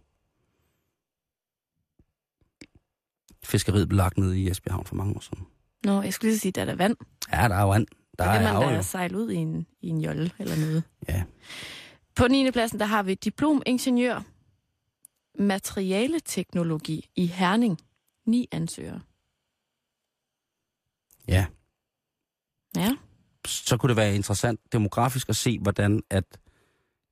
Fiskeriet 3.43 3.87
blev 3.89 3.97
lagt 3.97 4.17
ned 4.17 4.33
i 4.33 4.49
Esbjerg 4.49 4.73
Havn 4.73 4.85
for 4.85 4.95
mange 4.95 5.15
år 5.15 5.19
siden. 5.19 5.47
Nå, 5.83 6.01
jeg 6.01 6.13
skulle 6.13 6.31
lige 6.31 6.39
sige, 6.39 6.51
der 6.51 6.61
er 6.61 6.65
der 6.65 6.75
vand. 6.75 6.95
Ja, 7.31 7.47
der 7.47 7.55
er 7.55 7.63
vand. 7.63 7.87
Der 8.17 8.23
Der 8.23 8.31
er 8.31 8.53
man 8.59 8.73
da 8.75 8.81
sejle 8.81 9.17
ud 9.17 9.31
i 9.31 9.35
en, 9.35 9.67
i 9.81 9.89
en 9.89 10.01
jolle 10.01 10.31
eller 10.39 10.55
noget. 10.55 10.83
Ja. 11.07 11.23
På 12.15 12.27
9. 12.27 12.51
pladsen, 12.51 12.79
der 12.79 12.85
har 12.85 13.03
vi 13.03 13.13
diplomingeniør 13.13 14.21
materialeteknologi 15.39 17.09
i 17.15 17.25
Herning. 17.25 17.81
Ni 18.25 18.47
ansøgere. 18.51 19.01
ja. 21.27 21.45
Ja. 22.75 22.97
Så 23.47 23.77
kunne 23.77 23.87
det 23.87 23.97
være 23.97 24.15
interessant 24.15 24.59
demografisk 24.71 25.29
at 25.29 25.35
se, 25.35 25.59
hvordan 25.59 26.03
at 26.09 26.23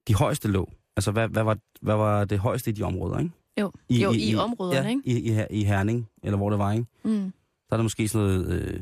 de 0.08 0.16
højeste 0.16 0.48
lå. 0.48 0.72
Altså, 0.96 1.12
hvad, 1.12 1.28
hvad, 1.28 1.44
var, 1.44 1.58
hvad 1.82 1.96
var 1.96 2.26
det 2.26 2.40
højeste 2.40 2.70
i 2.70 2.74
de 2.74 2.84
områder, 2.84 3.20
ikke? 3.20 3.32
Jo, 3.60 3.72
I, 3.90 4.04
jo, 4.04 4.12
i, 4.12 4.30
i 4.30 4.36
områderne, 4.36 4.88
ja, 4.88 4.90
ikke? 4.90 5.02
I, 5.06 5.32
i, 5.32 5.60
i 5.62 5.64
Herning, 5.64 6.10
eller 6.24 6.38
hvor 6.38 6.50
det 6.50 6.60
var, 6.60 6.72
ikke? 6.72 6.86
Mm. 7.04 7.34
Der 7.70 7.74
er 7.74 7.78
der 7.78 7.84
måske 7.84 8.08
sådan 8.08 8.28
noget 8.28 8.48
øh, 8.48 8.82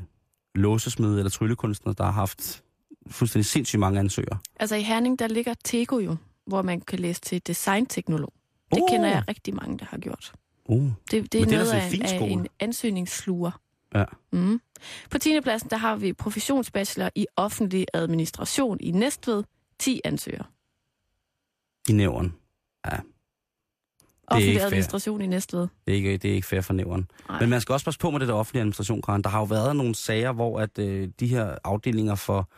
låsesmed 0.56 1.18
eller 1.18 1.30
tryllekunstner, 1.30 1.94
der 1.94 2.04
har 2.04 2.12
haft 2.12 2.64
fuldstændig 3.08 3.46
sindssygt 3.46 3.80
mange 3.80 4.00
ansøgere. 4.00 4.38
Altså 4.60 4.76
i 4.76 4.82
Herning, 4.82 5.20
der 5.20 5.28
ligger 5.28 5.54
Tego 5.64 6.00
jo, 6.00 6.16
hvor 6.46 6.62
man 6.62 6.82
kan 6.82 7.00
læse 7.00 7.22
til 7.22 7.48
designteknolog. 7.48 8.34
Det 8.74 8.82
Uh. 8.82 8.90
kender 8.90 9.10
jeg 9.10 9.24
rigtig 9.28 9.56
mange, 9.56 9.78
der 9.78 9.86
har 9.86 9.98
gjort. 9.98 10.34
Uh. 10.66 10.84
Det, 11.12 11.34
det 11.34 11.36
er 11.36 11.40
Men 11.40 11.50
det 11.50 11.60
er 11.60 11.66
sådan 11.66 11.94
en 11.94 12.02
af, 12.02 12.22
en, 12.22 12.40
af 12.40 12.46
ansøgningssluger. 12.60 13.52
Ja. 13.94 14.06
Mm. 14.32 14.62
På 15.12 15.18
10. 15.18 15.42
pladsen, 15.42 15.70
der 15.70 15.78
har 15.78 15.96
vi 15.96 16.14
professionsbachelor 16.14 17.10
i 17.16 17.26
offentlig 17.36 17.86
administration 17.94 18.78
i 18.80 18.92
Næstved. 18.92 19.44
10 19.80 20.02
ansøgere. 20.04 20.46
I 21.90 21.92
nævren. 21.94 22.34
Ja, 22.86 22.98
Offentlig 24.28 24.50
ikke 24.50 24.60
fair. 24.60 24.66
administration 24.68 25.22
i 25.22 25.28
Næstved. 25.28 25.68
det 25.86 25.92
er 25.92 25.96
ikke, 25.96 26.18
det 26.18 26.32
er 26.32 26.36
ikke 26.36 26.48
fair 26.48 26.62
for 26.62 26.74
nævren. 26.74 27.08
Nej. 27.30 27.40
Men 27.40 27.50
man 27.50 27.62
skal 27.62 27.74
også 27.74 27.86
passe 27.86 28.00
på 28.00 28.12
med 28.12 28.20
det 28.20 28.28
der 28.28 28.34
offentlige 28.34 28.62
administration, 28.62 29.02
Karen. 29.02 29.22
Der 29.24 29.30
har 29.30 29.40
jo 29.40 29.46
været 29.46 29.76
nogle 29.76 29.96
sager, 29.96 30.32
hvor 30.32 30.60
at 30.60 30.80
øh, 30.80 31.10
de 31.20 31.28
her 31.28 31.58
afdelinger 31.64 32.16
for 32.16 32.50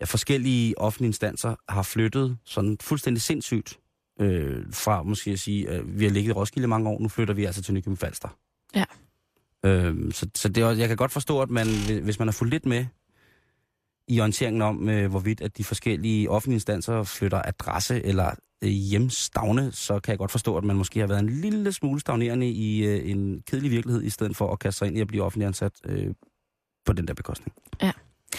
ja, 0.00 0.04
forskellige 0.04 0.78
offentlige 0.78 1.08
instanser 1.08 1.54
har 1.68 1.82
flyttet 1.82 2.38
sådan 2.44 2.76
fuldstændig 2.80 3.22
sindssygt 3.22 3.78
øh, 4.20 4.64
fra 4.72 5.02
måske 5.02 5.30
at 5.30 5.38
sige, 5.40 5.68
at 5.70 5.98
vi 5.98 6.04
har 6.04 6.10
ligget 6.10 6.30
i 6.30 6.32
Roskilde 6.32 6.68
mange 6.68 6.90
år, 6.90 6.98
nu 7.00 7.08
flytter 7.08 7.34
vi 7.34 7.44
altså 7.44 7.62
til 7.62 7.74
Nykøbing 7.74 7.98
Falster. 7.98 8.28
Ja. 8.74 8.84
Øh, 9.64 10.12
så 10.12 10.26
så 10.34 10.48
det 10.48 10.62
er, 10.62 10.66
også- 10.66 10.80
jeg 10.80 10.88
kan 10.88 10.96
godt 10.96 11.12
forstå, 11.12 11.40
at 11.40 11.50
man, 11.50 11.66
hvis 12.02 12.18
man 12.18 12.28
har 12.28 12.32
fulgt 12.32 12.52
lidt 12.52 12.66
med 12.66 12.86
i 14.08 14.20
orienteringen 14.20 14.62
om, 14.62 14.88
øh, 14.88 15.10
hvorvidt 15.10 15.40
at 15.40 15.58
de 15.58 15.64
forskellige 15.64 16.30
offentlige 16.30 16.56
instanser 16.56 17.02
flytter 17.02 17.42
adresse 17.44 18.04
eller 18.04 18.30
øh, 18.64 18.70
hjemstavne, 18.70 19.72
så 19.72 20.00
kan 20.00 20.10
jeg 20.10 20.18
godt 20.18 20.30
forstå, 20.30 20.56
at 20.56 20.64
man 20.64 20.76
måske 20.76 21.00
har 21.00 21.06
været 21.06 21.20
en 21.20 21.28
lille 21.28 21.72
smule 21.72 22.00
stagnerende 22.00 22.48
i 22.50 22.84
øh, 22.86 23.10
en 23.10 23.42
kedelig 23.46 23.70
virkelighed, 23.70 24.02
i 24.02 24.10
stedet 24.10 24.36
for 24.36 24.52
at 24.52 24.58
kaste 24.58 24.78
sig 24.78 24.86
ind 24.88 24.98
i 24.98 25.00
at 25.00 25.06
blive 25.06 25.22
offentlig 25.24 25.46
ansat 25.46 25.72
øh, 25.84 26.14
på 26.86 26.92
den 26.92 27.08
der 27.08 27.14
bekostning. 27.14 27.52
Ja. 27.82 27.92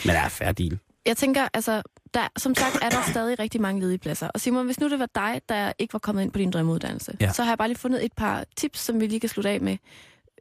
Men 0.05 0.15
det 0.15 0.37
er 0.41 0.51
deal. 0.51 0.79
Jeg 1.05 1.17
tænker, 1.17 1.47
altså, 1.53 1.81
der, 2.13 2.27
som 2.37 2.55
sagt 2.55 2.75
er 2.81 2.89
der 2.89 3.01
stadig 3.11 3.39
rigtig 3.39 3.61
mange 3.61 3.81
ledige 3.81 3.97
pladser. 3.97 4.27
Og 4.27 4.39
Simon, 4.39 4.65
hvis 4.65 4.79
nu 4.79 4.89
det 4.89 4.99
var 4.99 5.09
dig, 5.15 5.41
der 5.49 5.73
ikke 5.79 5.93
var 5.93 5.99
kommet 5.99 6.21
ind 6.23 6.31
på 6.31 6.37
din 6.39 6.51
drømmeuddannelse, 6.51 7.17
Ja. 7.21 7.31
så 7.33 7.43
har 7.43 7.51
jeg 7.51 7.57
bare 7.57 7.67
lige 7.67 7.77
fundet 7.77 8.05
et 8.05 8.13
par 8.17 8.45
tips, 8.57 8.79
som 8.79 8.99
vi 9.01 9.07
lige 9.07 9.19
kan 9.19 9.29
slutte 9.29 9.49
af 9.49 9.61
med, 9.61 9.77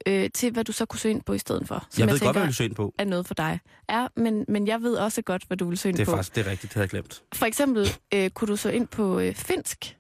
øh, 0.07 0.31
til 0.35 0.53
hvad 0.53 0.65
du 0.65 0.73
så 0.73 0.87
kunne 0.87 0.99
søge 1.01 1.15
ind 1.15 1.23
på 1.23 1.33
i 1.33 1.39
stedet 1.39 1.69
for. 1.69 1.87
Som 1.91 2.01
Jeg 2.01 2.09
ved 2.09 2.19
tænker, 2.19 2.27
godt, 2.27 2.37
hvad 2.37 2.43
du 2.43 2.47
vil 2.47 2.55
søge 2.55 2.69
ind 2.69 2.77
på. 2.77 2.95
er 2.99 3.05
noget 3.05 3.27
for 3.27 3.35
dig. 3.35 3.61
Ja, 3.91 4.07
men, 4.17 4.45
men 4.49 4.67
jeg 4.67 4.83
ved 4.83 4.97
også 4.97 5.23
godt, 5.23 5.45
hvad 5.47 5.57
du 5.57 5.69
vil 5.69 5.79
søge 5.79 5.91
ind 5.91 5.97
Det 5.97 6.03
er 6.03 6.07
på. 6.07 6.17
faktisk 6.17 6.35
det 6.35 6.47
er 6.47 6.51
rigtigt, 6.51 6.71
det 6.71 6.75
havde 6.75 6.83
jeg 6.85 6.91
glemt. 6.91 7.23
For 7.35 7.47
eksempel 7.47 7.87
øh, 8.15 8.31
kunne 8.31 8.49
du 8.49 8.57
søge 8.57 8.75
ind 8.77 8.89
på 8.89 9.19
øh, 9.19 9.35
finsk 9.35 9.99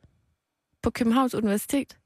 på 0.82 0.90
Københavns 0.90 1.34
Universitet. 1.34 1.98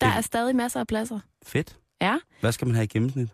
Der 0.00 0.06
Det- 0.06 0.16
er 0.16 0.20
stadig 0.20 0.56
masser 0.56 0.80
af 0.80 0.86
pladser. 0.86 1.20
Fedt. 1.46 1.78
Ja. 2.00 2.18
Hvad 2.40 2.52
skal 2.52 2.66
man 2.66 2.74
have 2.74 2.84
i 2.84 2.86
gennemsnit? 2.86 3.28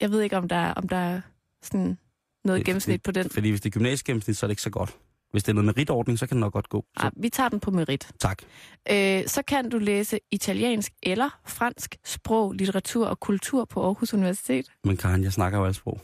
Jeg 0.00 0.10
ved 0.10 0.20
ikke, 0.20 0.36
om 0.36 0.48
der, 0.48 0.56
er- 0.56 0.74
om 0.74 0.88
der 0.88 0.96
er 0.96 1.20
sådan 1.62 1.98
noget 2.44 2.58
Det- 2.58 2.66
gennemsnit 2.66 3.02
på 3.02 3.10
den. 3.10 3.30
Fordi 3.30 3.48
hvis 3.50 3.60
det 3.60 3.68
er 3.68 3.72
gymnasiegennemsnit, 3.72 4.36
så 4.36 4.46
er 4.46 4.48
det 4.48 4.52
ikke 4.52 4.62
så 4.62 4.70
godt. 4.70 4.96
Hvis 5.30 5.42
det 5.42 5.48
er 5.48 5.54
noget 5.54 5.64
meritordning, 5.66 6.18
så 6.18 6.26
kan 6.26 6.36
det 6.36 6.40
nok 6.40 6.52
godt 6.52 6.68
gå. 6.68 6.84
Så, 7.00 7.06
Ah, 7.06 7.12
vi 7.16 7.28
tager 7.28 7.48
den 7.48 7.60
på 7.60 7.70
merit. 7.70 8.08
tak. 8.20 8.42
Øh, 8.90 9.26
så 9.26 9.42
kan 9.48 9.68
du 9.70 9.78
læse 9.78 10.18
italiensk 10.30 10.92
eller 11.02 11.40
fransk 11.46 11.96
sprog, 12.04 12.52
litteratur 12.52 13.06
og 13.06 13.20
kultur 13.20 13.64
på 13.64 13.84
Aarhus 13.84 14.14
Universitet. 14.14 14.66
Men 14.84 14.96
Karen, 14.96 15.24
jeg 15.24 15.32
snakker 15.32 15.58
jo 15.58 15.64
alle 15.64 15.74
sprog. 15.74 16.00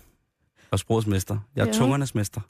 Og 0.70 0.78
sprogets 0.78 1.06
mester. 1.06 1.38
Jeg 1.56 1.62
er 1.62 1.66
Ja. 1.66 1.72
tungernes 1.72 2.14
mester. 2.14 2.40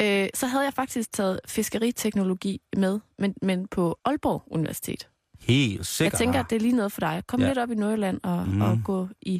Øh, 0.00 0.28
så 0.34 0.46
havde 0.46 0.64
jeg 0.64 0.72
faktisk 0.74 1.12
taget 1.12 1.40
fiskeriteknologi 1.48 2.60
med, 2.76 3.00
men, 3.18 3.34
men 3.42 3.68
på 3.68 3.98
Aalborg 4.04 4.42
Universitet. 4.46 5.08
Helt 5.40 5.86
sikkert. 5.86 6.12
Jeg 6.12 6.18
tænker, 6.18 6.40
at 6.40 6.50
det 6.50 6.56
er 6.56 6.60
lige 6.60 6.76
noget 6.76 6.92
for 6.92 7.00
dig. 7.00 7.22
Kom 7.26 7.40
Ja. 7.40 7.46
ja. 7.46 7.50
lidt 7.50 7.58
op 7.58 7.70
i 7.70 7.74
Nordjylland 7.74 8.20
og, 8.22 8.48
Mm. 8.48 8.60
og 8.60 8.78
gå 8.84 9.08
i, 9.22 9.32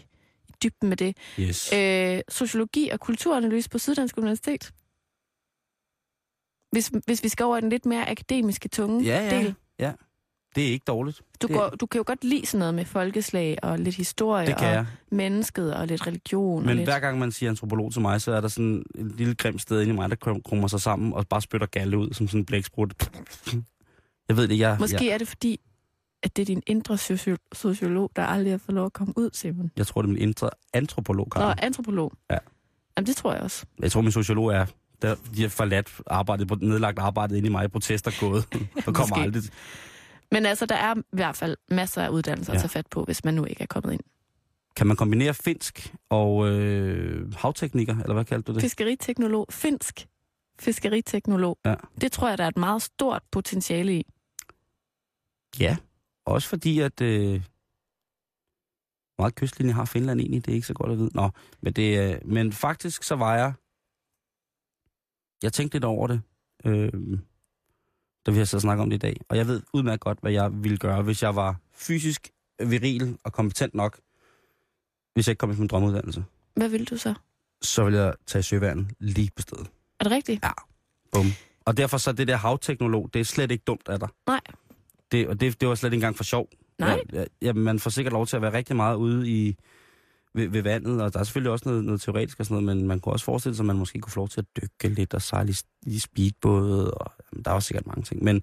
i 0.48 0.52
dybden 0.62 0.88
med 0.88 0.96
det. 0.96 1.16
Yes. 1.40 1.72
Øh, 1.72 2.20
sociologi 2.28 2.88
og 2.88 3.00
kulturanalyse 3.00 3.70
på 3.70 3.78
Syddansk 3.78 4.18
Universitet. 4.18 4.72
Hvis, 6.76 6.90
hvis 7.06 7.22
vi 7.24 7.28
skal 7.28 7.44
over 7.44 7.56
i 7.56 7.60
den 7.60 7.70
lidt 7.70 7.86
mere 7.86 8.10
akademiske 8.10 8.68
tunge 8.68 9.04
Ja, 9.04 9.24
ja. 9.24 9.38
del. 9.40 9.54
Det 10.56 10.68
er 10.68 10.72
ikke 10.72 10.84
dårligt. 10.86 11.22
Du, 11.42 11.46
Det- 11.46 11.56
går, 11.56 11.68
du 11.68 11.86
kan 11.86 11.98
jo 11.98 12.04
godt 12.06 12.24
lide 12.24 12.46
sådan 12.46 12.58
noget 12.58 12.74
med 12.74 12.84
folkeslag 12.84 13.58
og 13.62 13.78
lidt 13.78 13.94
historie 13.94 14.56
og 14.56 14.62
jeg. 14.62 14.86
mennesket 15.10 15.74
og 15.74 15.86
lidt 15.86 16.06
religion. 16.06 16.58
og 16.58 16.66
Men 16.66 16.76
lidt... 16.76 16.86
hver 16.88 16.98
gang 17.00 17.18
man 17.18 17.32
siger 17.32 17.50
antropolog 17.50 17.92
til 17.92 18.02
mig, 18.02 18.20
så 18.20 18.32
er 18.32 18.40
der 18.40 18.48
sådan 18.48 18.84
et 18.94 19.12
lille 19.16 19.34
grimt 19.34 19.62
sted 19.62 19.80
inde 19.80 19.92
i 19.92 19.96
mig, 19.96 20.10
der 20.10 20.16
krum- 20.16 20.40
krummer 20.42 20.68
sig 20.68 20.80
sammen 20.80 21.12
og 21.12 21.28
bare 21.28 21.42
spytter 21.42 21.66
galle 21.66 21.98
ud 21.98 22.12
som 22.12 22.28
sådan 22.28 22.40
en 22.40 22.44
blæksprut. 22.44 23.10
Jeg 24.28 24.36
ved 24.36 24.48
det, 24.48 24.58
jeg, 24.58 24.76
Måske 24.80 25.04
jeg, 25.04 25.06
er 25.14 25.18
det 25.18 25.28
fordi, 25.28 25.60
at 26.22 26.36
det 26.36 26.42
er 26.42 26.46
din 26.46 26.62
indre 26.66 26.94
socio- 26.94 27.48
sociolog, 27.52 28.10
der 28.16 28.22
aldrig 28.22 28.52
har 28.52 28.58
fået 28.58 28.74
lov 28.74 28.86
at 28.86 28.92
komme 28.92 29.14
ud, 29.16 29.30
Simon. 29.32 29.70
jeg 29.76 29.86
tror, 29.86 30.02
det 30.02 30.08
er 30.08 30.12
min 30.12 30.22
indre 30.22 30.50
antropolog, 30.74 31.26
Nå, 31.34 31.40
Karen. 31.40 31.58
antropolog. 31.62 32.12
Ja. 32.30 32.38
Jamen, 32.96 33.06
det 33.06 33.16
tror 33.16 33.32
jeg 33.32 33.42
også. 33.42 33.66
Jeg 33.82 33.92
tror, 33.92 34.00
min 34.00 34.12
sociolog 34.12 34.48
er, 34.52 34.66
der, 35.02 35.14
de 35.36 35.42
har 35.42 35.48
forladt 35.48 36.00
arbejdet, 36.06 36.48
på, 36.48 36.54
nedlagt 36.60 36.98
arbejdet 36.98 37.36
inde 37.36 37.48
i 37.48 37.50
mig 37.52 37.64
i 37.64 37.68
protester 37.68 38.10
gået. 38.20 38.44
Der 38.86 38.92
kommer 38.92 39.16
aldrig. 39.16 39.42
Men 40.32 40.46
altså, 40.46 40.66
der 40.66 40.74
er 40.74 40.94
i 40.98 41.00
hvert 41.12 41.36
fald 41.36 41.56
masser 41.70 42.02
af 42.02 42.08
uddannelser 42.08 42.52
Ja. 42.52 42.56
at 42.56 42.60
tage 42.60 42.68
fat 42.68 42.86
på, 42.90 43.04
hvis 43.04 43.24
man 43.24 43.34
nu 43.34 43.44
ikke 43.44 43.62
er 43.62 43.66
kommet 43.66 43.92
ind. 43.92 44.00
Kan 44.76 44.86
man 44.86 44.96
kombinere 44.96 45.34
finsk 45.34 45.94
og 46.08 46.48
øh, 46.48 47.34
havteknikker, 47.34 47.96
eller 48.00 48.14
hvad 48.14 48.24
kaldte 48.24 48.52
du 48.52 48.54
det? 48.54 48.62
Fiskeriteknolog, 48.62 49.46
finsk 49.50 50.06
fiskeriteknolog. 50.60 51.58
Ja. 51.64 51.74
Det 52.00 52.12
tror 52.12 52.28
jeg, 52.28 52.38
der 52.38 52.44
er 52.44 52.48
et 52.48 52.56
meget 52.56 52.82
stort 52.82 53.22
potentiale 53.32 53.98
i. 53.98 54.06
Ja, 55.60 55.76
også 56.26 56.48
fordi, 56.48 56.80
at 56.80 57.00
øh, 57.00 57.40
meget 59.18 59.34
kystlinje 59.34 59.72
har 59.72 59.84
Finland 59.84 60.20
egentlig, 60.20 60.46
det 60.46 60.52
er 60.52 60.54
ikke 60.54 60.66
så 60.66 60.74
godt 60.74 60.92
at 60.92 60.98
vide. 60.98 61.10
Nå, 61.14 61.30
men, 61.62 61.72
det, 61.72 62.14
øh, 62.14 62.18
men 62.24 62.52
faktisk 62.52 63.02
så 63.02 63.14
var 63.16 63.34
jeg, 63.36 63.52
jeg 65.42 65.52
tænkte 65.52 65.74
lidt 65.74 65.84
over 65.84 66.06
det, 66.06 66.20
øh, 66.64 66.92
da 68.26 68.30
vi 68.30 68.38
har 68.38 68.44
så 68.44 68.60
snakket 68.60 68.82
om 68.82 68.90
det 68.90 68.96
i 68.96 68.98
dag. 68.98 69.16
Og 69.28 69.36
jeg 69.36 69.46
ved 69.46 69.62
udmærket 69.72 70.00
godt, 70.00 70.18
hvad 70.20 70.32
jeg 70.32 70.50
ville 70.64 70.78
gøre, 70.78 71.02
hvis 71.02 71.22
jeg 71.22 71.36
var 71.36 71.56
fysisk 71.74 72.30
viril 72.66 73.18
og 73.24 73.32
kompetent 73.32 73.74
nok, 73.74 73.98
hvis 75.14 75.26
jeg 75.28 75.32
ikke 75.32 75.38
kom 75.38 75.50
i 75.50 75.54
min 75.54 75.68
drømmeuddannelse. 75.68 76.24
Hvad 76.54 76.68
vil 76.68 76.84
du 76.84 76.96
så? 76.96 77.14
Så 77.62 77.84
ville 77.84 77.98
jeg 77.98 78.14
tage 78.26 78.42
søværden 78.42 78.90
lige 78.98 79.30
på 79.36 79.42
stedet. 79.42 79.66
Er 80.00 80.04
det 80.04 80.12
rigtigt? 80.12 80.44
Bum. 81.12 81.26
Og 81.64 81.76
derfor 81.76 81.98
så 81.98 82.12
det 82.12 82.28
der 82.28 82.36
havteknolog, 82.36 83.10
det 83.12 83.20
er 83.20 83.24
slet 83.24 83.50
ikke 83.50 83.64
dumt 83.66 83.88
af 83.88 83.98
dig. 83.98 84.08
Nej. 84.26 84.40
Det, 85.12 85.28
og 85.28 85.40
det, 85.40 85.60
det 85.60 85.68
var 85.68 85.74
slet 85.74 85.88
ikke 85.88 85.96
engang 85.96 86.16
for 86.16 86.24
sjov. 86.24 86.48
Nej. 86.78 87.00
Ja, 87.12 87.24
ja, 87.42 87.52
man 87.52 87.78
får 87.78 87.90
sikkert 87.90 88.12
lov 88.12 88.26
til 88.26 88.36
at 88.36 88.42
være 88.42 88.52
rigtig 88.52 88.76
meget 88.76 88.96
ude 88.96 89.30
i, 89.30 89.56
ved, 90.36 90.48
ved 90.48 90.62
vandet, 90.62 91.02
og 91.02 91.12
der 91.12 91.18
er 91.20 91.24
selvfølgelig 91.24 91.52
også 91.52 91.68
noget, 91.68 91.84
noget 91.84 92.00
teoretisk 92.00 92.40
og 92.40 92.46
sådan 92.46 92.62
noget, 92.64 92.76
men 92.78 92.86
man 92.88 93.00
kunne 93.00 93.12
også 93.12 93.24
forestille 93.24 93.56
sig, 93.56 93.62
at 93.62 93.66
man 93.66 93.76
måske 93.78 93.98
kunne 94.00 94.12
få 94.12 94.20
lov 94.20 94.28
til 94.28 94.40
at 94.40 94.46
dykke 94.62 94.94
lidt 94.94 95.14
og 95.14 95.22
sejle 95.22 95.52
i, 95.52 95.56
i 95.86 95.98
speedbåde, 95.98 96.90
og 96.94 97.12
jamen, 97.32 97.44
der 97.44 97.50
er 97.50 97.54
også 97.54 97.66
sikkert 97.66 97.86
mange 97.86 98.02
ting. 98.02 98.24
Men 98.24 98.42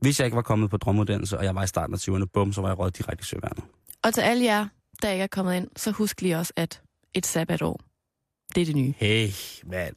hvis 0.00 0.20
jeg 0.20 0.26
ikke 0.26 0.36
var 0.36 0.42
kommet 0.42 0.70
på 0.70 0.76
drømmeuddannelse, 0.76 1.38
og 1.38 1.44
jeg 1.44 1.54
var 1.54 1.62
i 1.62 1.66
starten 1.66 1.94
af 1.94 1.98
20'erne, 1.98 2.24
bum, 2.24 2.52
så 2.52 2.60
var 2.60 2.68
jeg 2.68 2.78
røget 2.78 2.98
direkte 2.98 3.22
i 3.22 3.24
søværnet. 3.24 3.64
Og 4.02 4.14
til 4.14 4.20
alle 4.20 4.44
jer, 4.44 4.68
der 5.02 5.10
ikke 5.10 5.22
er 5.22 5.26
kommet 5.26 5.54
ind, 5.56 5.68
så 5.76 5.90
husk 5.90 6.20
lige 6.22 6.36
også, 6.38 6.52
at 6.56 6.82
et 7.14 7.26
sabbatår, 7.26 7.80
det 8.54 8.60
er 8.60 8.64
det 8.66 8.76
nye. 8.76 8.94
Hey, 8.96 9.28
mand. 9.66 9.94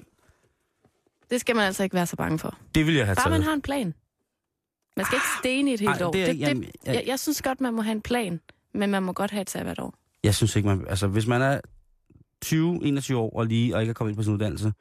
Det 1.29 1.41
skal 1.41 1.55
man 1.55 1.65
altså 1.65 1.83
ikke 1.83 1.93
være 1.93 2.05
så 2.05 2.15
bange 2.15 2.39
for. 2.39 2.57
Det 2.75 2.86
ville 2.86 2.97
jeg 2.97 3.05
have 3.05 3.15
Bare 3.15 3.25
taget. 3.25 3.39
man 3.39 3.43
har 3.43 3.53
en 3.53 3.62
plan. 3.62 3.93
Man 4.97 5.05
skal 5.05 5.15
ikke 5.15 5.27
stene 5.39 5.71
i 5.71 5.73
et 5.73 5.79
helt 5.79 6.01
Ej, 6.01 6.07
år. 6.07 6.12
det 6.12 6.21
er- 6.21 6.25
det, 6.25 6.39
jamen, 6.39 6.63
det, 6.63 6.71
jeg- 6.86 6.93
jeg, 6.95 7.03
jeg 7.07 7.19
synes 7.19 7.41
godt, 7.41 7.62
man 7.62 7.73
må 7.73 7.81
have 7.81 7.91
en 7.91 8.01
plan, 8.01 8.39
men 8.73 8.89
man 8.91 9.03
må 9.03 9.13
godt 9.13 9.31
have 9.31 9.41
et 9.41 9.49
sabbatår. 9.49 9.93
Jeg 10.23 10.36
synes 10.36 10.56
ikke, 10.56 10.67
man... 10.67 10.86
Altså, 10.88 11.08
hvis 11.08 11.27
man 11.27 11.41
er 11.41 11.62
20-21 12.45 13.15
år 13.15 13.38
og 13.38 13.45
lige 13.45 13.75
og 13.75 13.82
ikke 13.82 13.89
er 13.89 13.93
kommet 13.93 14.12
ind 14.12 14.17
på 14.17 14.23
sin 14.23 14.34
uddannelse, 14.34 14.73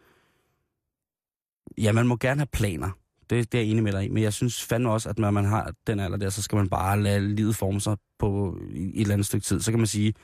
ja, 1.79 1.93
man 1.93 2.07
må 2.07 2.17
gerne 2.17 2.41
have 2.41 2.47
planer. 2.53 2.91
Det, 3.31 3.53
det 3.53 3.59
er 3.59 3.63
jeg 3.63 3.71
enig 3.71 3.83
med 3.83 3.93
dig 3.93 4.05
i. 4.05 4.09
Men 4.09 4.23
jeg 4.23 4.33
synes 4.33 4.65
fandme 4.65 4.91
også, 4.91 5.09
at 5.09 5.19
når 5.19 5.31
man 5.31 5.45
har 5.45 5.73
den 5.87 6.01
alder 6.01 6.17
der, 6.17 6.31
så 6.31 6.43
skal 6.43 6.57
man 6.57 6.69
bare 6.69 7.03
lade 7.03 7.35
livet 7.35 7.57
forme 7.57 7.81
sig 7.81 7.97
på 8.19 8.59
et 8.75 9.01
eller 9.01 9.15
andet 9.15 9.27
stykke 9.27 9.45
tid. 9.45 9.61
Så 9.61 9.73
kan 9.73 9.81
man 9.81 9.87
sige, 9.87 10.15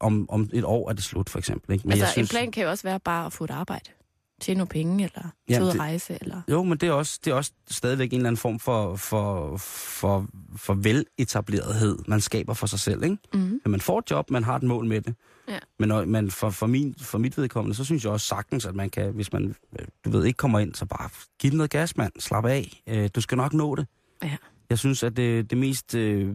om, 0.00 0.30
om 0.30 0.50
et 0.52 0.64
år 0.64 0.90
er 0.90 0.92
det 0.92 1.04
slut, 1.04 1.30
for 1.30 1.38
eksempel. 1.38 1.72
Ikke? 1.72 1.88
Men 1.88 1.92
altså, 1.92 2.12
synes... 2.12 2.30
en 2.30 2.34
plan 2.34 2.52
kan 2.52 2.62
jo 2.62 2.70
også 2.70 2.82
være 2.82 3.00
bare 3.00 3.26
at 3.26 3.32
få 3.32 3.44
et 3.44 3.50
arbejde. 3.50 3.90
Tjene 4.40 4.58
nogle 4.58 4.68
penge, 4.68 5.04
eller 5.04 5.28
tage 5.50 5.62
ud 5.64 5.68
at 5.68 5.78
rejse, 5.78 6.18
eller... 6.20 6.42
Jo, 6.50 6.62
men 6.62 6.78
det 6.78 6.88
er 6.88 6.92
også, 6.92 7.20
det 7.24 7.30
er 7.30 7.34
også 7.34 7.52
stadigvæk 7.70 8.12
en 8.12 8.16
eller 8.16 8.28
anden 8.28 8.38
form 8.38 8.58
for, 8.58 8.96
for, 8.96 9.56
for, 9.56 10.26
for 10.56 10.74
veletablerethed, 10.74 11.98
man 12.06 12.20
skaber 12.20 12.54
for 12.54 12.66
sig 12.66 12.80
selv. 12.80 13.02
Ikke? 13.02 13.16
Mm-hmm. 13.34 13.60
at 13.64 13.70
man 13.70 13.80
får 13.80 13.98
et 13.98 14.10
job, 14.10 14.30
man 14.30 14.44
har 14.44 14.56
et 14.56 14.62
mål 14.62 14.86
med 14.86 15.00
det. 15.00 15.14
Ja. 15.48 15.58
Men, 15.78 16.10
men 16.10 16.30
for, 16.30 16.50
for, 16.50 16.66
min, 16.66 16.94
for 16.98 17.18
mit 17.18 17.38
vedkommende, 17.38 17.76
så 17.76 17.84
synes 17.84 18.04
jeg 18.04 18.12
også 18.12 18.26
sagtens, 18.26 18.66
at 18.66 18.74
man 18.74 18.90
kan, 18.90 19.12
hvis 19.12 19.32
man, 19.32 19.54
øh, 19.78 19.86
du 20.04 20.10
ved, 20.10 20.24
ikke 20.24 20.36
kommer 20.36 20.58
ind, 20.58 20.74
så 20.74 20.86
bare 20.86 21.10
giv 21.38 21.50
den 21.50 21.56
noget 21.56 21.70
gas, 21.70 21.96
mand. 21.96 22.12
Slap 22.18 22.44
af. 22.44 22.82
Øh, 22.86 23.10
du 23.14 23.20
skal 23.20 23.36
nok 23.36 23.52
nå 23.52 23.74
det. 23.74 23.86
Ja. 24.22 24.36
Jeg 24.70 24.78
synes, 24.78 25.02
at 25.02 25.16
det, 25.16 25.50
det 25.50 25.58
mest 25.58 25.94
øh, 25.94 26.34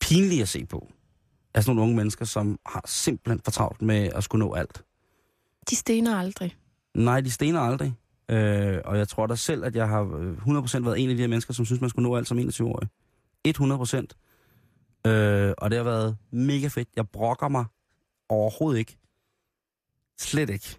pinlige 0.00 0.42
at 0.42 0.48
se 0.48 0.66
på, 0.66 0.92
er 1.54 1.60
sådan 1.60 1.76
nogle 1.76 1.82
unge 1.82 1.96
mennesker, 1.96 2.24
som 2.24 2.58
har 2.66 2.82
simpelthen 2.86 3.40
for 3.44 3.50
travlt 3.50 3.82
med 3.82 4.08
at 4.14 4.24
skulle 4.24 4.46
nå 4.46 4.54
alt. 4.54 4.82
De 5.70 5.76
stener 5.76 6.16
aldrig. 6.16 6.56
Nej, 6.94 7.20
de 7.20 7.30
stener 7.30 7.60
aldrig. 7.60 7.94
Øh, 8.30 8.80
og 8.84 8.98
jeg 8.98 9.08
tror 9.08 9.26
da 9.26 9.34
selv, 9.34 9.64
at 9.64 9.76
jeg 9.76 9.88
har 9.88 10.02
øh, 10.02 10.36
100% 10.36 10.84
været 10.84 11.00
en 11.00 11.10
af 11.10 11.16
de 11.16 11.22
her 11.22 11.28
mennesker, 11.28 11.54
som 11.54 11.64
synes, 11.64 11.80
man 11.80 11.90
skulle 11.90 12.08
nå 12.08 12.16
alt 12.16 12.28
som 12.28 12.38
21-årig. 12.38 12.88
100%. 13.48 15.10
Øh, 15.10 15.54
og 15.58 15.70
det 15.70 15.76
har 15.76 15.84
været 15.84 16.16
mega 16.30 16.68
fedt. 16.68 16.88
Jeg 16.96 17.08
brokker 17.08 17.48
mig 17.48 17.64
overhovedet 18.28 18.78
ikke. 18.78 18.98
Slet 20.18 20.50
ikke. 20.50 20.78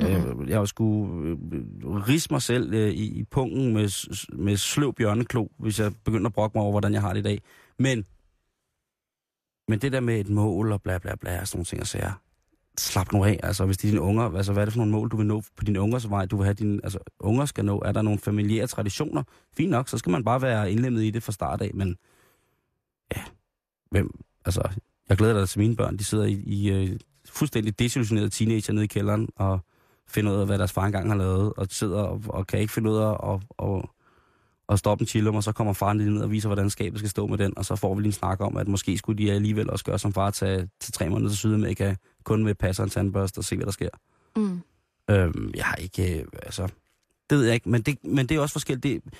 Mm-hmm. 0.00 0.48
Jeg, 0.48 0.50
jeg 0.50 0.68
skulle 0.68 1.30
øh, 1.30 1.38
rise 2.08 2.28
mig 2.30 2.42
selv 2.42 2.74
øh, 2.74 2.90
i, 2.90 3.18
i 3.18 3.24
pungen 3.24 3.74
med, 3.74 4.08
med 4.36 4.56
sløv 4.56 4.94
bjørneklo, 4.94 5.46
hvis 5.58 5.80
jeg 5.80 5.92
begynder 6.04 6.26
at 6.26 6.32
brokke 6.32 6.58
mig 6.58 6.62
over, 6.62 6.72
hvordan 6.72 6.92
jeg 6.92 7.00
har 7.00 7.12
det 7.12 7.20
i 7.20 7.22
dag. 7.22 7.42
Men, 7.78 8.04
men 9.68 9.78
det 9.78 9.92
der 9.92 10.00
med 10.00 10.20
et 10.20 10.28
mål 10.28 10.72
og 10.72 10.82
bla 10.82 10.98
bla 10.98 11.14
bla 11.14 11.40
og 11.40 11.48
sådan 11.48 11.58
nogle 11.58 11.64
ting, 11.64 11.80
og 11.80 11.86
sager, 11.86 12.12
slap 12.80 13.12
nu 13.12 13.24
af. 13.24 13.40
Altså, 13.42 13.66
hvis 13.66 13.78
det 13.78 13.88
er 13.88 13.92
dine 13.92 14.00
unger, 14.00 14.36
altså, 14.36 14.52
hvad 14.52 14.62
er 14.62 14.64
det 14.64 14.72
for 14.72 14.78
nogle 14.78 14.92
mål, 14.92 15.08
du 15.08 15.16
vil 15.16 15.26
nå 15.26 15.42
på 15.56 15.64
dine 15.64 15.80
ungers 15.80 16.10
vej? 16.10 16.26
Du 16.26 16.36
vil 16.36 16.44
have 16.44 16.54
dine, 16.54 16.80
altså, 16.82 16.98
unger 17.20 17.44
skal 17.44 17.64
nå. 17.64 17.82
Er 17.84 17.92
der 17.92 18.02
nogle 18.02 18.18
familiære 18.18 18.66
traditioner? 18.66 19.22
Fint 19.56 19.70
nok, 19.70 19.88
så 19.88 19.98
skal 19.98 20.10
man 20.10 20.24
bare 20.24 20.42
være 20.42 20.72
indlemmet 20.72 21.02
i 21.02 21.10
det 21.10 21.22
fra 21.22 21.32
start 21.32 21.62
af, 21.62 21.70
men 21.74 21.96
ja, 23.16 23.22
hvem, 23.90 24.10
altså, 24.44 24.62
jeg 25.08 25.16
glæder 25.16 25.38
dig 25.38 25.48
til 25.48 25.60
mine 25.60 25.76
børn, 25.76 25.96
de 25.96 26.04
sidder 26.04 26.24
i, 26.24 26.32
i 26.32 26.92
uh, 26.92 26.96
fuldstændig 27.28 27.78
desillusionerede 27.78 28.30
teenager 28.30 28.72
nede 28.72 28.84
i 28.84 28.88
kælderen, 28.88 29.28
og 29.36 29.60
finder 30.08 30.32
ud 30.32 30.40
af, 30.40 30.46
hvad 30.46 30.58
deres 30.58 30.72
far 30.72 30.86
engang 30.86 31.08
har 31.08 31.16
lavet, 31.16 31.52
og 31.56 31.66
sidder 31.70 32.02
og, 32.02 32.22
og 32.28 32.46
kan 32.46 32.60
ikke 32.60 32.72
finde 32.72 32.90
ud 32.90 32.96
af 32.96 33.10
at, 33.10 33.16
og, 33.20 33.42
og 33.58 33.90
stoppe 34.78 35.02
en 35.02 35.06
chillum, 35.06 35.34
og 35.34 35.44
så 35.44 35.52
kommer 35.52 35.72
faren 35.72 35.98
lige 35.98 36.10
ned 36.10 36.22
og 36.22 36.30
viser, 36.30 36.48
hvordan 36.48 36.70
skabet 36.70 36.98
skal 36.98 37.10
stå 37.10 37.26
med 37.26 37.38
den, 37.38 37.52
og 37.58 37.64
så 37.64 37.76
får 37.76 37.94
vi 37.94 38.00
lige 38.02 38.08
en 38.08 38.12
snak 38.12 38.40
om, 38.40 38.56
at 38.56 38.68
måske 38.68 38.98
skulle 38.98 39.26
de 39.26 39.32
alligevel 39.32 39.70
også 39.70 39.84
gøre 39.84 39.98
som 39.98 40.12
far 40.12 40.30
til, 40.30 40.68
til 40.80 40.92
tre 40.92 41.08
måneder 41.08 41.30
til 41.30 41.38
Sydamerika, 41.38 41.94
kun 42.24 42.44
med 42.44 42.54
passer 42.54 42.84
en 42.84 42.90
tandbørste 42.90 43.38
og 43.38 43.44
se, 43.44 43.56
hvad 43.56 43.66
der 43.66 43.72
sker. 43.72 43.88
Mm. 44.36 44.60
Øhm, 45.10 45.50
jeg 45.54 45.64
har 45.64 45.76
ikke, 45.76 46.18
øh, 46.18 46.24
altså, 46.42 46.62
det 47.30 47.38
ved 47.38 47.44
jeg 47.44 47.54
ikke, 47.54 47.68
men 47.68 47.82
det, 47.82 48.04
men 48.04 48.26
det 48.26 48.36
er 48.36 48.40
også 48.40 48.52
forskelligt. 48.52 48.82
Det, 48.82 49.14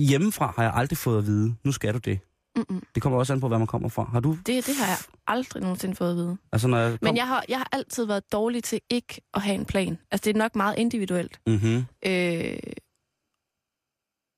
hjemmefra 0.00 0.52
har 0.56 0.62
jeg 0.62 0.72
aldrig 0.74 0.98
fået 0.98 1.18
at 1.18 1.26
vide, 1.26 1.54
nu 1.64 1.72
skal 1.72 1.94
du 1.94 1.98
det. 1.98 2.18
Mm-mm. 2.56 2.82
Det 2.94 3.02
kommer 3.02 3.18
også 3.18 3.32
an 3.32 3.40
på, 3.40 3.48
hvad 3.48 3.58
man 3.58 3.66
kommer 3.66 3.88
fra. 3.88 4.04
Har 4.12 4.20
du, 4.20 4.36
Det, 4.46 4.66
det 4.66 4.76
har 4.76 4.86
jeg 4.86 4.96
aldrig 5.26 5.62
nogensinde 5.62 5.94
fået 5.94 6.10
at 6.10 6.16
vide. 6.16 6.36
altså 6.52 6.68
når 6.68 6.78
jeg 6.78 6.90
kom, 6.90 6.98
Men 7.02 7.16
jeg 7.16 7.26
har, 7.28 7.44
jeg 7.48 7.58
har 7.58 7.68
altid 7.72 8.04
været 8.04 8.32
dårlig 8.32 8.64
til 8.64 8.80
ikke 8.90 9.20
at 9.34 9.42
have 9.42 9.54
en 9.54 9.64
plan. 9.64 9.98
Altså, 10.10 10.24
det 10.24 10.34
er 10.36 10.38
nok 10.38 10.56
meget 10.56 10.74
individuelt. 10.78 11.40
Mm-hmm. 11.46 11.84
Øh, 12.06 12.56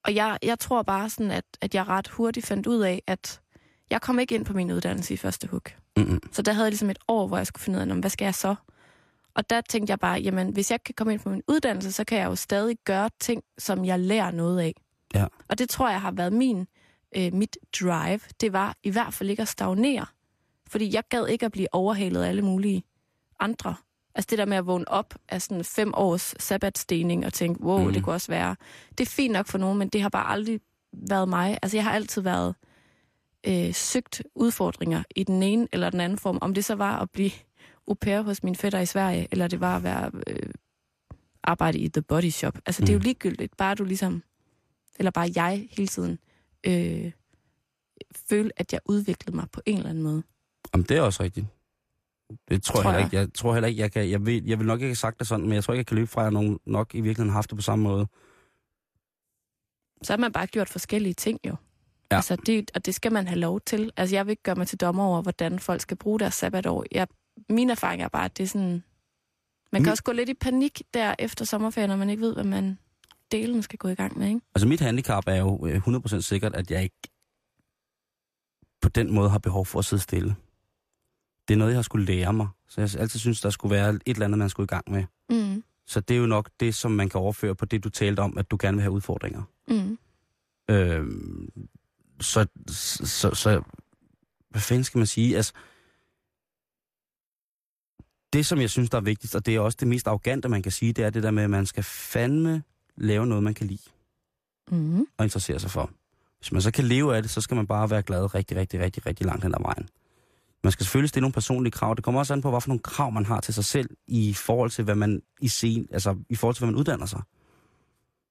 og 0.04 0.14
jeg, 0.14 0.38
jeg 0.42 0.58
tror 0.58 0.82
bare 0.82 1.10
sådan, 1.10 1.30
at, 1.30 1.44
at 1.60 1.74
jeg 1.74 1.88
ret 1.88 2.08
hurtigt 2.08 2.46
fandt 2.46 2.66
ud 2.66 2.80
af, 2.80 3.02
at 3.06 3.40
jeg 3.90 4.00
kom 4.00 4.18
ikke 4.18 4.34
ind 4.34 4.44
på 4.44 4.52
min 4.52 4.70
uddannelse 4.72 5.14
i 5.14 5.16
første 5.16 5.48
hug. 5.48 5.62
Mm-hmm. 5.96 6.20
Så 6.32 6.42
der 6.42 6.52
havde 6.52 6.64
jeg 6.64 6.70
ligesom 6.70 6.90
et 6.90 6.98
år, 7.08 7.26
hvor 7.26 7.36
jeg 7.36 7.46
skulle 7.46 7.62
finde 7.62 7.76
ud 7.76 7.80
af, 7.80 7.88
"Nå, 7.88 7.94
men 7.94 8.00
hvad 8.00 8.10
skal 8.10 8.24
jeg 8.24 8.34
så? 8.34 8.54
Og 9.34 9.50
der 9.50 9.60
tænkte 9.60 9.90
jeg 9.90 9.98
bare, 9.98 10.20
jamen, 10.20 10.52
hvis 10.52 10.70
jeg 10.70 10.84
kan 10.84 10.94
komme 10.94 11.12
ind 11.12 11.20
på 11.20 11.28
min 11.28 11.42
uddannelse, 11.48 11.92
så 11.92 12.04
kan 12.04 12.18
jeg 12.18 12.24
jo 12.26 12.34
stadig 12.36 12.76
gøre 12.84 13.10
ting, 13.20 13.42
som 13.58 13.84
jeg 13.84 14.00
lærer 14.00 14.30
noget 14.30 14.60
af. 14.60 14.74
Ja. 15.14 15.26
Og 15.48 15.58
det 15.58 15.68
tror 15.68 15.90
jeg 15.90 16.00
har 16.00 16.10
været 16.10 16.32
min, 16.32 16.66
øh, 17.16 17.32
mit 17.32 17.56
drive. 17.80 18.20
Det 18.40 18.52
var 18.52 18.76
i 18.82 18.90
hvert 18.90 19.14
fald 19.14 19.30
ikke 19.30 19.42
at 19.42 19.48
stagnere. 19.48 20.06
Fordi 20.68 20.94
jeg 20.94 21.02
gad 21.08 21.26
ikke 21.26 21.46
at 21.46 21.52
blive 21.52 21.68
overhalet 21.74 22.22
af 22.22 22.28
alle 22.28 22.42
mulige 22.42 22.84
andre. 23.40 23.74
Altså 24.14 24.26
det 24.30 24.38
der 24.38 24.44
med 24.44 24.56
at 24.56 24.66
vågne 24.66 24.88
op 24.88 25.14
af 25.28 25.42
sådan 25.42 25.64
fem 25.64 25.92
års 25.94 26.34
sabbatstening 26.42 27.26
og 27.26 27.32
tænke, 27.32 27.60
wow, 27.62 27.78
Mhm. 27.78 27.86
mm. 27.86 27.92
det 27.92 28.02
kunne 28.04 28.14
også 28.14 28.32
være. 28.32 28.56
Det 28.98 29.06
er 29.06 29.10
fint 29.10 29.32
nok 29.32 29.46
for 29.46 29.58
nogen, 29.58 29.78
men 29.78 29.88
det 29.88 30.02
har 30.02 30.08
bare 30.08 30.28
aldrig 30.30 30.60
været 30.92 31.28
mig. 31.28 31.58
Altså 31.62 31.76
jeg 31.76 31.84
har 31.84 31.92
altid 31.92 32.22
været 32.22 32.54
øh, 33.46 33.74
søgt 33.74 34.22
udfordringer 34.34 35.02
i 35.16 35.24
den 35.24 35.42
ene 35.42 35.68
eller 35.72 35.90
den 35.90 36.00
anden 36.00 36.18
form. 36.18 36.38
Om 36.40 36.54
det 36.54 36.64
så 36.64 36.74
var 36.74 36.98
at 36.98 37.10
blive 37.10 37.30
au 37.88 37.94
pair 37.94 38.22
hos 38.22 38.42
min 38.42 38.56
fætter 38.56 38.78
i 38.80 38.86
Sverige, 38.86 39.28
eller 39.30 39.48
det 39.48 39.60
var 39.60 39.76
at 39.76 39.82
være 39.82 40.10
øh, 40.26 40.50
arbejde 41.42 41.78
i 41.78 41.88
The 41.88 42.02
Body 42.02 42.30
Shop. 42.30 42.58
Altså 42.66 42.80
det 42.82 42.88
er 42.88 42.92
jo 42.92 42.98
Mm. 42.98 43.02
ligegyldigt. 43.04 43.56
Bare 43.56 43.74
du 43.74 43.84
ligesom, 43.84 44.22
eller 44.98 45.10
bare 45.10 45.30
jeg 45.36 45.68
hele 45.70 45.86
tiden, 45.88 46.18
øh, 46.66 47.12
føle, 48.28 48.50
at 48.56 48.72
jeg 48.72 48.80
udviklede 48.84 49.36
mig 49.36 49.46
på 49.52 49.60
en 49.66 49.76
eller 49.76 49.90
anden 49.90 50.02
måde. 50.04 50.22
Jamen, 50.74 50.86
det 50.88 50.96
er 50.96 51.00
også 51.02 51.22
rigtigt. 51.22 51.46
Det 52.48 52.62
tror, 52.62 52.82
Tror 52.82 52.92
jeg, 52.92 53.04
ikke. 53.04 53.16
Jeg 53.16 53.28
tror 53.34 53.52
heller 53.52 53.68
ikke, 53.68 53.80
jeg 53.80 53.92
kan... 53.92 54.10
Jeg 54.10 54.26
vil, 54.26 54.44
jeg 54.46 54.58
vil 54.58 54.66
nok 54.66 54.78
ikke 54.80 54.86
have 54.88 54.96
sagt 54.96 55.18
det 55.18 55.26
sådan, 55.28 55.44
men 55.44 55.52
jeg 55.54 55.64
tror 55.64 55.74
ikke, 55.74 55.78
jeg 55.78 55.86
kan 55.86 55.94
løbe 55.96 56.06
fra, 56.10 56.26
at 56.26 56.32
nogen 56.32 56.58
nok 56.66 56.94
i 56.94 57.00
virkeligheden 57.00 57.30
har 57.30 57.34
haft 57.38 57.50
det 57.50 57.58
på 57.58 57.62
samme 57.62 57.82
måde. 57.82 58.06
så 60.02 60.12
har 60.12 60.18
man 60.18 60.32
bare 60.32 60.46
gjort 60.46 60.68
forskellige 60.68 61.14
ting 61.14 61.40
jo. 61.46 61.56
Ja. 62.10 62.16
Altså 62.16 62.36
det, 62.46 62.70
og 62.74 62.86
det 62.86 62.94
skal 62.94 63.12
man 63.12 63.26
have 63.28 63.38
lov 63.40 63.60
til. 63.60 63.92
Altså 63.96 64.16
jeg 64.16 64.26
vil 64.26 64.30
ikke 64.30 64.42
gøre 64.42 64.54
mig 64.54 64.66
til 64.66 64.80
dommer 64.80 65.04
over, 65.04 65.22
hvordan 65.22 65.58
folk 65.58 65.80
skal 65.80 65.96
bruge 65.96 66.18
deres 66.20 66.34
sabbatår. 66.34 66.84
Jeg, 66.92 67.06
min 67.48 67.70
erfaring 67.70 68.02
er 68.02 68.08
bare, 68.08 68.24
at 68.24 68.36
det 68.36 68.42
er 68.42 68.48
sådan... 68.48 68.84
Man 69.72 69.80
kan 69.80 69.82
Min- 69.82 69.90
også 69.90 70.02
gå 70.02 70.12
lidt 70.12 70.28
i 70.28 70.34
panik 70.34 70.82
der 70.94 71.14
efter 71.18 71.44
sommerferien, 71.44 71.88
når 71.90 71.96
man 71.96 72.10
ikke 72.10 72.20
ved, 72.20 72.34
hvad 72.34 72.44
man 72.44 72.78
delen 73.32 73.62
skal 73.62 73.78
gå 73.78 73.88
i 73.88 73.94
gang 73.94 74.18
med, 74.18 74.28
ikke? 74.28 74.40
Altså, 74.54 74.68
mit 74.68 74.80
handicap 74.80 75.24
er 75.26 75.36
jo 75.36 75.66
øh, 75.66 75.88
100% 75.88 76.20
sikkert, 76.20 76.54
at 76.54 76.70
jeg 76.70 76.82
ikke 76.82 76.96
på 78.82 78.88
den 78.88 79.12
måde 79.14 79.30
har 79.30 79.38
behov 79.38 79.66
for 79.66 79.78
at 79.78 79.84
sidde 79.84 80.02
stille. 80.02 80.36
Det 81.48 81.54
er 81.54 81.58
noget, 81.58 81.70
jeg 81.72 81.78
har 81.78 81.82
skulle 81.82 82.06
lære 82.06 82.32
mig. 82.32 82.48
Så 82.68 82.80
jeg 82.80 82.90
altid 82.98 83.20
synes, 83.20 83.40
der 83.40 83.50
skulle 83.50 83.74
være 83.74 83.90
et 83.90 84.00
eller 84.06 84.24
andet, 84.24 84.38
man 84.38 84.48
skulle 84.48 84.64
i 84.64 84.74
gang 84.74 84.90
med. 84.90 85.04
Mm. 85.30 85.64
Så 85.86 86.00
det 86.00 86.14
er 86.16 86.18
jo 86.20 86.26
nok 86.26 86.50
det, 86.60 86.74
som 86.74 86.90
man 86.90 87.08
kan 87.08 87.20
overføre 87.20 87.54
på 87.54 87.64
det, 87.64 87.84
du 87.84 87.88
talte 87.88 88.20
om, 88.20 88.38
at 88.38 88.50
du 88.50 88.56
gerne 88.60 88.76
vil 88.76 88.82
have 88.82 88.92
udfordringer. 88.92 89.42
Mm. 89.68 89.98
Øhm, 90.70 91.48
så, 92.20 92.46
så, 92.68 93.34
så, 93.34 93.62
hvad 94.50 94.60
fanden 94.60 94.84
skal 94.84 94.98
man 94.98 95.06
sige? 95.06 95.36
Altså, 95.36 95.52
det, 98.32 98.46
som 98.46 98.60
jeg 98.60 98.70
synes, 98.70 98.90
der 98.90 98.98
er 98.98 99.02
vigtigst, 99.02 99.34
og 99.34 99.46
det 99.46 99.54
er 99.54 99.60
også 99.60 99.76
det 99.80 99.88
mest 99.88 100.06
arrogante, 100.06 100.48
man 100.48 100.62
kan 100.62 100.72
sige, 100.72 100.92
det 100.92 101.04
er 101.04 101.10
det 101.10 101.22
der 101.22 101.30
med, 101.30 101.42
at 101.42 101.50
man 101.50 101.66
skal 101.66 101.82
fandme 101.84 102.62
lave 102.96 103.26
noget, 103.26 103.44
man 103.44 103.54
kan 103.54 103.66
lide 103.66 103.82
Mm. 104.70 105.06
og 105.16 105.24
interessere 105.24 105.58
sig 105.60 105.70
for. 105.70 105.90
Hvis 106.38 106.52
man 106.52 106.62
så 106.62 106.70
kan 106.70 106.84
leve 106.84 107.16
af 107.16 107.22
det, 107.22 107.30
så 107.30 107.40
skal 107.40 107.54
man 107.54 107.66
bare 107.66 107.90
være 107.90 108.02
glad 108.02 108.34
rigtig, 108.34 108.56
rigtig, 108.56 108.80
rigtig, 108.80 109.06
rigtig 109.06 109.26
langt 109.26 109.42
hen 109.44 109.54
ad 109.54 109.62
vejen. 109.62 109.88
Man 110.64 110.72
skal 110.72 110.84
selvfølgelig 110.84 111.08
stille 111.08 111.22
nogle 111.22 111.32
personlige 111.32 111.70
krav. 111.70 111.94
Det 111.94 112.04
kommer 112.04 112.20
også 112.20 112.32
an 112.32 112.42
på, 112.42 112.50
hvad 112.50 112.60
for 112.60 112.68
nogle 112.68 112.82
krav 112.82 113.12
man 113.12 113.26
har 113.26 113.40
til 113.40 113.54
sig 113.54 113.64
selv 113.64 113.90
i 114.06 114.34
forhold 114.34 114.70
til, 114.70 114.84
hvad 114.84 114.94
man 114.94 115.22
i 115.40 115.48
sen, 115.48 115.88
altså 115.92 116.16
i 116.28 116.34
forhold 116.34 116.54
til, 116.54 116.60
hvad 116.60 116.72
man 116.72 116.78
uddanner 116.78 117.06
sig. 117.06 117.22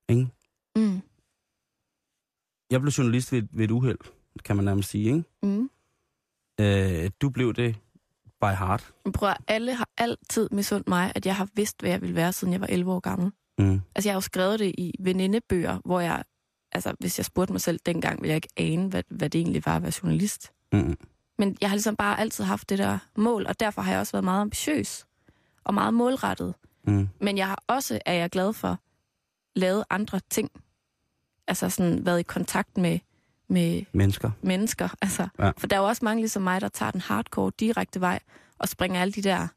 Ikke? 0.10 0.28
Mm. 0.76 1.02
Jeg 2.72 2.82
blev 2.82 2.92
journalist 2.92 3.32
ved, 3.32 3.44
ved 3.52 3.66
et 3.66 3.72
uheld, 3.72 3.98
kan 4.46 4.56
man 4.56 4.66
nærmest 4.66 4.90
sige. 4.90 5.06
Ikke? 5.06 5.24
Mm. 5.44 5.70
Øh, 6.60 7.12
du 7.22 7.30
blev 7.30 7.54
det 7.54 7.76
by 8.42 8.46
heart. 8.46 8.94
Prøv 9.14 9.30
at, 9.30 9.38
alle 9.48 9.76
har 9.76 9.90
altid 9.98 10.50
misundt 10.52 10.88
mig, 10.88 11.12
at 11.16 11.26
jeg 11.26 11.36
har 11.36 11.48
vidst, 11.56 11.82
hvad 11.82 11.90
jeg 11.90 12.02
ville 12.02 12.16
være, 12.16 12.34
siden 12.34 12.54
jeg 12.54 12.62
var 12.62 12.68
11 12.68 12.92
år 12.92 13.00
gammel. 13.00 13.32
Mm. 13.58 13.82
Altså, 13.96 14.10
jeg 14.10 14.14
har 14.14 14.18
jo 14.18 14.22
skrevet 14.22 14.60
det 14.60 14.76
i 14.78 14.94
venindebøger, 15.00 15.80
hvor 15.86 16.00
jeg, 16.00 16.24
altså, 16.72 16.94
hvis 17.00 17.20
jeg 17.20 17.26
spurgte 17.26 17.54
mig 17.54 17.62
selv 17.62 17.80
dengang, 17.86 18.22
ville 18.22 18.30
jeg 18.30 18.36
ikke 18.36 18.54
ane, 18.58 18.90
hvad, 18.90 19.04
hvad 19.10 19.30
det 19.30 19.40
egentlig 19.40 19.66
var 19.66 19.76
at 19.76 19.82
være 19.82 19.94
journalist. 20.04 20.52
Mm. 20.74 20.98
Men 21.40 21.58
jeg 21.62 21.70
har 21.70 21.76
ligesom 21.76 21.96
bare 21.96 22.20
altid 22.20 22.44
haft 22.44 22.70
det 22.70 22.78
der 22.78 22.98
mål, 23.18 23.46
og 23.48 23.60
derfor 23.60 23.82
har 23.82 23.92
jeg 23.92 24.00
også 24.00 24.12
været 24.12 24.24
meget 24.24 24.42
ambitiøs 24.42 25.06
og 25.64 25.74
meget 25.74 25.94
målrettet. 25.94 26.54
Mm. 26.88 27.10
Men 27.22 27.38
jeg 27.38 27.48
har 27.48 27.64
også, 27.68 28.00
er 28.06 28.14
jeg 28.14 28.30
glad 28.30 28.54
for, 28.54 28.80
lavet 29.56 29.84
andre 29.90 30.20
ting. 30.30 30.52
Altså 31.48 31.70
sådan 31.70 32.06
været 32.06 32.20
i 32.20 32.24
kontakt 32.24 32.78
med, 32.78 33.00
med 33.48 33.84
Mennesker. 33.92 34.32
mennesker. 34.42 34.90
Altså, 35.02 35.28
Ja. 35.40 35.52
For 35.58 35.68
der 35.68 35.76
er 35.76 35.80
jo 35.80 35.88
også 35.88 36.06
mange 36.06 36.22
ligesom 36.22 36.42
mig, 36.42 36.62
der 36.62 36.68
tager 36.68 36.92
den 36.92 37.02
hardcore 37.02 37.52
direkte 37.60 38.02
vej 38.02 38.20
og 38.60 38.70
springer 38.70 39.02
alle 39.02 39.12
de 39.12 39.22
der 39.22 39.48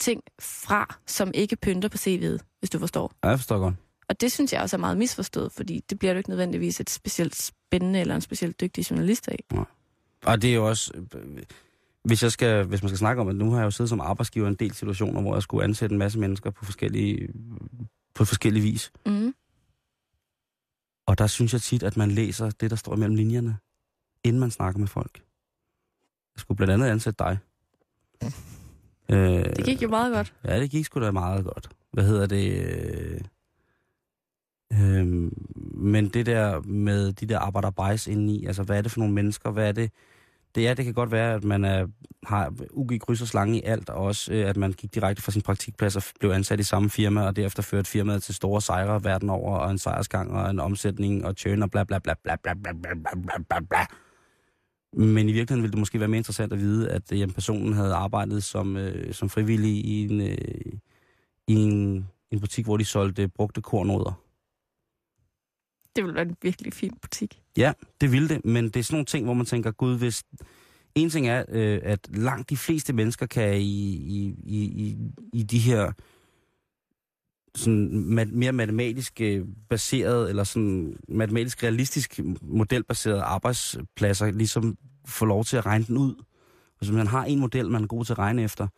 ting 0.00 0.22
fra, 0.40 0.96
som 1.06 1.30
ikke 1.34 1.56
pynter 1.56 1.88
på 1.88 1.96
CV'et, 1.96 2.38
hvis 2.58 2.70
du 2.70 2.78
forstår. 2.78 3.12
Ja, 3.24 3.28
jeg 3.28 3.38
forstår 3.38 3.58
godt. 3.58 3.74
Og 4.08 4.20
det 4.20 4.32
synes 4.32 4.52
jeg 4.52 4.62
også 4.62 4.76
er 4.76 4.78
meget 4.78 4.98
misforstået, 4.98 5.52
fordi 5.52 5.84
det 5.90 5.98
bliver 5.98 6.12
du 6.14 6.18
ikke 6.18 6.30
nødvendigvis 6.30 6.80
et 6.80 6.90
specielt 6.90 7.36
spændende 7.36 8.00
eller 8.00 8.14
en 8.14 8.20
specielt 8.20 8.60
dygtig 8.60 8.90
journalist 8.90 9.28
af. 9.28 9.38
Og 10.26 10.42
det 10.42 10.50
er 10.50 10.54
jo 10.54 10.68
også... 10.68 10.92
øh, 11.14 11.42
Hvis, 12.04 12.22
jeg 12.22 12.32
skal, 12.32 12.64
hvis 12.66 12.82
man 12.82 12.88
skal 12.88 12.98
snakke 12.98 13.22
om, 13.22 13.28
at 13.28 13.36
nu 13.36 13.50
har 13.50 13.58
jeg 13.58 13.64
jo 13.64 13.70
siddet 13.70 13.88
som 13.88 14.00
arbejdsgiver 14.00 14.46
i 14.46 14.48
en 14.48 14.54
del 14.54 14.74
situationer, 14.74 15.20
hvor 15.20 15.34
jeg 15.34 15.42
skulle 15.42 15.64
ansætte 15.64 15.92
en 15.92 15.98
masse 15.98 16.18
mennesker 16.18 16.50
på 16.50 16.64
forskellige, 16.64 17.28
på 18.14 18.24
forskellige 18.24 18.62
vis. 18.62 18.92
Mm. 19.06 19.34
Og 21.06 21.18
der 21.18 21.26
synes 21.26 21.52
jeg 21.52 21.62
tit, 21.62 21.82
at 21.82 21.96
man 21.96 22.10
læser 22.10 22.50
det, 22.50 22.70
der 22.70 22.76
står 22.76 22.94
imellem 22.96 23.14
linjerne, 23.16 23.56
inden 24.24 24.40
man 24.40 24.50
snakker 24.50 24.78
med 24.80 24.88
folk. 24.88 25.14
Jeg 26.34 26.40
skulle 26.40 26.56
blandt 26.56 26.72
andet 26.72 26.86
ansætte 26.86 27.24
dig. 27.24 27.38
Øh, 29.10 29.44
Det 29.56 29.64
gik 29.64 29.82
jo 29.82 29.88
meget 29.88 30.14
godt. 30.14 30.34
Ja, 30.44 30.60
det 30.60 30.70
gik 30.70 30.84
sgu 30.84 31.00
da 31.00 31.10
meget 31.10 31.44
godt. 31.44 31.68
Hvad 31.92 32.04
hedder 32.04 32.26
det? 32.26 33.26
Øh, 34.72 35.30
men 35.74 36.08
det 36.08 36.26
der 36.26 36.60
med 36.60 37.12
de 37.12 37.26
der 37.26 37.38
arbejderbejs 37.38 38.06
indeni, 38.06 38.46
altså 38.46 38.62
hvad 38.62 38.78
er 38.78 38.82
det 38.82 38.92
for 38.92 39.00
nogle 39.00 39.14
mennesker? 39.14 39.50
Hvad 39.50 39.68
er 39.68 39.72
det? 39.72 39.90
Det 40.54 40.68
er, 40.68 40.74
det 40.74 40.84
kan 40.84 40.94
godt 40.94 41.12
være, 41.12 41.34
at 41.34 41.44
man 41.44 41.64
er, 41.64 41.86
har 42.26 42.54
UG 42.70 42.90
kryds 43.00 43.22
og 43.22 43.28
slange 43.28 43.58
i 43.58 43.62
alt, 43.62 43.88
og 43.88 44.04
også 44.04 44.32
øh, 44.32 44.48
at 44.48 44.56
man 44.56 44.72
gik 44.72 44.94
direkte 44.94 45.22
fra 45.22 45.32
sin 45.32 45.42
praktikplads 45.42 45.96
og 45.96 46.02
blev 46.20 46.30
ansat 46.30 46.60
i 46.60 46.62
samme 46.62 46.90
firma, 46.90 47.26
og 47.26 47.36
derefter 47.36 47.62
førte 47.62 47.90
firmaet 47.90 48.22
til 48.22 48.34
store 48.34 48.62
sejre 48.62 49.04
verden 49.04 49.30
over, 49.30 49.56
og 49.56 49.70
en 49.70 49.78
sejrsgang, 49.78 50.32
og 50.32 50.50
en 50.50 50.60
omsætning, 50.60 51.24
og 51.24 51.34
churn, 51.34 51.62
og 51.62 51.70
bla 51.70 51.84
bla 51.84 51.98
bla 51.98 52.14
bla 52.22 52.36
bla 52.36 52.54
bla 52.54 52.72
bla 52.72 52.94
bla 52.94 53.38
bla 53.48 53.60
bla. 53.60 53.86
Men 54.92 55.28
i 55.28 55.32
virkeligheden 55.32 55.62
ville 55.62 55.72
det 55.72 55.78
måske 55.78 56.00
være 56.00 56.08
mere 56.08 56.18
interessant 56.18 56.52
at 56.52 56.58
vide, 56.58 56.90
at 56.90 57.02
jamen, 57.12 57.34
personen 57.34 57.72
havde 57.72 57.94
arbejdet 57.94 58.44
som, 58.44 58.76
øh, 58.76 59.14
som 59.14 59.28
frivillig 59.28 59.84
i 59.84 60.04
en, 60.04 60.20
øh, 60.20 60.72
i 61.46 61.54
en, 61.54 62.08
en 62.30 62.40
butik, 62.40 62.64
hvor 62.64 62.76
de 62.76 62.84
solgte 62.84 63.28
brugte 63.28 63.60
kornoder. 63.60 64.27
Det 65.98 66.04
ville 66.04 66.14
være 66.14 66.28
en 66.28 66.36
virkelig 66.42 66.72
fin 66.72 66.92
butik. 67.02 67.40
Ja, 67.56 67.72
det 68.00 68.12
ville 68.12 68.28
det, 68.28 68.44
men 68.44 68.64
det 68.64 68.76
er 68.76 68.82
sådan 68.82 68.94
nogle 68.94 69.04
ting, 69.04 69.24
hvor 69.24 69.34
man 69.34 69.46
tænker, 69.46 69.70
gud, 69.70 69.98
hvis... 69.98 70.24
En 70.94 71.10
ting 71.10 71.28
er, 71.28 71.44
øh, 71.48 71.80
at 71.82 72.08
langt 72.16 72.50
de 72.50 72.56
fleste 72.56 72.92
mennesker 72.92 73.26
kan 73.26 73.56
i, 73.56 73.62
i, 73.62 74.34
i, 74.44 74.62
i, 74.64 74.96
i 75.32 75.42
de 75.42 75.58
her 75.58 75.92
sådan 77.54 77.90
mat- 77.90 78.32
mere 78.32 78.52
matematisk 78.52 79.20
øh, 79.20 79.46
baseret, 79.68 80.28
eller 80.28 80.44
sådan 80.44 80.96
matematisk 81.08 81.62
realistisk 81.62 82.20
modelbaserede 82.42 83.22
arbejdspladser, 83.22 84.30
ligesom 84.30 84.76
få 85.06 85.24
lov 85.24 85.44
til 85.44 85.56
at 85.56 85.66
regne 85.66 85.84
den 85.84 85.96
ud. 85.96 86.14
Hvis 86.78 86.90
man 86.90 87.06
har 87.06 87.24
en 87.24 87.38
model, 87.38 87.70
man 87.70 87.82
er 87.82 87.86
god 87.86 88.04
til 88.04 88.12
at 88.12 88.18
regne 88.18 88.42
efter, 88.42 88.68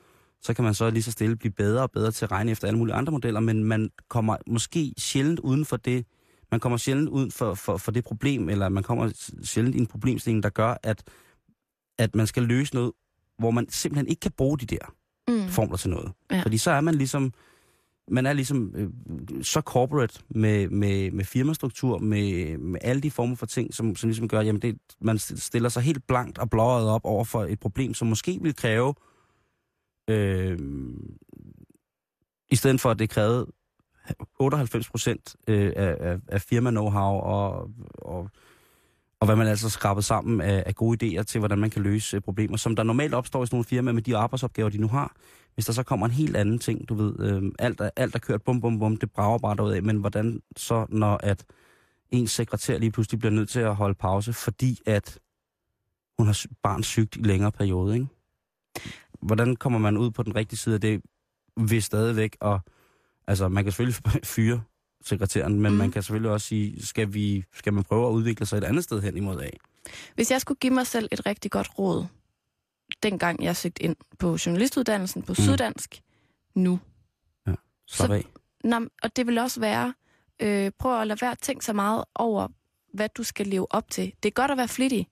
så 0.43 0.55
kan 0.55 0.65
man 0.65 0.75
så 0.75 0.91
lige 0.91 1.03
så 1.03 1.13
stille 1.13 1.37
blive 1.37 1.53
bedre 1.53 1.83
og 1.83 1.91
bedre 1.91 2.11
til 2.11 2.25
at 2.25 2.31
regne 2.31 2.51
efter 2.51 2.69
alle 2.69 2.79
mulige 2.79 2.95
andre 2.95 3.13
modeller, 3.13 3.41
men 3.41 3.65
man 3.65 3.91
kommer 4.09 4.37
måske 4.47 4.95
sjældent 4.99 5.41
uden 5.41 5.65
for 5.65 5.77
det, 5.77 6.07
man 6.51 6.61
kommer 6.61 6.79
sjældent 6.79 7.09
ud 7.09 7.31
for, 7.31 7.55
for, 7.55 7.77
for 7.77 7.93
det 7.93 8.05
problem, 8.05 8.49
eller 8.49 8.69
man 8.69 8.83
kommer 8.83 9.33
sjældent 9.43 9.77
i 9.77 9.79
en 9.79 9.87
problemstilling, 9.87 10.43
der 10.43 10.49
gør, 10.51 10.75
at, 10.83 11.03
at 11.99 12.15
man 12.15 12.27
skal 12.27 12.43
løse 12.43 12.75
noget, 12.75 12.93
hvor 13.39 13.51
man 13.51 13.69
simpelthen 13.69 14.09
ikke 14.09 14.21
kan 14.21 14.33
bruge 14.33 14.59
de 14.59 14.67
der 14.67 14.95
Mm. 15.29 15.49
formler 15.49 15.77
til 15.77 15.91
noget. 15.91 16.13
Ja. 16.31 16.43
Fordi 16.43 16.59
så 16.59 16.71
er 16.71 16.81
man 16.81 16.95
ligesom, 16.95 17.33
man 18.09 18.27
er 18.27 18.33
ligesom 18.33 18.75
øh, 18.77 18.89
så 19.43 19.61
corporate 19.61 20.21
med, 20.29 20.69
med, 20.69 21.11
med 21.11 21.25
firmastruktur, 21.25 21.99
med, 21.99 22.59
med 22.59 22.81
alle 22.83 23.03
de 23.03 23.11
former 23.11 23.37
for 23.37 23.47
ting, 23.47 23.75
som, 23.75 23.97
som 23.97 24.09
ligesom 24.09 24.29
gør, 24.29 24.41
jamen 24.41 24.63
det, 24.63 24.79
man 25.01 25.19
stiller 25.19 25.69
sig 25.69 25.83
helt 25.83 26.07
blankt 26.07 26.39
og 26.39 26.51
blåret 26.51 26.89
op 26.89 27.05
over 27.05 27.25
for 27.25 27.45
et 27.45 27.61
problem, 27.61 27.95
som 27.95 28.09
måske 28.09 28.39
vil 28.43 28.57
kræve, 28.57 28.95
øh, 30.11 30.59
i 32.51 32.57
stedet 32.57 32.81
for 32.81 32.91
at 32.91 32.99
det 32.99 33.11
krævede 33.11 33.47
98 34.39 34.91
procent 34.91 35.37
øh, 35.49 35.73
af, 35.77 35.97
af, 36.01 36.19
af 36.29 36.41
firma-know-how 36.41 37.21
og, 37.23 37.71
og, 37.95 38.31
og 39.21 39.27
hvad 39.27 39.37
man 39.37 39.47
altså 39.47 39.71
skrabet 39.71 40.05
sammen 40.05 40.41
af, 40.41 40.63
af 40.67 40.75
gode 40.75 41.19
idéer 41.19 41.23
til, 41.23 41.39
hvordan 41.39 41.59
man 41.59 41.71
kan 41.71 41.83
løse 41.83 42.17
øh, 42.17 42.23
problemer, 42.23 42.57
som 42.57 42.77
der 42.77 42.83
normalt 42.83 43.15
opstår 43.15 43.43
i 43.43 43.47
sådan 43.47 43.55
nogle 43.57 43.65
firmaer 43.65 43.95
med 43.95 44.03
de 44.03 44.17
arbejdsopgaver, 44.17 44.69
de 44.69 44.79
nu 44.79 44.89
har. 44.89 45.17
Hvis 45.55 45.67
der 45.67 45.73
så 45.73 45.83
kommer 45.83 46.07
en 46.07 46.13
helt 46.13 46.37
anden 46.37 46.59
ting, 46.59 46.89
du 46.89 46.95
ved, 46.95 47.15
øh, 47.21 47.53
alt, 47.59 47.81
er, 47.81 47.91
alt 47.97 48.15
er 48.15 48.19
kørt 48.19 48.43
bum 48.43 48.61
bum 48.61 48.79
bum, 48.79 48.97
det 48.97 49.11
brager 49.11 49.39
bare 49.39 49.57
derud 49.57 49.73
af, 49.73 49.83
men 49.83 49.97
hvordan 49.97 50.43
så, 50.57 50.87
når 50.89 51.21
at 51.23 51.45
en 52.11 52.27
sekretær 52.27 52.79
lige 52.79 52.91
pludselig 52.91 53.19
bliver 53.19 53.33
nødt 53.33 53.49
til 53.49 53.61
at 53.61 53.75
holde 53.75 53.95
pause, 53.95 54.33
fordi 54.33 54.81
at 54.87 55.19
hun 56.19 56.27
har 56.27 56.45
barn 56.63 56.83
sygt 56.83 57.17
i 57.17 57.23
længere 57.23 57.53
periode, 57.53 57.95
ikke? 57.95 58.07
Hvordan 59.23 59.57
kommer 59.57 59.79
man 59.79 59.97
ud 59.97 60.11
på 60.11 60.23
den 60.23 60.37
rigtige 60.37 60.59
side 60.59 60.75
af 60.75 60.81
det, 60.81 61.03
ved 61.57 61.81
stadigvæk 61.81 62.37
at 62.41 62.61
Altså, 63.31 63.49
man 63.49 63.65
kan 63.65 63.73
selvfølgelig 63.73 64.01
fyre 64.37 64.63
sekretæren, 65.05 65.61
men 65.61 65.73
mm. 65.73 65.79
man 65.79 65.91
kan 65.91 66.03
selvfølgelig 66.03 66.31
også 66.31 66.47
sige, 66.47 66.87
skal, 66.87 67.15
vi, 67.15 67.45
skal 67.55 67.73
man 67.73 67.85
prøve 67.85 68.09
at 68.09 68.13
udvikle 68.13 68.47
sig 68.47 68.57
et 68.59 68.65
andet 68.65 68.85
sted 68.85 69.01
hen 69.03 69.17
imod 69.17 69.41
af? 69.41 69.57
Hvis 70.15 70.31
jeg 70.31 70.41
skulle 70.41 70.59
give 70.59 70.73
mig 70.75 70.87
selv 70.87 71.09
et 71.13 71.27
rigtig 71.27 71.51
godt 71.51 71.79
råd, 71.79 72.07
dengang 73.03 73.45
jeg 73.45 73.57
søgte 73.57 73.83
ind 73.83 73.97
på 74.19 74.37
journalistuddannelsen 74.47 75.23
på 75.23 75.33
Mm. 75.39 75.43
Syddansk, 75.45 76.01
nu. 76.55 76.81
Slap 77.89 78.09
Så- 78.09 78.13
af. 78.13 78.25
Nå, 78.65 78.81
og 79.03 79.17
det 79.17 79.27
vil 79.27 79.39
også 79.39 79.61
være, 79.61 79.95
øh, 80.43 80.71
prøv 80.79 81.01
at 81.01 81.07
lade 81.07 81.21
være 81.21 81.31
at 81.31 81.39
tænke 81.39 81.65
så 81.65 81.73
meget 81.73 82.05
over, 82.15 82.49
hvad 82.95 83.09
du 83.09 83.23
skal 83.23 83.47
leve 83.47 83.67
op 83.75 83.91
til. 83.91 84.13
Det 84.23 84.29
er 84.29 84.33
godt 84.35 84.51
at 84.51 84.57
være 84.57 84.69
flittig. 84.69 85.07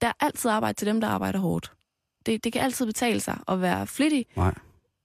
Der 0.00 0.06
er 0.06 0.12
altid 0.20 0.50
arbejde 0.50 0.78
til 0.78 0.86
dem, 0.86 1.00
der 1.00 1.08
arbejder 1.08 1.38
hårdt. 1.38 1.72
Det, 2.26 2.44
det 2.44 2.52
kan 2.52 2.62
altid 2.62 2.86
betale 2.86 3.20
sig 3.20 3.38
at 3.48 3.60
være 3.60 3.86
flittig. 3.86 4.26
Nej. 4.36 4.54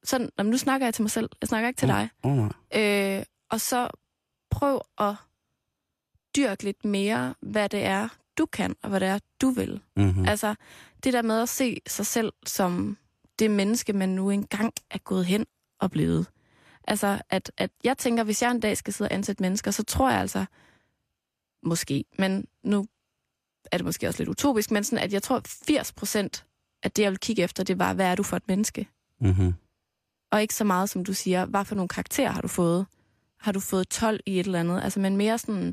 Sådan, 0.08 0.30
jamen, 0.38 0.51
nu 0.51 0.58
snakker 0.58 0.88
jeg 0.88 0.93
til 0.93 1.01
mig 1.01 1.12
selv. 1.12 1.30
Jeg 1.41 1.47
snakker 1.47 1.68
ikke 1.68 1.80
til 1.80 1.88
dig. 1.88 2.10
Oh, 2.24 2.38
nej. 2.38 2.49
Øh, 2.76 3.24
og 3.49 3.62
så 3.62 3.89
prøv 4.51 4.82
at 4.97 5.16
dyrke 6.36 6.64
lidt 6.64 6.86
mere, 6.86 7.36
hvad 7.41 7.70
det 7.70 7.84
er, 7.84 8.10
du 8.38 8.45
kan, 8.45 8.76
og 8.82 8.89
hvad 8.89 8.99
det 8.99 9.08
er, 9.08 9.20
du 9.41 9.49
vil. 9.49 9.82
Mm-hmm. 9.95 10.22
Mm. 10.22 10.28
Altså, 10.28 10.55
det 11.03 11.14
der 11.14 11.22
med 11.22 11.41
at 11.41 11.49
se 11.49 11.82
sig 11.88 12.05
selv 12.05 12.34
som 12.45 12.97
det 13.39 13.51
menneske, 13.51 13.93
man 13.93 14.10
nu 14.10 14.30
engang 14.30 14.74
er 14.91 14.97
gået 14.97 15.26
hen 15.26 15.45
og 15.80 15.91
blevet. 15.91 16.28
Altså, 16.84 17.22
at, 17.30 17.51
at 17.58 17.72
jeg 17.84 17.97
tænker, 17.97 18.24
hvis 18.24 18.41
jeg 18.41 18.51
en 18.51 18.60
dag 18.60 18.78
skal 18.78 18.93
sidde 18.93 19.08
og 19.08 19.14
ansætte 19.14 19.43
mennesker, 19.43 19.72
så 19.72 19.84
tror 19.84 20.10
jeg 20.10 20.20
altså, 20.20 20.45
måske, 21.64 22.05
men 22.20 22.45
nu 22.64 22.88
er 23.72 23.78
det 23.78 23.86
måske 23.86 24.08
også 24.08 24.20
lidt 24.20 24.30
utopisk, 24.30 24.72
men 24.72 24.84
sådan, 24.84 25.03
at 25.03 25.14
jeg 25.14 25.24
tror, 25.24 25.41
80 25.45 25.91
procent 25.91 26.45
af 26.84 26.91
det, 26.91 27.03
jeg 27.03 27.12
vil 27.12 27.20
kigge 27.20 27.43
efter, 27.43 27.64
det 27.64 27.80
var, 27.80 27.93
hvad 27.93 28.05
er 28.05 28.16
du 28.16 28.24
for 28.24 28.38
et 28.38 28.47
menneske? 28.47 28.88
Mm-hmm. 29.22 29.53
Og 30.32 30.41
ikke 30.41 30.53
så 30.55 30.63
meget, 30.63 30.89
som 30.89 31.05
du 31.05 31.13
siger, 31.13 31.45
hvad 31.45 31.65
for 31.65 31.75
nogle 31.75 31.88
karakterer 31.89 32.32
har 32.32 32.41
du 32.41 32.47
fået? 32.47 32.86
Har 33.39 33.51
du 33.51 33.59
fået 33.59 33.89
12 33.89 34.19
i 34.25 34.39
et 34.39 34.45
eller 34.45 34.59
andet? 34.59 34.82
Altså, 34.84 34.99
men 34.99 35.17
mere 35.17 35.38
sådan, 35.38 35.67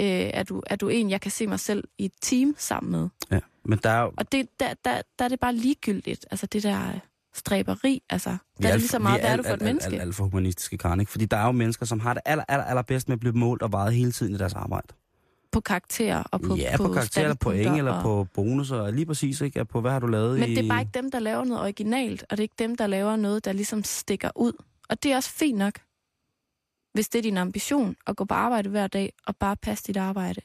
øh, 0.00 0.06
er, 0.06 0.42
du, 0.42 0.62
er 0.66 0.76
du 0.76 0.88
en, 0.88 1.10
jeg 1.10 1.20
kan 1.20 1.30
se 1.30 1.46
mig 1.46 1.60
selv 1.60 1.84
i 1.98 2.04
et 2.04 2.12
team 2.22 2.54
sammen 2.58 2.92
med? 2.92 3.08
Ja. 3.30 3.40
Men 3.64 3.78
der 3.82 3.90
er 3.90 4.00
jo... 4.02 4.12
Og 4.16 4.32
det, 4.32 4.48
der, 4.60 4.74
der, 4.84 5.00
der 5.18 5.24
er 5.24 5.28
det 5.28 5.40
bare 5.40 5.54
ligegyldigt. 5.54 6.26
Altså, 6.30 6.46
det 6.46 6.62
der 6.62 6.88
øh, 6.88 6.98
stræberi, 7.34 8.02
altså, 8.10 8.30
der 8.30 8.36
er 8.36 8.38
det 8.62 8.68
alt- 8.68 8.80
lige 8.80 8.88
så 8.88 8.98
meget, 8.98 9.14
vi 9.16 9.20
hvad 9.20 9.28
er 9.28 9.32
alt- 9.32 9.38
du 9.38 9.42
for 9.42 9.48
et 9.48 9.52
alt- 9.52 9.62
alt- 9.62 9.68
menneske? 9.68 9.92
Alt, 9.92 10.02
alt 10.02 10.14
for 10.14 10.24
humanistiske, 10.24 10.78
Karen, 10.78 11.00
ikke? 11.00 11.12
Fordi 11.12 11.26
der 11.26 11.36
er 11.36 11.46
jo 11.46 11.52
mennesker, 11.52 11.86
som 11.86 12.00
har 12.00 12.14
det 12.14 12.22
aller, 12.26 12.44
aller, 12.48 12.64
allerbedst 12.64 13.08
med 13.08 13.16
at 13.16 13.20
blive 13.20 13.32
målt 13.32 13.62
og 13.62 13.72
vejet 13.72 13.94
hele 13.94 14.12
tiden 14.12 14.34
i 14.34 14.38
deres 14.38 14.54
arbejde. 14.54 14.88
På 15.56 15.60
karakterer 15.60 16.22
og 16.22 16.40
på 16.40 16.56
ja, 16.56 16.76
på, 16.76 16.82
på 16.82 16.92
karakterer, 16.92 17.24
eller 17.24 17.36
point, 17.36 17.78
eller 17.78 17.92
og... 17.92 18.02
på 18.02 18.26
bonusser, 18.34 18.90
lige 18.90 19.06
præcis, 19.06 19.40
ikke? 19.40 19.64
På 19.64 19.80
hvad 19.80 19.90
har 19.90 19.98
du 19.98 20.06
lavet 20.06 20.40
Men 20.40 20.48
i... 20.48 20.54
det 20.54 20.64
er 20.64 20.68
bare 20.68 20.80
ikke 20.80 20.92
dem, 20.94 21.10
der 21.10 21.18
laver 21.18 21.44
noget 21.44 21.62
originalt, 21.62 22.22
og 22.22 22.30
det 22.30 22.38
er 22.38 22.42
ikke 22.42 22.54
dem, 22.58 22.76
der 22.76 22.86
laver 22.86 23.16
noget, 23.16 23.44
der 23.44 23.52
ligesom 23.52 23.84
stikker 23.84 24.30
ud. 24.34 24.52
Og 24.88 25.02
det 25.02 25.12
er 25.12 25.16
også 25.16 25.30
fint 25.30 25.58
nok, 25.58 25.80
hvis 26.94 27.08
det 27.08 27.18
er 27.18 27.22
din 27.22 27.36
ambition 27.36 27.96
at 28.06 28.16
gå 28.16 28.24
på 28.24 28.34
arbejde 28.34 28.68
hver 28.68 28.86
dag 28.86 29.12
og 29.26 29.36
bare 29.36 29.56
passe 29.56 29.84
dit 29.86 29.96
arbejde. 29.96 30.40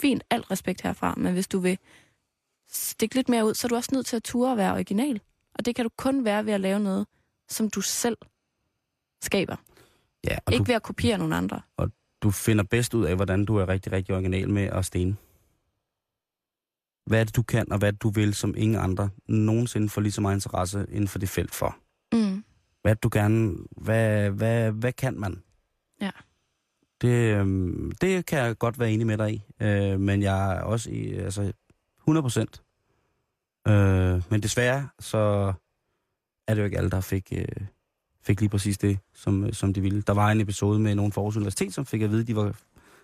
Fint, 0.00 0.24
alt 0.30 0.50
respekt 0.50 0.80
herfra, 0.82 1.14
men 1.16 1.32
hvis 1.32 1.48
du 1.48 1.58
vil 1.58 1.78
stikke 2.70 3.14
lidt 3.14 3.28
mere 3.28 3.46
ud, 3.46 3.54
så 3.54 3.66
er 3.66 3.68
du 3.68 3.74
også 3.74 3.90
nødt 3.92 4.06
til 4.06 4.16
at 4.16 4.22
ture 4.22 4.50
og 4.50 4.56
være 4.56 4.72
original. 4.72 5.20
Og 5.54 5.64
det 5.64 5.74
kan 5.74 5.84
du 5.84 5.90
kun 5.96 6.24
være 6.24 6.46
ved 6.46 6.52
at 6.52 6.60
lave 6.60 6.80
noget, 6.80 7.06
som 7.48 7.70
du 7.70 7.80
selv 7.80 8.16
skaber. 9.22 9.56
Ja, 10.24 10.38
og 10.46 10.52
Ikke 10.52 10.64
du, 10.64 10.66
ved 10.66 10.74
at 10.74 10.82
kopiere 10.82 11.18
nogle 11.18 11.36
andre. 11.36 11.60
Du 12.22 12.30
finder 12.30 12.64
bedst 12.64 12.94
ud 12.94 13.04
af, 13.04 13.16
hvordan 13.16 13.44
du 13.44 13.56
er 13.56 13.68
rigtig, 13.68 13.92
rigtig 13.92 14.14
original 14.14 14.50
med 14.50 14.62
at 14.62 14.84
stene. 14.84 15.16
Hvad 17.06 17.20
er 17.20 17.24
det, 17.24 17.36
du 17.36 17.42
kan, 17.42 17.72
og 17.72 17.78
hvad 17.78 17.92
det, 17.92 18.02
du 18.02 18.10
vil, 18.10 18.34
som 18.34 18.54
ingen 18.56 18.78
andre 18.78 19.10
nogensinde 19.26 19.88
får 19.88 20.00
lige 20.00 20.12
så 20.12 20.20
meget 20.20 20.36
interesse 20.36 20.86
inden 20.88 21.08
for 21.08 21.18
det 21.18 21.28
felt 21.28 21.54
for? 21.54 21.76
Mm. 22.12 22.44
Hvad 22.82 22.96
du 22.96 23.08
gerne... 23.12 23.56
Hvad, 23.70 24.30
hvad, 24.30 24.72
hvad 24.72 24.92
kan 24.92 25.20
man? 25.20 25.42
Ja. 26.00 26.10
Det, 27.00 27.34
øhm, 27.34 27.92
det 28.00 28.26
kan 28.26 28.38
jeg 28.38 28.58
godt 28.58 28.78
være 28.78 28.92
enig 28.92 29.06
med 29.06 29.18
dig 29.18 29.34
i. 29.34 29.44
Øh, 29.60 30.00
men 30.00 30.22
jeg 30.22 30.56
er 30.56 30.60
også 30.60 30.90
i, 30.90 31.14
altså 31.14 31.52
100 32.00 32.22
procent. 32.22 32.62
Øh, 33.68 34.22
men 34.30 34.42
desværre, 34.42 34.88
så 34.98 35.52
er 36.46 36.54
det 36.54 36.60
jo 36.60 36.64
ikke 36.64 36.78
alle, 36.78 36.90
der 36.90 37.00
fik, 37.00 37.32
øh, 37.32 37.66
fik 38.28 38.40
lige 38.40 38.48
præcis 38.50 38.78
det, 38.78 38.98
som, 39.14 39.52
som 39.52 39.74
de 39.74 39.80
ville. 39.80 40.02
Der 40.02 40.12
var 40.12 40.30
en 40.30 40.40
episode 40.40 40.78
med 40.78 40.94
nogen 40.94 41.12
fra 41.12 41.20
Aarhus 41.20 41.36
Universitet, 41.36 41.74
som 41.74 41.86
fik 41.86 42.02
at 42.02 42.10
vide, 42.10 42.20
at 42.20 42.26
de 42.26 42.36
var, 42.36 42.42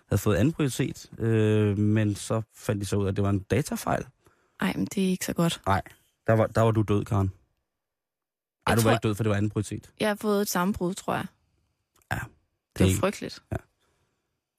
havde 0.09 0.17
fået 0.21 0.35
anden 0.35 0.53
prioritet. 0.53 1.09
Øh, 1.19 1.77
men 1.77 2.15
så 2.15 2.41
fandt 2.55 2.81
de 2.81 2.85
så 2.85 2.95
ud 2.95 3.05
af, 3.05 3.09
at 3.09 3.15
det 3.15 3.23
var 3.23 3.29
en 3.29 3.39
datafejl. 3.39 4.05
Ej, 4.59 4.73
men 4.75 4.85
det 4.85 5.03
er 5.05 5.07
ikke 5.09 5.25
så 5.25 5.33
godt. 5.33 5.61
Der 6.27 6.33
var, 6.33 6.47
der 6.47 6.61
var 6.61 6.71
du 6.71 6.81
død, 6.81 7.05
Karen. 7.05 7.27
Ej, 7.27 8.71
Jeg 8.71 8.77
du 8.77 8.81
var 8.81 8.83
tror- 8.83 8.91
ikke 8.91 9.07
død, 9.07 9.15
for 9.15 9.23
det 9.23 9.29
var 9.29 9.35
anden 9.35 9.49
prioritet. 9.51 9.89
Jeg 9.99 10.07
har 10.07 10.15
fået 10.15 10.41
et 10.41 10.49
sammenbrud, 10.49 10.93
tror 10.93 11.13
jeg. 11.15 11.25
Ja, 12.11 12.19
Det 12.77 12.79
var 12.79 12.85
ikke- 12.85 12.99
frygteligt. 12.99 13.43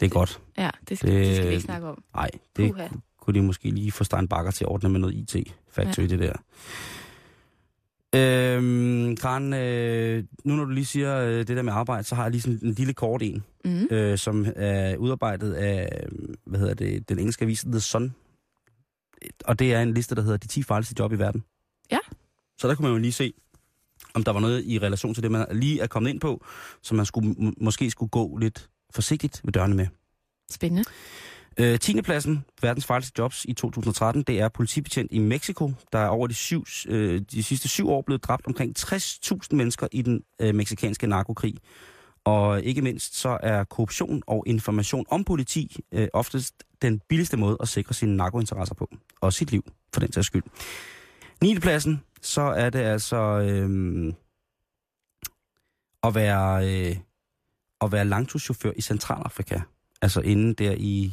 Det 0.01 0.07
er 0.07 0.11
godt. 0.11 0.41
Ja, 0.59 0.71
det 0.89 0.99
skal, 0.99 1.11
det, 1.11 1.19
Det- 1.19 1.27
det 1.27 1.37
skal 1.37 1.49
vi 1.49 1.53
ikke 1.55 1.65
snakke 1.65 1.87
om. 1.87 2.05
Nej, 2.15 2.31
det 2.57 2.71
Puha. 2.73 2.89
kunne 3.21 3.35
de 3.35 3.43
måske 3.43 3.71
lige 3.71 3.93
få 3.93 4.05
Stein 4.05 4.29
Bakker 4.29 4.51
til 4.51 4.65
at 4.65 4.69
ordne 4.69 4.89
med 4.89 5.01
noget 5.01 5.15
IT-factory, 5.15 6.03
ja. 6.03 6.09
det 6.09 6.19
der. 6.19 6.33
Øhm, 8.15 9.17
Karen, 9.17 9.53
øh, 9.55 10.25
nu 10.45 10.57
når 10.57 10.65
du 10.65 10.71
lige 10.71 10.85
siger 10.87 11.17
øh, 11.21 11.39
det 11.39 11.49
der 11.49 11.63
med 11.63 11.73
arbejde, 11.73 12.05
så 12.05 12.15
har 12.15 12.23
jeg 12.23 12.31
lige 12.31 12.43
sådan 12.43 12.59
en 12.63 12.73
lille 12.73 12.95
kort 12.95 13.23
en, 13.23 13.45
Mm. 13.65 13.89
øh, 13.91 14.19
som 14.19 14.47
er 14.57 14.97
udarbejdet 14.97 15.53
af, 15.55 16.01
øh, 16.03 16.09
hvad 16.47 16.61
hedder 16.61 16.75
det, 16.75 17.09
den 17.09 17.19
engelske 17.19 17.43
avis 17.43 17.61
The 17.61 17.81
Sun. 17.81 18.15
Og 19.45 19.59
det 19.59 19.75
er 19.75 19.83
en 19.83 19.95
liste, 19.95 20.15
der 20.15 20.23
hedder 20.23 20.37
de 20.37 20.49
10 20.49 20.63
farligste 20.63 20.95
job 20.99 21.13
i 21.13 21.19
verden. 21.19 21.45
Ja. 21.93 21.99
Så 22.59 22.69
der 22.69 22.75
kunne 22.75 22.83
man 22.89 22.93
jo 22.93 22.99
lige 23.03 23.13
se, 23.13 23.33
om 24.15 24.25
der 24.25 24.33
var 24.33 24.41
noget 24.41 24.65
i 24.67 24.79
relation 24.79 25.15
til 25.15 25.23
det, 25.23 25.31
man 25.31 25.47
lige 25.53 25.81
er 25.81 25.87
kommet 25.87 26.11
ind 26.11 26.21
på, 26.21 26.45
som 26.83 26.97
man 26.97 27.07
skulle, 27.07 27.35
måske 27.61 27.91
skulle 27.91 28.11
gå 28.11 28.37
lidt 28.37 28.69
forsigtigt 28.95 29.41
ved 29.45 29.53
dørene 29.53 29.75
med. 29.75 29.87
Spændende. 30.51 30.85
Øh, 31.61 31.79
10. 31.79 32.03
pladsen, 32.03 32.45
verdens 32.63 32.87
farligste 32.87 33.13
jobs 33.19 33.45
i 33.45 33.53
2013, 33.53 34.23
det 34.23 34.41
er 34.41 34.49
politibetjent 34.49 35.13
i 35.13 35.19
Mexico. 35.19 35.73
Der 35.93 35.99
er 35.99 36.09
over 36.09 36.27
de, 36.27 36.35
syv, 36.35 36.65
øh, 36.89 37.21
de 37.21 37.43
sidste 37.43 37.69
syv 37.69 37.89
år 37.89 38.03
blevet 38.03 38.25
dræbt 38.25 38.47
omkring 38.47 38.79
60.000 38.79 39.39
mennesker 39.51 39.89
i 39.93 40.03
den 40.03 40.23
øh, 40.41 40.55
meksikanske 40.55 41.07
narkokrig. 41.07 41.55
Og 42.25 42.63
ikke 42.63 42.83
mindst 42.83 43.17
så 43.17 43.39
er 43.43 43.65
korruption 43.65 44.23
og 44.27 44.45
information 44.47 45.07
om 45.09 45.25
politi 45.25 45.77
øh, 45.93 46.09
oftest 46.13 46.55
den 46.83 47.01
billigste 47.09 47.37
måde 47.37 47.57
at 47.61 47.69
sikre 47.69 47.95
sine 47.95 48.17
narkointeresser 48.17 48.75
på. 48.75 48.91
Og 49.21 49.33
sit 49.33 49.51
liv, 49.51 49.65
for 49.93 50.01
den 50.01 50.13
sags 50.13 50.27
skyld. 50.27 50.43
9. 51.43 51.59
pladsen, 51.59 52.03
så 52.23 52.41
er 52.41 52.71
det 52.71 52.79
altså 52.79 53.17
øh, 53.17 54.13
at 56.03 56.15
være, 56.15 56.69
øh, 56.69 56.97
at 57.81 57.93
være 57.93 58.05
langturschauffør 58.05 58.73
i 58.77 58.81
Centralafrika. 58.81 59.61
Altså 60.03 60.21
inden 60.21 60.55
der 60.55 60.75
i 60.79 61.13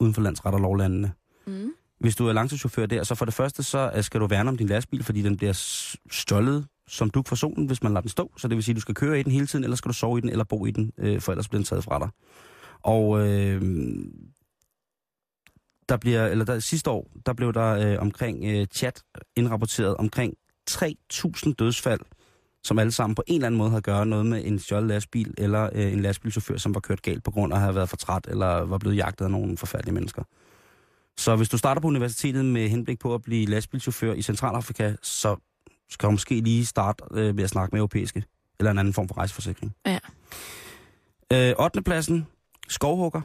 uden 0.00 0.14
for 0.14 0.22
landsret 0.22 0.54
og 0.54 0.60
lovlandene. 0.60 1.12
Mm. 1.46 1.72
Hvis 2.00 2.16
du 2.16 2.26
er 2.26 2.32
langtidschauffør 2.32 2.86
der, 2.86 3.02
så 3.02 3.14
for 3.14 3.24
det 3.24 3.34
første, 3.34 3.62
så 3.62 3.92
øh, 3.96 4.02
skal 4.02 4.20
du 4.20 4.26
værne 4.26 4.48
om 4.48 4.56
din 4.56 4.66
lastbil, 4.66 5.04
fordi 5.04 5.22
den 5.22 5.36
bliver 5.36 5.52
stjålet 6.10 6.66
som 6.88 7.10
duk 7.10 7.28
for 7.28 7.36
solen, 7.36 7.66
hvis 7.66 7.82
man 7.82 7.92
lader 7.92 8.00
den 8.00 8.10
stå. 8.10 8.32
Så 8.36 8.48
det 8.48 8.56
vil 8.56 8.64
sige, 8.64 8.72
at 8.72 8.76
du 8.76 8.80
skal 8.80 8.94
køre 8.94 9.20
i 9.20 9.22
den 9.22 9.32
hele 9.32 9.46
tiden, 9.46 9.64
eller 9.64 9.76
skal 9.76 9.88
du 9.88 9.94
sove 9.94 10.18
i 10.18 10.20
den, 10.20 10.30
eller 10.30 10.44
bo 10.44 10.66
i 10.66 10.70
den, 10.70 10.92
øh, 10.98 11.20
for 11.20 11.32
ellers 11.32 11.48
bliver 11.48 11.58
den 11.58 11.64
taget 11.64 11.84
fra 11.84 11.98
dig. 11.98 12.08
Og 12.82 13.28
øh, 13.28 13.62
der 15.88 15.96
bliver, 15.96 16.26
eller 16.26 16.44
der, 16.44 16.58
sidste 16.58 16.90
år, 16.90 17.10
der 17.26 17.32
blev 17.32 17.52
der 17.52 17.92
øh, 17.92 17.98
omkring 18.00 18.44
øh, 18.44 18.66
chat 18.66 19.02
indrapporteret 19.36 19.96
omkring 19.96 20.34
3.000 20.70 21.54
dødsfald, 21.58 22.00
som 22.64 22.78
alle 22.78 22.92
sammen 22.92 23.14
på 23.14 23.22
en 23.26 23.34
eller 23.34 23.46
anden 23.46 23.58
måde 23.58 23.70
har 23.70 23.76
at 23.76 23.82
gøre 23.82 24.06
noget 24.06 24.26
med 24.26 24.44
en 24.44 24.58
stjålet 24.58 24.88
lastbil, 24.88 25.34
eller 25.38 25.70
øh, 25.72 25.92
en 25.92 26.00
lastbilchauffør, 26.00 26.56
som 26.56 26.74
var 26.74 26.80
kørt 26.80 27.02
galt 27.02 27.24
på 27.24 27.30
grund 27.30 27.52
af 27.52 27.56
at 27.56 27.62
have 27.62 27.74
været 27.74 27.88
for 27.88 27.96
træt, 27.96 28.26
eller 28.28 28.46
var 28.46 28.78
blevet 28.78 28.96
jagtet 28.96 29.24
af 29.24 29.30
nogle 29.30 29.56
forfærdelige 29.56 29.94
mennesker. 29.94 30.22
Så 31.16 31.36
hvis 31.36 31.48
du 31.48 31.58
starter 31.58 31.80
på 31.80 31.88
universitetet 31.88 32.44
med 32.44 32.68
henblik 32.68 32.98
på 32.98 33.14
at 33.14 33.22
blive 33.22 33.46
lastbilchauffør 33.46 34.12
i 34.12 34.22
Centralafrika, 34.22 34.94
så 35.02 35.36
skal 35.90 36.06
du 36.06 36.10
måske 36.10 36.40
lige 36.40 36.66
starte 36.66 37.04
øh, 37.14 37.34
med 37.34 37.44
at 37.44 37.50
snakke 37.50 37.72
med 37.72 37.80
europæiske, 37.80 38.24
eller 38.58 38.70
en 38.70 38.78
anden 38.78 38.94
form 38.94 39.08
for 39.08 39.16
rejseforsikring. 39.18 39.74
Ja. 39.86 39.98
Øh, 41.32 41.54
8. 41.58 41.82
pladsen, 41.82 42.26
skovhugger. 42.68 43.20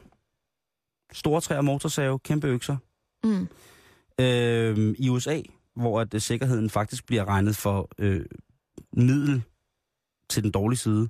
Store 1.14 1.42
træer, 1.42 1.62
motorsave, 1.62 2.20
kæmpe 2.20 2.48
økser. 2.48 2.78
Mm. 3.24 3.48
Øh, 4.20 4.96
I 4.98 5.10
USA, 5.10 5.42
hvor 5.76 6.02
at, 6.02 6.14
øh, 6.14 6.22
sikkerheden 6.22 6.70
faktisk 6.70 7.06
bliver 7.06 7.26
regnet 7.26 7.56
for 7.56 7.90
øh, 7.98 8.26
middel 8.94 9.44
til 10.30 10.44
den 10.44 10.52
dårlige 10.52 10.78
side, 10.78 11.10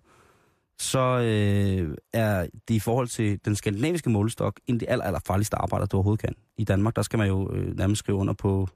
så 0.80 1.00
øh, 1.00 1.98
er 2.14 2.48
det 2.68 2.74
i 2.76 2.80
forhold 2.80 3.08
til 3.08 3.40
den 3.46 3.56
skandinaviske 3.56 4.10
målestok 4.10 4.60
en 4.68 4.76
af 4.76 4.80
de 4.80 4.90
aller, 4.90 5.06
aller 5.06 5.20
farligste 5.28 5.56
arbejder, 5.56 5.86
du 5.86 5.98
overhovedet 5.98 6.22
kan. 6.22 6.36
I 6.58 6.64
Danmark, 6.64 6.96
der 6.96 7.02
skal 7.02 7.20
man 7.20 7.28
jo 7.28 7.54
øh, 7.54 7.78
nærmest 7.78 8.00
skrive 8.00 8.18
under 8.18 8.34
på, 8.34 8.68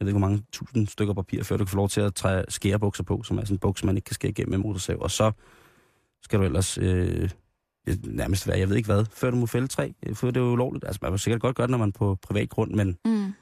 jeg 0.00 0.06
ved 0.06 0.10
ikke 0.12 0.18
hvor 0.18 0.28
mange 0.28 0.44
tusind 0.52 0.86
stykker 0.86 1.14
papir, 1.14 1.42
før 1.42 1.56
du 1.56 1.64
kan 1.64 1.70
få 1.70 1.76
lov 1.76 1.88
til 1.88 2.00
at 2.00 2.14
træde 2.14 2.44
skærebukser 2.48 3.04
på, 3.04 3.22
som 3.22 3.38
er 3.38 3.42
sådan 3.44 3.54
en 3.54 3.58
buks, 3.58 3.84
man 3.84 3.96
ikke 3.96 4.06
kan 4.06 4.14
skære 4.14 4.30
igennem 4.30 4.50
med 4.50 4.58
motorsav. 4.58 4.96
Og 5.00 5.10
så 5.10 5.32
skal 6.22 6.38
du 6.38 6.44
ellers 6.44 6.78
øh, 6.78 7.30
nærmest 8.04 8.48
være, 8.48 8.58
jeg 8.58 8.68
ved 8.68 8.76
ikke 8.76 8.86
hvad, 8.92 9.04
før 9.12 9.30
du 9.30 9.36
må 9.36 9.46
fælde 9.46 9.66
træ, 9.66 9.92
øh, 10.06 10.14
for 10.14 10.26
det 10.26 10.36
er 10.36 10.40
jo 10.44 10.52
ulovligt. 10.52 10.84
Altså, 10.84 10.98
man 11.02 11.12
vil 11.12 11.18
sikkert 11.20 11.40
godt 11.40 11.56
gøre 11.56 11.66
det, 11.66 11.70
når 11.70 11.78
man 11.78 11.88
er 11.88 11.92
på 11.92 12.18
privat 12.22 12.48
grund, 12.48 12.70
men 12.74 12.98
Mm. 13.04 13.32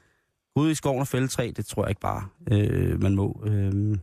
ude 0.55 0.71
i 0.71 0.75
skoven 0.75 0.99
og 1.01 1.07
fælde 1.07 1.27
træ, 1.27 1.51
det 1.55 1.65
tror 1.65 1.83
jeg 1.83 1.89
ikke 1.89 2.01
bare, 2.01 2.27
øh, 2.51 3.01
man 3.01 3.15
må. 3.15 3.43
Øh, 3.45 3.97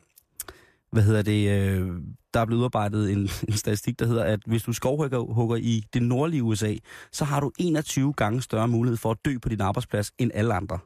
hvad 0.91 1.03
hedder 1.03 1.23
det? 1.23 1.49
Øh, 1.51 1.89
der 2.35 2.41
er 2.41 2.45
blevet 2.45 2.61
udarbejdet 2.61 3.13
en, 3.13 3.19
en 3.49 3.57
statistik, 3.57 3.99
der 3.99 4.07
hedder, 4.07 4.25
at 4.25 4.41
hvis 4.47 4.63
du 4.63 4.73
skovhugger 4.73 5.19
hugger 5.19 5.57
i 5.57 5.85
det 5.93 6.03
nordlige 6.03 6.43
USA, 6.43 6.75
så 7.13 7.25
har 7.25 7.41
du 7.41 7.53
21 7.59 8.13
gange 8.13 8.43
større 8.43 8.69
mulighed 8.69 8.97
for 8.97 9.11
at 9.11 9.17
dø 9.25 9.39
på 9.43 9.49
din 9.49 9.61
arbejdsplads 9.61 10.13
end 10.19 10.31
alle 10.35 10.55
andre. 10.55 10.79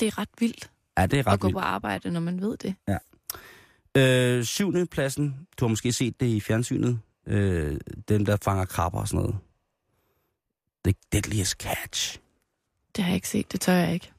Det 0.00 0.06
er 0.06 0.18
ret 0.18 0.28
vildt 0.38 0.70
Ja, 0.98 1.06
det 1.06 1.16
er 1.16 1.20
at 1.20 1.26
ret 1.26 1.40
gå 1.40 1.46
vildt. 1.46 1.54
på 1.56 1.60
arbejde, 1.60 2.10
når 2.10 2.20
man 2.20 2.40
ved 2.40 2.56
det. 2.56 2.74
Øh, 3.96 4.44
syvende 4.44 4.86
pladsen, 4.86 5.46
du 5.60 5.64
har 5.64 5.68
måske 5.68 5.92
set 5.92 6.20
det 6.20 6.26
i 6.26 6.40
fjernsynet, 6.40 7.00
øh, 7.26 7.76
dem 8.08 8.24
der 8.24 8.36
fanger 8.44 8.64
krabber 8.64 8.98
og 9.00 9.08
sådan 9.08 9.20
noget. 9.20 9.36
The 10.84 10.94
Deadliest 11.12 11.52
Catch. 11.52 12.18
Det 12.96 13.04
har 13.04 13.10
jeg 13.10 13.14
ikke 13.14 13.28
set, 13.28 13.52
det 13.52 13.60
tør 13.60 13.72
jeg 13.72 13.94
ikke. 13.94 14.12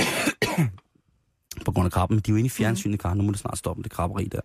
på 1.64 1.72
grund 1.72 1.86
af 1.86 1.92
krabben. 1.92 2.18
De 2.18 2.30
er 2.30 2.32
jo 2.32 2.36
inde 2.36 2.46
i 2.46 2.50
fjernsynet, 2.50 3.00
Karen. 3.00 3.18
Nu 3.18 3.24
må 3.24 3.30
det 3.30 3.40
snart 3.40 3.58
stoppe, 3.58 3.82
det 3.82 3.90
krabberi 3.92 4.24
der. 4.24 4.40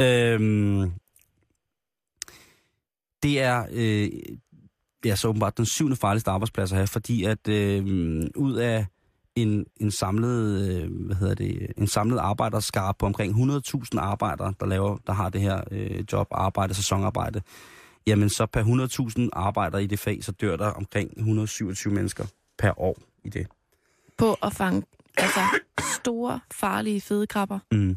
Øhm, 0.00 0.92
det 3.22 3.40
er 3.40 3.66
øh, 3.72 4.10
ja, 5.04 5.16
så 5.16 5.28
åbenbart 5.28 5.56
den 5.56 5.66
syvende 5.66 5.96
farligste 5.96 6.30
arbejdsplads 6.30 6.72
at 6.72 6.76
have, 6.76 6.86
fordi 6.86 7.24
at 7.24 7.48
øh, 7.48 7.84
ud 8.36 8.54
af 8.54 8.86
en, 9.36 9.66
en 9.76 9.90
samlet, 9.90 10.68
øh, 10.68 11.06
hvad 11.06 11.16
hedder 11.16 11.34
det, 11.34 11.72
en 11.76 11.86
samlet 11.86 12.18
arbejderskar 12.18 12.92
på 12.92 13.06
omkring 13.06 13.34
100.000 13.34 13.98
arbejdere, 13.98 14.54
der 14.60 14.66
laver, 14.66 14.96
der 15.06 15.12
har 15.12 15.28
det 15.28 15.40
her 15.40 15.60
øh, 15.70 16.04
job, 16.12 16.26
arbejde, 16.30 16.74
sæsonarbejde, 16.74 17.42
jamen 18.06 18.28
så 18.28 18.46
per 18.46 18.62
100.000 19.18 19.28
arbejdere 19.32 19.84
i 19.84 19.86
det 19.86 19.98
fag, 19.98 20.24
så 20.24 20.32
dør 20.32 20.56
der 20.56 20.66
omkring 20.66 21.10
127 21.16 21.94
mennesker 21.94 22.24
per 22.58 22.80
år 22.80 22.98
i 23.24 23.28
det. 23.28 23.46
På 24.18 24.34
at 24.42 24.52
fange 24.52 24.82
altså, 25.16 25.40
store, 26.04 26.40
farlige, 26.52 27.00
fede 27.00 27.26
krabber. 27.26 27.58
Mm. 27.72 27.96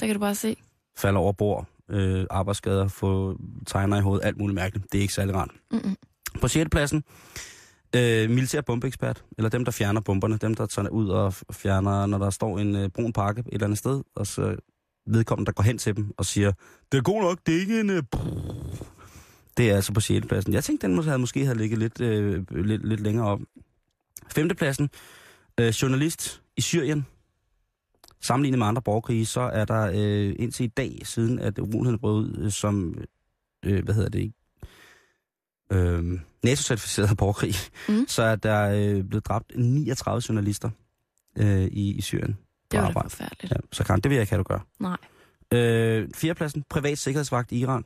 Der 0.00 0.06
kan 0.06 0.14
du 0.14 0.20
bare 0.20 0.34
se. 0.34 0.56
falder 0.96 1.20
over 1.20 1.32
bord, 1.32 1.66
øh, 1.88 2.26
arbejdsskader, 2.30 2.88
få 2.88 3.38
tegner 3.66 3.96
i 3.98 4.00
hovedet, 4.00 4.24
alt 4.26 4.38
muligt 4.38 4.54
mærkeligt. 4.54 4.92
Det 4.92 4.98
er 4.98 5.02
ikke 5.02 5.14
særlig 5.14 5.34
rart. 5.34 5.50
Mm-mm. 5.70 5.96
På 6.40 6.48
6. 6.48 6.70
pladsen, 6.70 7.04
øh, 7.96 8.30
militær 8.30 8.60
bombeekspert, 8.60 9.24
eller 9.38 9.48
dem, 9.48 9.64
der 9.64 9.72
fjerner 9.72 10.00
bomberne, 10.00 10.36
dem, 10.36 10.54
der 10.54 10.66
tager 10.66 10.88
ud 10.88 11.08
og 11.08 11.34
fjerner, 11.52 12.06
når 12.06 12.18
der 12.18 12.30
står 12.30 12.58
en 12.58 12.76
øh, 12.76 12.88
brun 12.88 13.12
pakke 13.12 13.40
et 13.40 13.46
eller 13.52 13.66
andet 13.66 13.78
sted, 13.78 14.02
og 14.14 14.26
så 14.26 14.56
vedkommende, 15.06 15.46
der 15.46 15.52
går 15.52 15.62
hen 15.62 15.78
til 15.78 15.96
dem 15.96 16.14
og 16.16 16.26
siger, 16.26 16.52
det 16.92 16.98
er 16.98 17.02
god 17.02 17.22
nok, 17.22 17.38
det 17.46 17.56
er 17.56 17.60
ikke 17.60 17.80
en... 17.80 17.90
Øh, 17.90 18.02
brrr." 18.02 19.00
det 19.56 19.70
er 19.70 19.76
altså 19.76 19.92
på 19.92 20.00
6. 20.00 20.26
pladsen. 20.26 20.52
Jeg 20.52 20.64
tænkte, 20.64 20.86
den 20.86 20.96
måske 20.96 21.08
havde, 21.08 21.18
måske 21.18 21.44
havde 21.44 21.58
ligget 21.58 21.78
lidt, 21.78 22.00
øh, 22.00 22.44
lidt, 22.50 22.88
lidt 22.88 23.00
længere 23.00 23.26
op. 23.26 23.40
5. 24.34 24.48
pladsen, 24.48 24.90
øh, 25.60 25.68
journalist 25.68 26.42
i 26.60 26.62
Syrien. 26.62 27.06
Sammenlignet 28.20 28.58
med 28.58 28.66
andre 28.66 28.82
borgerkrige, 28.82 29.26
så 29.26 29.40
er 29.40 29.64
der 29.64 29.90
øh, 29.94 30.34
indtil 30.38 30.64
i 30.64 30.68
dag, 30.68 31.00
siden 31.04 31.38
at 31.38 31.58
uroligheden 31.58 31.98
brød 31.98 32.14
ud, 32.14 32.38
øh, 32.44 32.50
som, 32.52 32.94
øh, 33.64 33.84
hvad 33.84 33.94
hedder 33.94 34.08
det, 34.08 34.32
øh, 35.72 36.20
NATO-certificeret 36.44 37.16
borgerkrig, 37.22 37.54
Mm. 37.88 38.04
så 38.08 38.22
er 38.22 38.36
der 38.36 38.70
øh, 38.70 39.04
blevet 39.04 39.26
dræbt 39.26 39.52
39 39.56 40.22
journalister 40.28 40.70
øh, 41.38 41.62
i, 41.64 41.92
i 41.94 42.00
Syrien 42.00 42.32
på 42.34 42.38
Det 42.70 42.78
var 42.78 42.82
da 42.84 42.88
arbejde. 42.88 43.10
forfærdeligt. 43.10 43.52
Ja, 43.52 43.56
så 43.72 43.84
kan 43.84 43.96
det 44.00 44.10
vil 44.10 44.14
jeg 44.16 44.22
ikke 44.22 44.30
have, 44.32 44.38
du 44.38 44.42
gør. 44.48 44.66
Nej. 44.78 44.96
Øh, 45.52 46.08
fjerdepladsen, 46.14 46.64
privat 46.70 46.98
sikkerhedsvagt 46.98 47.52
i 47.52 47.58
Iran. 47.58 47.84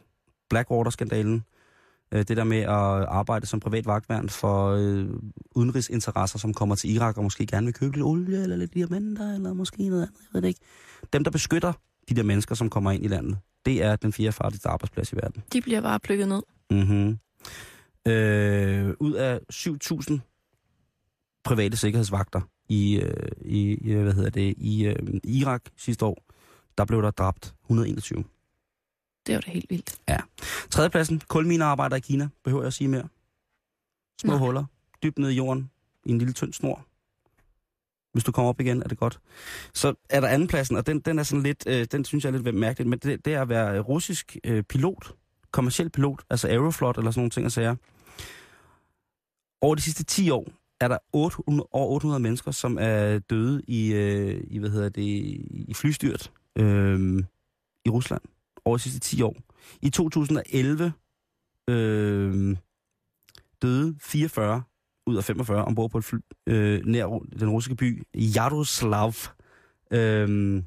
Blackwater-skandalen. 0.50 1.44
Øh, 2.14 2.24
det 2.28 2.36
der 2.36 2.44
med 2.44 2.58
at 2.58 3.04
arbejde 3.08 3.46
som 3.46 3.60
privat 3.60 3.86
vagtværn 3.86 4.28
for 4.28 4.70
øh, 4.70 5.08
udenrigsinteresser, 5.54 6.38
som 6.38 6.54
kommer 6.54 6.74
til 6.74 6.94
Irak 6.94 7.16
og 7.16 7.22
måske 7.22 7.46
gerne 7.46 7.66
vil 7.66 7.74
købe 7.74 7.92
lidt 7.92 8.04
olie 8.04 8.42
eller 8.42 8.56
lidt 8.56 8.74
diamanter, 8.74 9.34
eller 9.34 9.52
måske 9.52 9.88
noget 9.88 10.02
andet, 10.02 10.20
jeg 10.20 10.28
ved 10.32 10.42
det 10.42 10.48
ikke. 10.48 10.60
Dem, 11.12 11.24
der 11.24 11.30
beskytter 11.30 11.72
de 12.08 12.14
der 12.14 12.22
mennesker, 12.22 12.54
som 12.54 12.70
kommer 12.70 12.90
ind 12.90 13.04
i 13.04 13.08
landet, 13.08 13.38
det 13.66 13.82
er 13.82 13.96
den 13.96 14.12
fjerde 14.12 14.32
farligste 14.32 14.68
arbejdsplads 14.68 15.12
i 15.12 15.16
verden. 15.16 15.42
De 15.52 15.60
bliver 15.60 15.80
bare 15.80 16.00
plukket 16.00 16.28
ned. 16.28 16.42
Mm-hmm. 16.70 17.18
Øh, 18.12 18.94
ud 19.00 19.12
af 19.12 19.40
7.000 19.52 20.18
private 21.44 21.76
sikkerhedsvagter 21.76 22.40
i, 22.68 23.00
øh, 23.00 23.28
i 23.40 23.74
i, 23.74 23.94
hvad 23.94 24.12
hedder 24.12 24.30
det, 24.30 24.54
i 24.56 24.86
øh, 24.86 25.20
Irak 25.24 25.62
sidste 25.76 26.04
år, 26.04 26.24
der 26.78 26.84
blev 26.84 27.02
der 27.02 27.10
dræbt 27.10 27.54
121. 27.64 28.24
Det 29.26 29.34
var 29.34 29.40
da 29.40 29.50
helt 29.50 29.70
vildt. 29.70 29.98
Tredjepladsen, 30.70 31.22
kulminearbejder 31.28 31.96
i 31.96 32.00
Kina. 32.00 32.28
Behøver 32.44 32.62
jeg 32.62 32.66
at 32.66 32.72
sige 32.72 32.88
mere? 32.88 33.08
Små 34.20 34.32
Nej. 34.32 34.38
huller, 34.38 34.64
dybt 35.02 35.18
ned 35.18 35.30
i 35.30 35.34
jorden, 35.34 35.70
i 36.04 36.10
en 36.10 36.18
lille 36.18 36.32
tynd 36.32 36.52
snor. 36.52 36.86
Hvis 38.12 38.24
du 38.24 38.32
kommer 38.32 38.48
op 38.48 38.60
igen, 38.60 38.82
er 38.82 38.88
det 38.88 38.98
godt. 38.98 39.20
Så 39.72 39.94
er 40.08 40.20
der 40.20 40.28
andenpladsen, 40.28 40.76
og 40.76 40.86
den, 40.86 41.00
den 41.00 41.18
er 41.18 41.22
sådan 41.22 41.42
lidt, 41.42 41.64
øh, 41.66 41.86
den 41.92 42.04
synes 42.04 42.24
jeg 42.24 42.34
er 42.34 42.38
lidt 42.38 42.54
mærkeligt, 42.54 42.90
men 42.90 42.98
det, 42.98 43.24
det 43.24 43.34
er 43.34 43.42
at 43.42 43.48
være 43.48 43.80
russisk 43.80 44.36
øh, 44.44 44.62
pilot, 44.62 45.12
kommersiel 45.50 45.90
pilot, 45.90 46.22
altså 46.30 46.48
Aeroflot 46.48 46.98
eller 46.98 47.10
sådan 47.10 47.20
nogle 47.20 47.30
ting 47.30 47.46
og 47.46 47.52
sager. 47.52 47.76
Over 49.60 49.74
de 49.74 49.82
sidste 49.82 50.04
10 50.04 50.30
år 50.30 50.48
er 50.80 50.88
der 50.88 50.98
800, 51.12 51.68
over 51.72 51.94
800 51.94 52.22
mennesker, 52.22 52.50
som 52.50 52.78
er 52.80 53.18
døde 53.18 53.62
i, 53.68 53.92
øh, 53.92 54.44
i 54.46 54.58
hvad 54.58 54.70
hedder 54.70 54.88
det, 54.88 55.02
i 55.02 55.74
flystyrt 55.74 56.32
øh, 56.56 57.24
i 57.84 57.90
Rusland 57.90 58.22
over 58.64 58.76
de 58.76 58.82
sidste 58.82 59.00
10 59.00 59.22
år. 59.22 59.36
I 59.82 59.90
2011 59.90 60.92
øh, 61.68 62.56
døde 63.62 63.96
44 64.00 64.62
ud 65.06 65.16
af 65.16 65.24
45 65.24 65.64
ombord 65.64 65.90
på 65.90 65.98
et 65.98 66.04
fly 66.04 66.18
øh, 66.46 66.86
nær 66.86 67.06
den 67.40 67.50
russiske 67.50 67.76
by 67.76 68.06
Jaroslav. 68.14 69.12
Øh, 69.90 70.62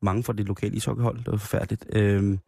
mange 0.00 0.22
fra 0.22 0.32
det 0.32 0.46
lokale 0.46 0.76
ishockeyhold, 0.76 1.18
det 1.18 1.26
var 1.26 1.36
forfærdeligt. 1.36 1.86
Øh, 1.92 2.38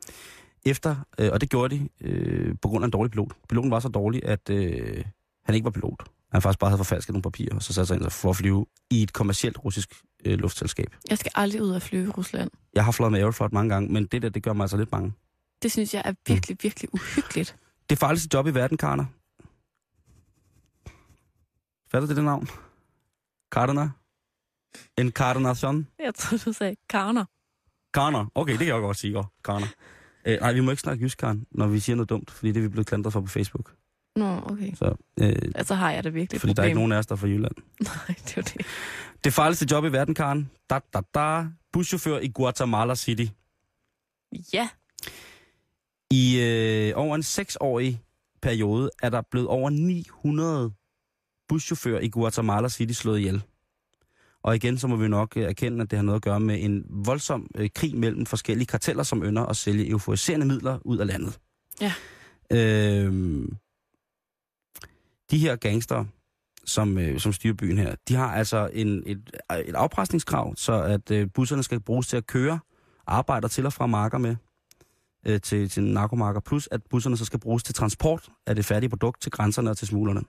efter, 0.66 0.96
øh, 1.18 1.30
og 1.32 1.40
det 1.40 1.50
gjorde 1.50 1.78
de 1.78 1.88
øh, 2.00 2.54
på 2.62 2.68
grund 2.68 2.84
af 2.84 2.86
en 2.86 2.90
dårlig 2.90 3.10
pilot. 3.10 3.32
Piloten 3.48 3.70
var 3.70 3.80
så 3.80 3.88
dårlig, 3.88 4.24
at 4.24 4.50
øh, 4.50 5.04
han 5.44 5.54
ikke 5.54 5.64
var 5.64 5.70
pilot. 5.70 6.04
Han 6.32 6.42
faktisk 6.42 6.58
bare 6.58 6.70
havde 6.70 6.78
forfalsket 6.78 7.12
nogle 7.12 7.22
papirer, 7.22 7.54
og 7.54 7.62
så 7.62 7.72
satte 7.72 7.86
sig 7.86 7.96
ind 7.96 8.10
for 8.10 8.30
at 8.30 8.36
flyve 8.36 8.66
i 8.90 9.02
et 9.02 9.12
kommercielt 9.12 9.64
russisk 9.64 9.94
øh, 10.24 10.38
luftselskab. 10.38 10.96
Jeg 11.10 11.18
skal 11.18 11.32
aldrig 11.34 11.62
ud 11.62 11.70
og 11.70 11.82
flyve 11.82 12.04
i 12.04 12.08
Rusland. 12.08 12.50
Jeg 12.74 12.84
har 12.84 12.92
fløjet 12.92 13.12
med 13.12 13.20
Aeroflot 13.20 13.52
mange 13.52 13.74
gange, 13.74 13.92
men 13.92 14.06
det 14.06 14.22
der, 14.22 14.28
det 14.28 14.42
gør 14.42 14.52
mig 14.52 14.64
altså 14.64 14.76
lidt 14.76 14.90
bange. 14.90 15.12
Det 15.62 15.72
synes 15.72 15.94
jeg 15.94 16.02
er 16.04 16.12
virkelig, 16.26 16.56
virkelig 16.62 16.94
uhyggeligt. 16.94 17.56
Det 17.90 17.98
farligste 17.98 18.28
job 18.34 18.46
i 18.46 18.54
verden, 18.54 18.76
Karner. 18.76 19.04
Fatter 21.90 22.06
det 22.06 22.16
det 22.16 22.24
navn? 22.24 22.48
Karner? 23.52 23.88
En 24.96 25.10
Carnation? 25.10 25.86
Jeg 25.98 26.14
tror, 26.14 26.38
du 26.38 26.52
sagde 26.52 26.76
karner. 26.88 27.24
Karner. 27.94 28.26
Okay, 28.34 28.52
det 28.52 28.58
kan 28.58 28.68
jeg 28.68 28.80
godt 28.80 28.96
sige, 28.96 29.12
godt. 29.12 29.26
Karner. 29.44 29.66
Øh, 30.24 30.40
nej, 30.40 30.52
vi 30.52 30.60
må 30.60 30.70
ikke 30.70 30.80
snakke 30.80 31.04
jysk, 31.04 31.18
Karen, 31.18 31.46
når 31.50 31.66
vi 31.66 31.80
siger 31.80 31.96
noget 31.96 32.08
dumt, 32.08 32.30
fordi 32.30 32.52
det 32.52 32.56
er 32.56 32.62
vi 32.62 32.68
blevet 32.68 32.86
klandret 32.86 33.12
for 33.12 33.20
på 33.20 33.26
Facebook. 33.26 33.74
Nå, 34.18 34.40
okay. 34.44 34.74
Så, 34.74 34.94
øh, 35.20 35.52
Altså 35.54 35.74
har 35.74 35.90
jeg 35.92 36.04
det 36.04 36.14
virkelig 36.14 36.40
fordi 36.40 36.52
der 36.52 36.62
er 36.62 36.66
ikke 36.66 36.78
nogen 36.78 36.92
af 36.92 36.98
os, 36.98 37.06
der 37.06 37.12
er 37.12 37.16
fra 37.16 37.26
Jylland. 37.26 37.54
Nej, 37.80 38.16
det 38.24 38.36
var 38.36 38.42
det. 38.42 38.66
Det 39.24 39.32
farligste 39.32 39.66
job 39.70 39.84
i 39.84 39.92
verden, 39.92 40.14
Karen, 40.14 40.50
da, 40.70 40.78
da, 40.94 41.00
da, 41.14 41.46
buschauffør 41.72 42.18
i 42.18 42.28
Guatemala 42.28 42.94
City. 42.94 43.24
Ja, 44.52 44.68
I 46.10 46.40
øh, 46.40 46.92
over 46.96 47.14
en 47.14 47.22
seksårig 47.22 48.00
periode 48.42 48.90
er 49.02 49.10
der 49.10 49.22
blevet 49.30 49.48
over 49.48 49.70
900 49.70 50.72
buschauffører 51.48 52.00
i 52.00 52.08
Guatemala 52.08 52.68
City 52.68 52.92
slået 52.92 53.18
ihjel. 53.18 53.42
Og 54.42 54.56
igen, 54.56 54.78
så 54.78 54.86
må 54.86 54.96
vi 54.96 55.08
nok 55.08 55.36
øh, 55.36 55.42
erkende, 55.44 55.82
at 55.82 55.90
det 55.90 55.96
har 55.96 56.04
noget 56.04 56.16
at 56.16 56.22
gøre 56.22 56.40
med 56.40 56.62
en 56.62 56.84
voldsom 56.88 57.50
øh, 57.54 57.70
krig 57.74 57.96
mellem 57.96 58.26
forskellige 58.26 58.66
karteller, 58.66 59.02
som 59.02 59.22
ønsker 59.22 59.46
at 59.46 59.56
sælge 59.56 59.90
euforiserende 59.90 60.46
midler 60.46 60.78
ud 60.84 60.98
af 60.98 61.06
landet. 61.06 61.38
Ja. 61.80 61.92
Øhm, 62.52 63.56
de 65.30 65.38
her 65.38 65.56
gangster, 65.56 66.04
som, 66.64 66.98
øh, 66.98 67.20
som 67.20 67.32
styrer 67.32 67.54
byen 67.54 67.78
her, 67.78 67.94
de 68.08 68.14
har 68.14 68.34
altså 68.34 68.70
en, 68.72 69.02
et, 69.06 69.40
et 69.66 69.74
afpresningskrav, 69.74 70.56
så 70.56 70.82
at 70.82 71.10
øh, 71.10 71.28
busserne 71.34 71.62
skal 71.62 71.80
bruges 71.80 72.06
til 72.06 72.16
at 72.16 72.26
køre 72.26 72.58
arbejder 73.06 73.48
til 73.48 73.66
og 73.66 73.72
fra 73.72 73.86
marker 73.86 74.18
med 74.18 74.36
øh, 75.26 75.40
til, 75.40 75.68
til 75.68 75.82
narkomarker, 75.82 76.40
plus 76.40 76.68
at 76.70 76.80
busserne 76.90 77.16
så 77.16 77.24
skal 77.24 77.40
bruges 77.40 77.62
til 77.62 77.74
transport 77.74 78.28
af 78.46 78.54
det 78.54 78.64
færdige 78.64 78.90
produkt 78.90 79.22
til 79.22 79.32
grænserne 79.32 79.70
og 79.70 79.76
til 79.76 79.86
smuglerne. 79.86 80.20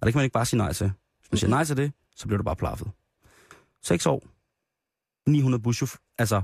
Og 0.00 0.06
det 0.06 0.12
kan 0.12 0.18
man 0.18 0.24
ikke 0.24 0.34
bare 0.34 0.46
sige 0.46 0.58
nej 0.58 0.72
til. 0.72 0.92
Hvis 1.20 1.32
man 1.32 1.38
siger 1.38 1.50
nej 1.50 1.64
til 1.64 1.76
det, 1.76 1.92
så 2.16 2.26
bliver 2.26 2.38
du 2.38 2.44
bare 2.44 2.56
plaffet. 2.56 2.90
6 3.82 4.06
år, 4.06 4.26
900 5.30 5.62
buschauffør, 5.62 5.98
altså 6.18 6.42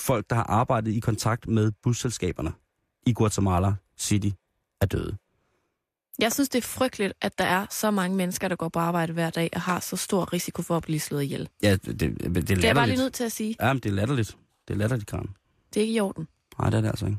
folk, 0.00 0.30
der 0.30 0.36
har 0.36 0.44
arbejdet 0.44 0.92
i 0.92 1.00
kontakt 1.00 1.48
med 1.48 1.72
busselskaberne 1.82 2.52
i 3.06 3.12
Guatemala 3.12 3.74
City, 3.98 4.28
er 4.80 4.86
døde. 4.86 5.16
Jeg 6.18 6.32
synes, 6.32 6.48
det 6.48 6.58
er 6.58 6.62
frygteligt, 6.68 7.12
at 7.20 7.38
der 7.38 7.44
er 7.44 7.66
så 7.70 7.90
mange 7.90 8.16
mennesker, 8.16 8.48
der 8.48 8.56
går 8.56 8.68
på 8.68 8.78
arbejde 8.78 9.12
hver 9.12 9.30
dag 9.30 9.50
og 9.54 9.60
har 9.60 9.80
så 9.80 9.96
stor 9.96 10.32
risiko 10.32 10.62
for 10.62 10.76
at 10.76 10.82
blive 10.82 11.00
slået 11.00 11.22
ihjel. 11.22 11.48
Ja, 11.62 11.72
det, 11.72 11.86
det, 11.86 12.00
det 12.00 12.26
er 12.26 12.30
Det 12.40 12.50
er 12.50 12.66
jeg 12.66 12.74
bare 12.74 12.86
lige 12.86 12.96
latterligt. 12.96 12.98
nødt 12.98 13.12
til 13.14 13.24
at 13.24 13.32
sige. 13.32 13.56
Ja, 13.60 13.72
men 13.72 13.80
det 13.82 13.88
er 13.90 13.94
latterligt. 13.94 14.36
Det 14.68 14.74
er 14.74 14.78
latterligt, 14.78 15.10
Karen. 15.10 15.30
Det 15.74 15.80
er 15.80 15.82
ikke 15.82 15.94
i 15.94 16.00
orden. 16.00 16.28
Nej, 16.58 16.70
det 16.70 16.76
er 16.76 16.80
det 16.80 16.88
altså 16.88 17.06
ikke. 17.06 17.18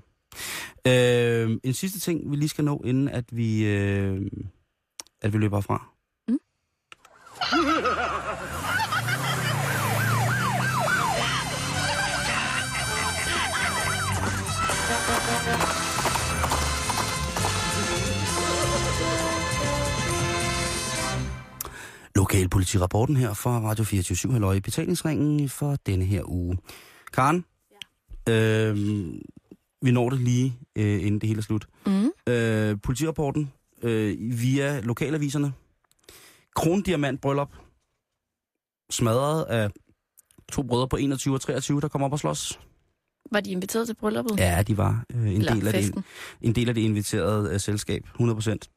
Øh, 0.88 1.60
en 1.64 1.74
sidste 1.74 2.00
ting, 2.00 2.32
vi 2.32 2.36
lige 2.36 2.50
skal 2.50 2.64
nå, 2.66 2.82
inden 2.86 3.10
at 3.10 3.26
vi, 3.32 3.66
øh, 3.66 4.22
at 5.22 5.34
vi 5.34 5.38
løber 5.38 5.62
fra. 5.62 5.88
Mm. 6.28 6.40
Lokalpolitirapporten 22.24 23.16
her 23.16 23.34
fra 23.34 23.60
Radio 23.60 23.84
24 23.84 24.32
Halløj 24.32 24.54
i 24.54 24.60
betalingsringen 24.60 25.50
for 25.50 25.76
denne 25.86 26.06
her 26.06 26.22
uge. 26.26 26.58
Karen, 27.14 27.46
ja. 28.28 28.34
øh, 28.34 28.78
vi 29.82 29.92
når 29.92 30.10
det 30.10 30.20
lige, 30.20 30.58
øh, 30.76 31.06
inden 31.06 31.22
det 31.22 31.28
hele 31.28 31.38
er 31.38 31.44
slut. 31.44 31.68
Mm. 31.86 32.12
Øh, 32.34 32.78
politirapporten 32.84 33.52
øh, 33.82 34.18
via 34.20 34.80
lokalaviserne. 34.80 35.54
Krondiamant 36.56 37.22
bryllup. 37.22 37.50
Smadret 38.90 39.44
af 39.44 39.70
to 40.52 40.64
brødre 40.64 40.88
på 40.88 40.98
21 40.98 41.34
og 41.34 41.42
23, 41.42 41.82
der 41.82 41.88
kommer 41.88 42.06
op 42.06 42.14
og 42.14 42.20
slås. 42.20 42.60
Var 43.32 43.40
de 43.40 43.52
inviteret 43.52 43.88
til 43.88 43.96
brylluppet? 43.96 44.40
Ja, 44.40 44.64
de 44.68 44.78
var 44.78 45.06
øh, 45.14 45.22
en, 45.22 45.28
Eller 45.28 45.54
del 45.54 45.68
af 45.68 45.74
det, 45.74 46.04
en 46.42 46.56
del 46.56 46.70
af 46.70 46.76
det 46.76 46.82
inviterede 46.82 47.54
øh, 47.54 47.60
selskab, 47.60 48.08
100%. 48.20 48.73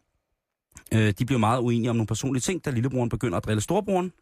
Øh, 0.95 1.15
de 1.19 1.25
blev 1.25 1.39
meget 1.39 1.61
uenige 1.61 1.91
om 1.91 1.97
nogle 1.97 2.07
personlige 2.07 2.41
ting, 2.41 2.65
da 2.65 2.71
lillebroren 2.71 3.09
begynder 3.09 3.37
at 3.37 3.45
drille 3.45 3.61
storebroren. 3.61 4.13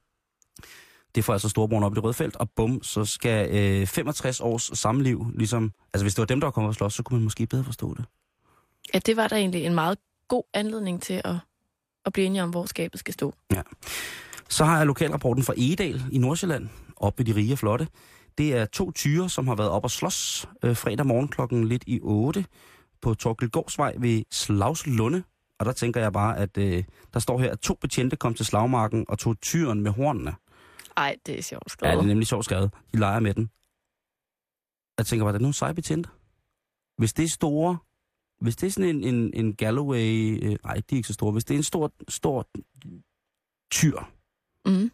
Det 1.14 1.24
får 1.24 1.32
altså 1.32 1.48
storebroren 1.48 1.84
op 1.84 1.92
i 1.92 1.94
det 1.94 2.04
røde 2.04 2.14
felt, 2.14 2.36
og 2.36 2.50
bum, 2.56 2.82
så 2.82 3.04
skal 3.04 3.56
øh, 3.80 3.86
65 3.86 4.40
års 4.40 4.78
samliv, 4.78 5.26
ligesom... 5.34 5.72
Altså 5.94 6.04
hvis 6.04 6.14
det 6.14 6.20
var 6.20 6.26
dem, 6.26 6.40
der 6.40 6.46
var 6.46 6.52
kommet 6.52 6.68
og 6.68 6.74
slås, 6.74 6.94
så 6.94 7.02
kunne 7.02 7.16
man 7.16 7.24
måske 7.24 7.46
bedre 7.46 7.64
forstå 7.64 7.94
det. 7.94 8.04
Ja, 8.94 8.98
det 8.98 9.16
var 9.16 9.28
da 9.28 9.36
egentlig 9.36 9.64
en 9.64 9.74
meget 9.74 9.98
god 10.28 10.42
anledning 10.54 11.02
til 11.02 11.20
at, 11.24 11.36
at 12.04 12.12
blive 12.12 12.26
enige 12.26 12.42
om, 12.42 12.50
hvor 12.50 12.66
skabet 12.66 13.00
skal 13.00 13.14
stå. 13.14 13.34
Så 14.48 14.64
har 14.64 14.76
jeg 14.76 14.86
lokalrapporten 14.86 15.44
fra 15.44 15.54
Egedal 15.56 16.02
i 16.12 16.18
Nordsjælland, 16.18 16.68
op 16.96 17.18
ved 17.18 17.24
de 17.24 17.34
rige 17.34 17.52
og 17.52 17.58
flotte. 17.58 17.88
Det 18.38 18.56
er 18.56 18.64
to 18.64 18.90
tyre, 18.90 19.30
som 19.30 19.48
har 19.48 19.54
været 19.54 19.70
op 19.70 19.84
og 19.84 19.90
slås 19.90 20.48
øh, 20.64 20.76
fredag 20.76 21.06
morgen 21.06 21.28
klokken 21.28 21.68
lidt 21.68 21.84
i 21.86 22.00
8 22.02 22.44
på 23.02 23.14
Torkelgårdsvej 23.14 23.94
ved 23.98 24.22
Slagslunde. 24.30 25.22
Og 25.58 25.66
der 25.66 25.72
tænker 25.72 26.00
jeg 26.00 26.12
bare, 26.12 26.38
at 26.38 26.58
øh, 26.58 26.84
der 27.14 27.20
står 27.20 27.38
her, 27.38 27.52
at 27.52 27.60
to 27.60 27.74
betjente 27.74 28.16
kom 28.16 28.34
til 28.34 28.46
slagmarken 28.46 29.04
og 29.08 29.18
tog 29.18 29.40
tyren 29.40 29.80
med 29.80 29.90
hornene. 29.90 30.34
Ej, 30.96 31.16
det 31.26 31.38
er 31.38 31.42
sjovt 31.42 31.64
Ja, 31.64 31.68
skrevet. 31.68 31.94
det 31.96 32.02
er 32.02 32.06
nemlig 32.06 32.26
sjovt 32.26 32.44
skrevet. 32.44 32.70
De 32.92 32.98
leger 32.98 33.20
med 33.20 33.34
den. 33.34 33.50
Jeg 34.98 35.06
tænker 35.06 35.24
bare, 35.24 35.32
det 35.32 35.38
er 35.38 35.42
nogle 35.42 35.54
seje 35.54 35.74
betjente. 35.74 36.08
Hvis 36.98 37.12
det 37.12 37.24
er 37.24 37.28
store, 37.28 37.78
hvis 38.40 38.56
det 38.56 38.66
er 38.66 38.70
sådan 38.70 38.96
en, 38.96 39.04
en, 39.14 39.30
en 39.34 39.54
Galloway, 39.56 40.38
øh, 40.44 40.56
nej, 40.64 40.74
de 40.74 40.80
er 40.94 40.96
ikke 40.96 41.06
så 41.06 41.12
store, 41.12 41.32
hvis 41.32 41.44
det 41.44 41.54
er 41.54 41.58
en 41.58 41.62
stor, 41.64 41.92
stor 42.08 42.48
tyr, 43.70 43.98
Mm. 44.66 44.90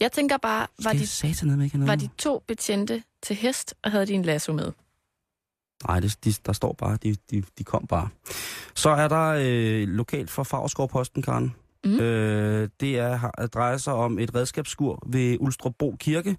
Jeg 0.00 0.12
tænker 0.12 0.36
bare, 0.36 0.66
var 0.84 0.92
de, 0.92 1.86
var 1.86 1.94
de 1.96 2.08
to 2.18 2.38
betjente 2.46 3.02
til 3.22 3.36
hest, 3.36 3.74
og 3.82 3.90
havde 3.90 4.06
de 4.06 4.12
en 4.12 4.22
lasso 4.22 4.52
med? 4.52 4.72
Nej, 5.86 6.00
det, 6.00 6.18
de, 6.24 6.32
der 6.46 6.52
står 6.52 6.72
bare, 6.72 6.98
de, 7.02 7.16
de, 7.30 7.42
de 7.58 7.64
kom 7.64 7.86
bare. 7.86 8.08
Så 8.74 8.90
er 8.90 9.08
der 9.08 9.34
øh, 9.40 9.88
lokalt 9.88 10.30
for 10.30 10.42
Favrskov-posten, 10.42 11.22
Karen. 11.22 11.54
Mm. 11.84 11.98
Øh, 12.00 12.68
det 12.80 12.98
er, 12.98 13.16
har- 13.16 13.48
drejer 13.54 13.76
sig 13.76 13.92
om 13.92 14.18
et 14.18 14.34
redskabsskur 14.34 15.02
ved 15.06 15.36
Ulstrupbro 15.40 15.96
Kirke, 16.00 16.36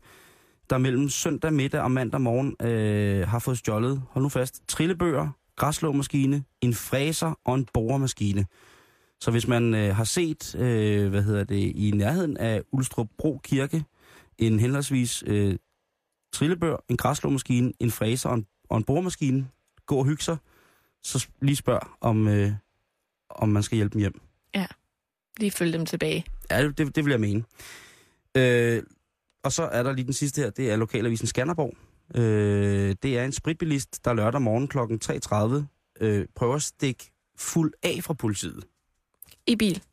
der 0.70 0.78
mellem 0.78 1.10
søndag 1.10 1.54
middag 1.54 1.82
og 1.82 1.92
mandag 1.92 2.22
morgen 2.22 2.56
øh, 2.68 3.28
har 3.28 3.40
fået 3.40 3.58
stjålet, 3.58 4.02
hold 4.10 4.24
nu 4.24 4.30
fast, 4.30 4.62
trillebøger, 4.68 5.30
græslåmaskine, 5.56 6.44
en 6.62 6.74
fræser 6.74 7.40
og 7.46 7.56
en 7.56 7.68
boremaskine. 7.74 8.46
Så 9.22 9.32
hvis 9.32 9.48
man 9.48 9.74
øh, 9.76 9.96
har 9.96 10.04
set, 10.04 10.56
øh, 10.56 11.10
hvad 11.10 11.24
hedder 11.24 11.44
det, 11.44 11.56
i 11.76 11.92
nærheden 11.96 12.38
af 12.38 12.62
Ulstrupbro 12.72 13.40
Kirke, 13.44 13.84
en 14.38 14.60
henholdsvis 14.60 15.24
øh, 15.28 15.56
trillebør, 16.34 16.76
en 16.90 16.98
græslåmaskine, 16.98 17.74
en 17.80 17.92
fræser 17.92 18.30
og 18.30 18.36
en, 18.36 18.46
og 18.70 18.78
en 18.78 18.84
boremaskine, 18.84 19.47
gå 19.86 19.95
og 19.95 20.05
hygge 20.05 20.24
sig, 20.24 20.38
så 21.03 21.28
lige 21.41 21.55
spørg, 21.55 21.82
om, 22.01 22.28
øh, 22.28 22.51
om 23.30 23.49
man 23.49 23.63
skal 23.63 23.76
hjælpe 23.76 23.93
dem 23.93 23.99
hjem. 23.99 24.22
Lige 25.39 25.51
følge 25.51 25.74
dem 25.74 25.86
tilbage. 25.86 26.26
Ja, 26.51 26.63
det, 26.63 26.78
det, 26.78 26.95
det 26.95 27.05
vil 27.05 27.11
jeg 27.11 27.20
mene. 27.20 27.43
Øh, 28.38 28.84
og 29.43 29.51
så 29.51 29.63
er 29.63 29.84
der 29.84 29.93
lige 29.93 30.05
den 30.05 30.13
sidste 30.13 30.41
her, 30.41 30.49
det 30.49 30.72
er 30.72 30.76
lokalavisen 30.76 31.28
Skanderborg. 31.28 31.78
Øh, 32.15 32.95
det 33.03 33.17
er 33.17 33.26
en 33.26 33.32
spritbilist, 33.32 34.05
der 34.05 34.13
lørdag 34.13 34.41
morgen 34.41 34.67
kl. 34.67 34.78
3.30 34.78 36.05
øh, 36.05 36.28
prøver 36.36 36.55
at 36.55 36.61
stikke 36.61 37.11
fuld 37.38 37.74
af 37.84 37.99
fra 38.03 38.13
politiet. 38.13 38.63
I 39.47 39.55
bil. 39.55 39.84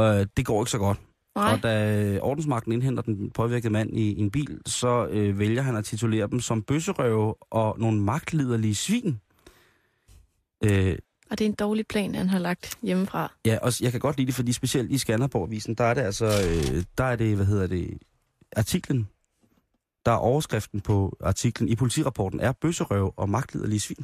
Øh, 0.00 0.26
det 0.36 0.46
går 0.46 0.62
ikke 0.62 0.70
så 0.70 0.78
godt. 0.78 0.98
Nej. 1.36 1.52
Og 1.52 1.62
da 1.62 2.18
ordensmagten 2.22 2.72
indhenter 2.72 3.02
den 3.02 3.30
påvirkede 3.30 3.72
mand 3.72 3.96
i, 3.96 4.12
i 4.12 4.20
en 4.20 4.30
bil, 4.30 4.60
så 4.66 5.06
øh, 5.10 5.38
vælger 5.38 5.62
han 5.62 5.76
at 5.76 5.84
titulere 5.84 6.26
dem 6.26 6.40
som 6.40 6.62
bøsserøve 6.62 7.34
og 7.52 7.76
nogle 7.78 8.00
magtliderlige 8.00 8.74
svin. 8.74 9.20
Øh, 10.64 10.96
Og 11.30 11.38
det 11.38 11.44
er 11.44 11.48
en 11.48 11.54
dårlig 11.54 11.86
plan, 11.86 12.14
han 12.14 12.28
har 12.28 12.38
lagt 12.38 12.78
hjemmefra. 12.82 13.32
Ja, 13.44 13.58
og 13.62 13.72
jeg 13.80 13.90
kan 13.90 14.00
godt 14.00 14.16
lide 14.16 14.26
det, 14.26 14.34
fordi 14.34 14.52
specielt 14.52 14.90
i 14.90 14.98
Skanderborg-avisen, 14.98 15.74
der 15.74 15.84
er 15.84 15.94
det 15.94 16.00
altså, 16.00 16.24
øh, 16.26 16.84
der 16.98 17.04
er 17.04 17.16
det, 17.16 17.36
hvad 17.36 17.46
hedder 17.46 17.66
det, 17.66 17.98
artiklen, 18.56 19.08
der 20.06 20.12
er 20.12 20.16
overskriften 20.16 20.80
på 20.80 21.16
artiklen 21.20 21.68
i 21.68 21.76
politirapporten, 21.76 22.40
er 22.40 22.52
bøsserøv 22.52 23.14
og 23.16 23.28
magtliderlige 23.28 23.80
svin. 23.80 23.96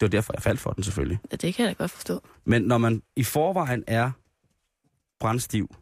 Det 0.00 0.06
var 0.06 0.08
derfor, 0.08 0.32
jeg 0.36 0.42
faldt 0.42 0.60
for 0.60 0.70
den 0.70 0.84
selvfølgelig. 0.84 1.18
Ja, 1.30 1.36
det 1.36 1.54
kan 1.54 1.66
jeg 1.66 1.70
da 1.78 1.82
godt 1.82 1.90
forstå. 1.90 2.20
Men 2.44 2.62
når 2.62 2.78
man 2.78 3.02
i 3.16 3.24
forvejen 3.24 3.84
er 3.86 4.10
brændstiv 5.20 5.74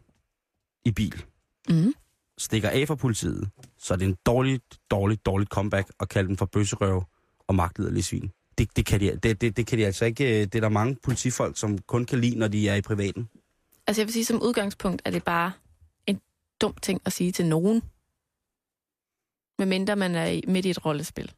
i 0.85 0.91
bil, 0.91 1.23
Mm. 1.69 1.93
stikker 2.37 2.69
af 2.69 2.87
fra 2.87 2.95
politiet, 2.95 3.49
så 3.77 3.93
er 3.93 3.97
det 3.97 4.05
en 4.07 4.17
dårlig, 4.25 4.61
dårlig, 4.91 5.25
dårligt 5.25 5.49
comeback 5.49 5.91
at 5.99 6.09
kalde 6.09 6.27
dem 6.27 6.37
for 6.37 6.45
bøsserøv 6.45 7.03
og 7.47 7.55
magtliderlige 7.55 8.03
svin. 8.03 8.31
Det, 8.57 8.75
det, 8.75 8.85
kan 8.85 8.99
de, 8.99 9.15
det, 9.23 9.41
det, 9.41 9.57
det 9.57 9.67
kan 9.67 9.77
de 9.77 9.85
altså 9.85 10.05
ikke. 10.05 10.23
øh, 10.25 10.39
Det 10.43 10.55
er 10.55 10.59
der 10.59 10.69
mange 10.69 10.95
politifolk, 11.03 11.57
som 11.57 11.77
kun 11.77 12.05
kan 12.05 12.19
lide, 12.21 12.35
når 12.39 12.47
de 12.47 12.69
er 12.69 12.75
i 12.75 12.81
privaten. 12.81 13.29
Altså 13.87 14.01
jeg 14.01 14.07
vil 14.07 14.13
sige, 14.13 14.25
som 14.25 14.41
udgangspunkt 14.41 15.01
er 15.05 15.11
det 15.11 15.23
bare 15.23 15.51
en 16.07 16.21
dum 16.61 16.73
ting 16.81 17.01
at 17.05 17.13
sige 17.13 17.31
til 17.31 17.45
nogen. 17.45 17.81
Medmindre 19.59 19.95
man 19.95 20.15
er 20.15 20.41
midt 20.47 20.65
i 20.65 20.69
et 20.69 20.85
rollespil. 20.85 21.31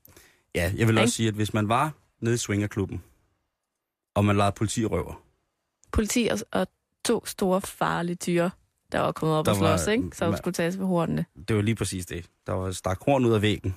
Ja, 0.55 0.73
jeg 0.75 0.87
vil 0.87 0.93
Ikke? 0.95 1.01
også 1.01 1.15
sige, 1.15 1.27
at 1.27 1.33
hvis 1.35 1.53
man 1.53 1.67
var 1.69 1.91
nede 2.19 2.35
i 2.35 2.37
swingerklubben, 2.37 3.03
og 4.15 4.25
man 4.25 4.37
legede 4.37 4.51
politirøver, 4.55 5.23
Politi 5.91 6.29
og, 6.31 6.39
og 6.51 6.67
to 7.05 7.25
store 7.25 7.61
farlige 7.61 8.15
tyre, 8.15 8.51
der 8.93 8.99
var 8.99 9.11
kommet 9.11 9.37
op 9.37 9.45
Der 9.45 9.51
og 9.51 9.57
slås, 9.57 9.85
var- 9.85 9.91
ikke? 9.91 10.09
Som 10.13 10.33
ma- 10.33 10.37
skulle 10.37 10.53
tages 10.53 10.79
ved 10.79 10.85
hornene. 10.85 11.25
det 11.47 11.55
var 11.55 11.61
lige 11.61 11.75
præcis 11.75 12.05
det. 12.05 12.25
Der 12.47 12.53
var 12.53 12.71
stak 12.71 12.99
horn 13.05 13.25
ud 13.25 13.33
af 13.33 13.41
væggen. 13.41 13.75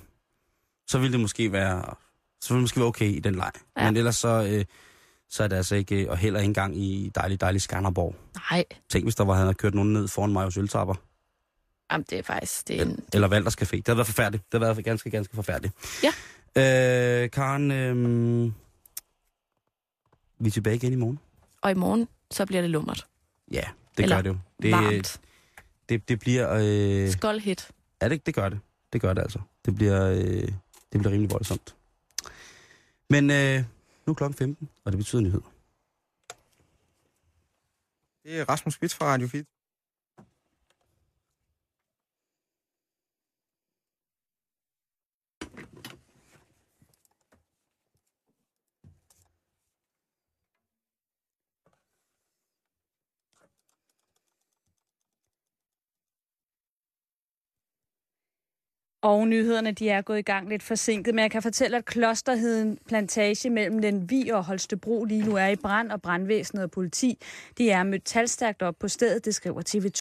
Så 0.89 0.99
ville 0.99 1.12
det 1.12 1.21
måske 1.21 1.53
være, 1.53 1.95
så 2.41 2.49
ville 2.55 2.59
det 2.59 2.62
måske 2.62 2.81
være 2.81 2.87
okay 2.89 3.09
i 3.09 3.19
den 3.21 3.35
leg. 3.35 3.51
Ja. 3.79 3.85
Men 3.85 3.97
ellers 3.97 4.17
så, 4.17 4.29
øh, 4.51 4.64
så 5.29 5.43
er 5.45 5.49
det 5.49 5.57
altså 5.57 5.75
ikke, 5.77 6.11
og 6.11 6.17
heller 6.19 6.41
ikke 6.41 6.47
engang 6.49 6.77
i 6.79 7.11
dejlig, 7.14 7.41
dejlig 7.41 7.62
Skanderborg. 7.62 8.14
Nej, 8.51 8.64
Tænk, 8.89 9.05
hvis 9.05 9.14
der 9.14 9.25
var, 9.25 9.35
havde 9.35 9.55
kørt 9.55 9.75
nogen 9.75 9.93
ned 9.93 10.09
foran 10.09 10.33
mig 10.33 10.45
hos 10.45 10.57
øltapper. 10.57 10.95
Jamen, 11.93 12.05
det 12.11 12.19
er 12.19 12.23
faktisk... 12.23 12.69
Det 12.69 12.81
er 12.81 12.85
en, 12.85 13.05
Eller 13.12 13.29
Valders 13.29 13.62
Café. 13.62 13.77
Det 13.77 13.89
har 13.89 13.95
været 13.95 14.07
forfærdeligt. 14.07 14.53
Det 14.53 14.61
har 14.61 14.67
været 14.73 14.85
ganske, 14.85 15.11
ganske 15.11 15.35
forfærdeligt. 15.35 15.75
Ja. 16.03 16.12
Øh, 17.23 17.31
Karen, 17.31 17.71
øh, 17.71 18.53
vi 20.39 20.47
er 20.49 20.51
tilbage 20.53 20.77
igen 20.77 20.93
i 20.93 20.97
morgen. 20.97 21.19
og 21.62 21.71
i 21.71 21.75
morgen, 21.75 22.09
så 22.31 22.47
bliver 22.47 22.61
det 22.61 22.71
lummert. 22.71 23.07
Ja, 23.53 23.62
det 23.97 24.03
Eller 24.03 24.17
gør 24.17 24.23
det 24.23 24.29
jo. 24.31 24.39
Det, 24.63 24.71
Varmt. 24.73 25.21
det, 25.89 26.09
det 26.09 26.19
bliver... 26.21 26.53
Øh, 26.63 27.11
Skoldhit. 27.11 27.71
Ja, 28.03 28.09
det, 28.09 28.27
det 28.27 28.35
gør 28.35 28.49
det. 28.49 28.61
Det 28.93 29.01
gør 29.01 29.13
det 29.15 29.23
altså. 29.23 29.39
Det 29.65 29.75
bliver, 29.75 30.11
øh, 30.11 30.19
det 30.93 31.01
bliver 31.01 31.11
rimelig 31.11 31.31
voldsomt. 31.31 31.75
Men 33.11 33.31
øh, 33.31 33.65
nu 34.07 34.11
er 34.11 34.15
klokken 34.15 34.35
15, 34.39 34.69
og 34.85 34.93
det 34.93 34.99
betyder 34.99 35.23
nyhed. 35.23 35.41
Det 38.25 38.41
er 38.41 38.45
Rasmus 38.49 38.75
Spitz 38.75 38.95
fra 38.95 39.07
Radio 39.07 39.29
4. 39.29 39.45
Og 59.07 59.29
nyhederne 59.29 59.73
de 59.73 59.89
er 59.89 60.03
gået 60.03 60.19
i 60.19 60.23
gang 60.23 60.49
lidt 60.49 60.63
forsinket, 60.63 61.15
men 61.15 61.23
jeg 61.23 61.31
kan 61.31 61.43
fortælle, 61.43 61.77
at 61.77 61.85
Klosterheden 61.85 62.79
Plantage 62.89 63.51
mellem 63.51 63.83
den 63.83 64.11
Vi 64.11 64.29
og 64.29 64.45
Holstebro 64.45 65.05
lige 65.05 65.23
nu 65.23 65.37
er 65.37 65.47
i 65.47 65.57
brand, 65.57 65.91
og 65.91 66.03
brandvæsenet 66.03 66.65
og 66.65 66.71
politi 66.71 67.19
de 67.59 67.71
er 67.71 67.83
mødt 67.83 68.05
talstærkt 68.05 68.63
op 68.63 68.75
på 68.81 68.89
stedet, 68.89 69.25
det 69.25 69.35
skriver 69.35 69.63
TV2. 69.69 69.91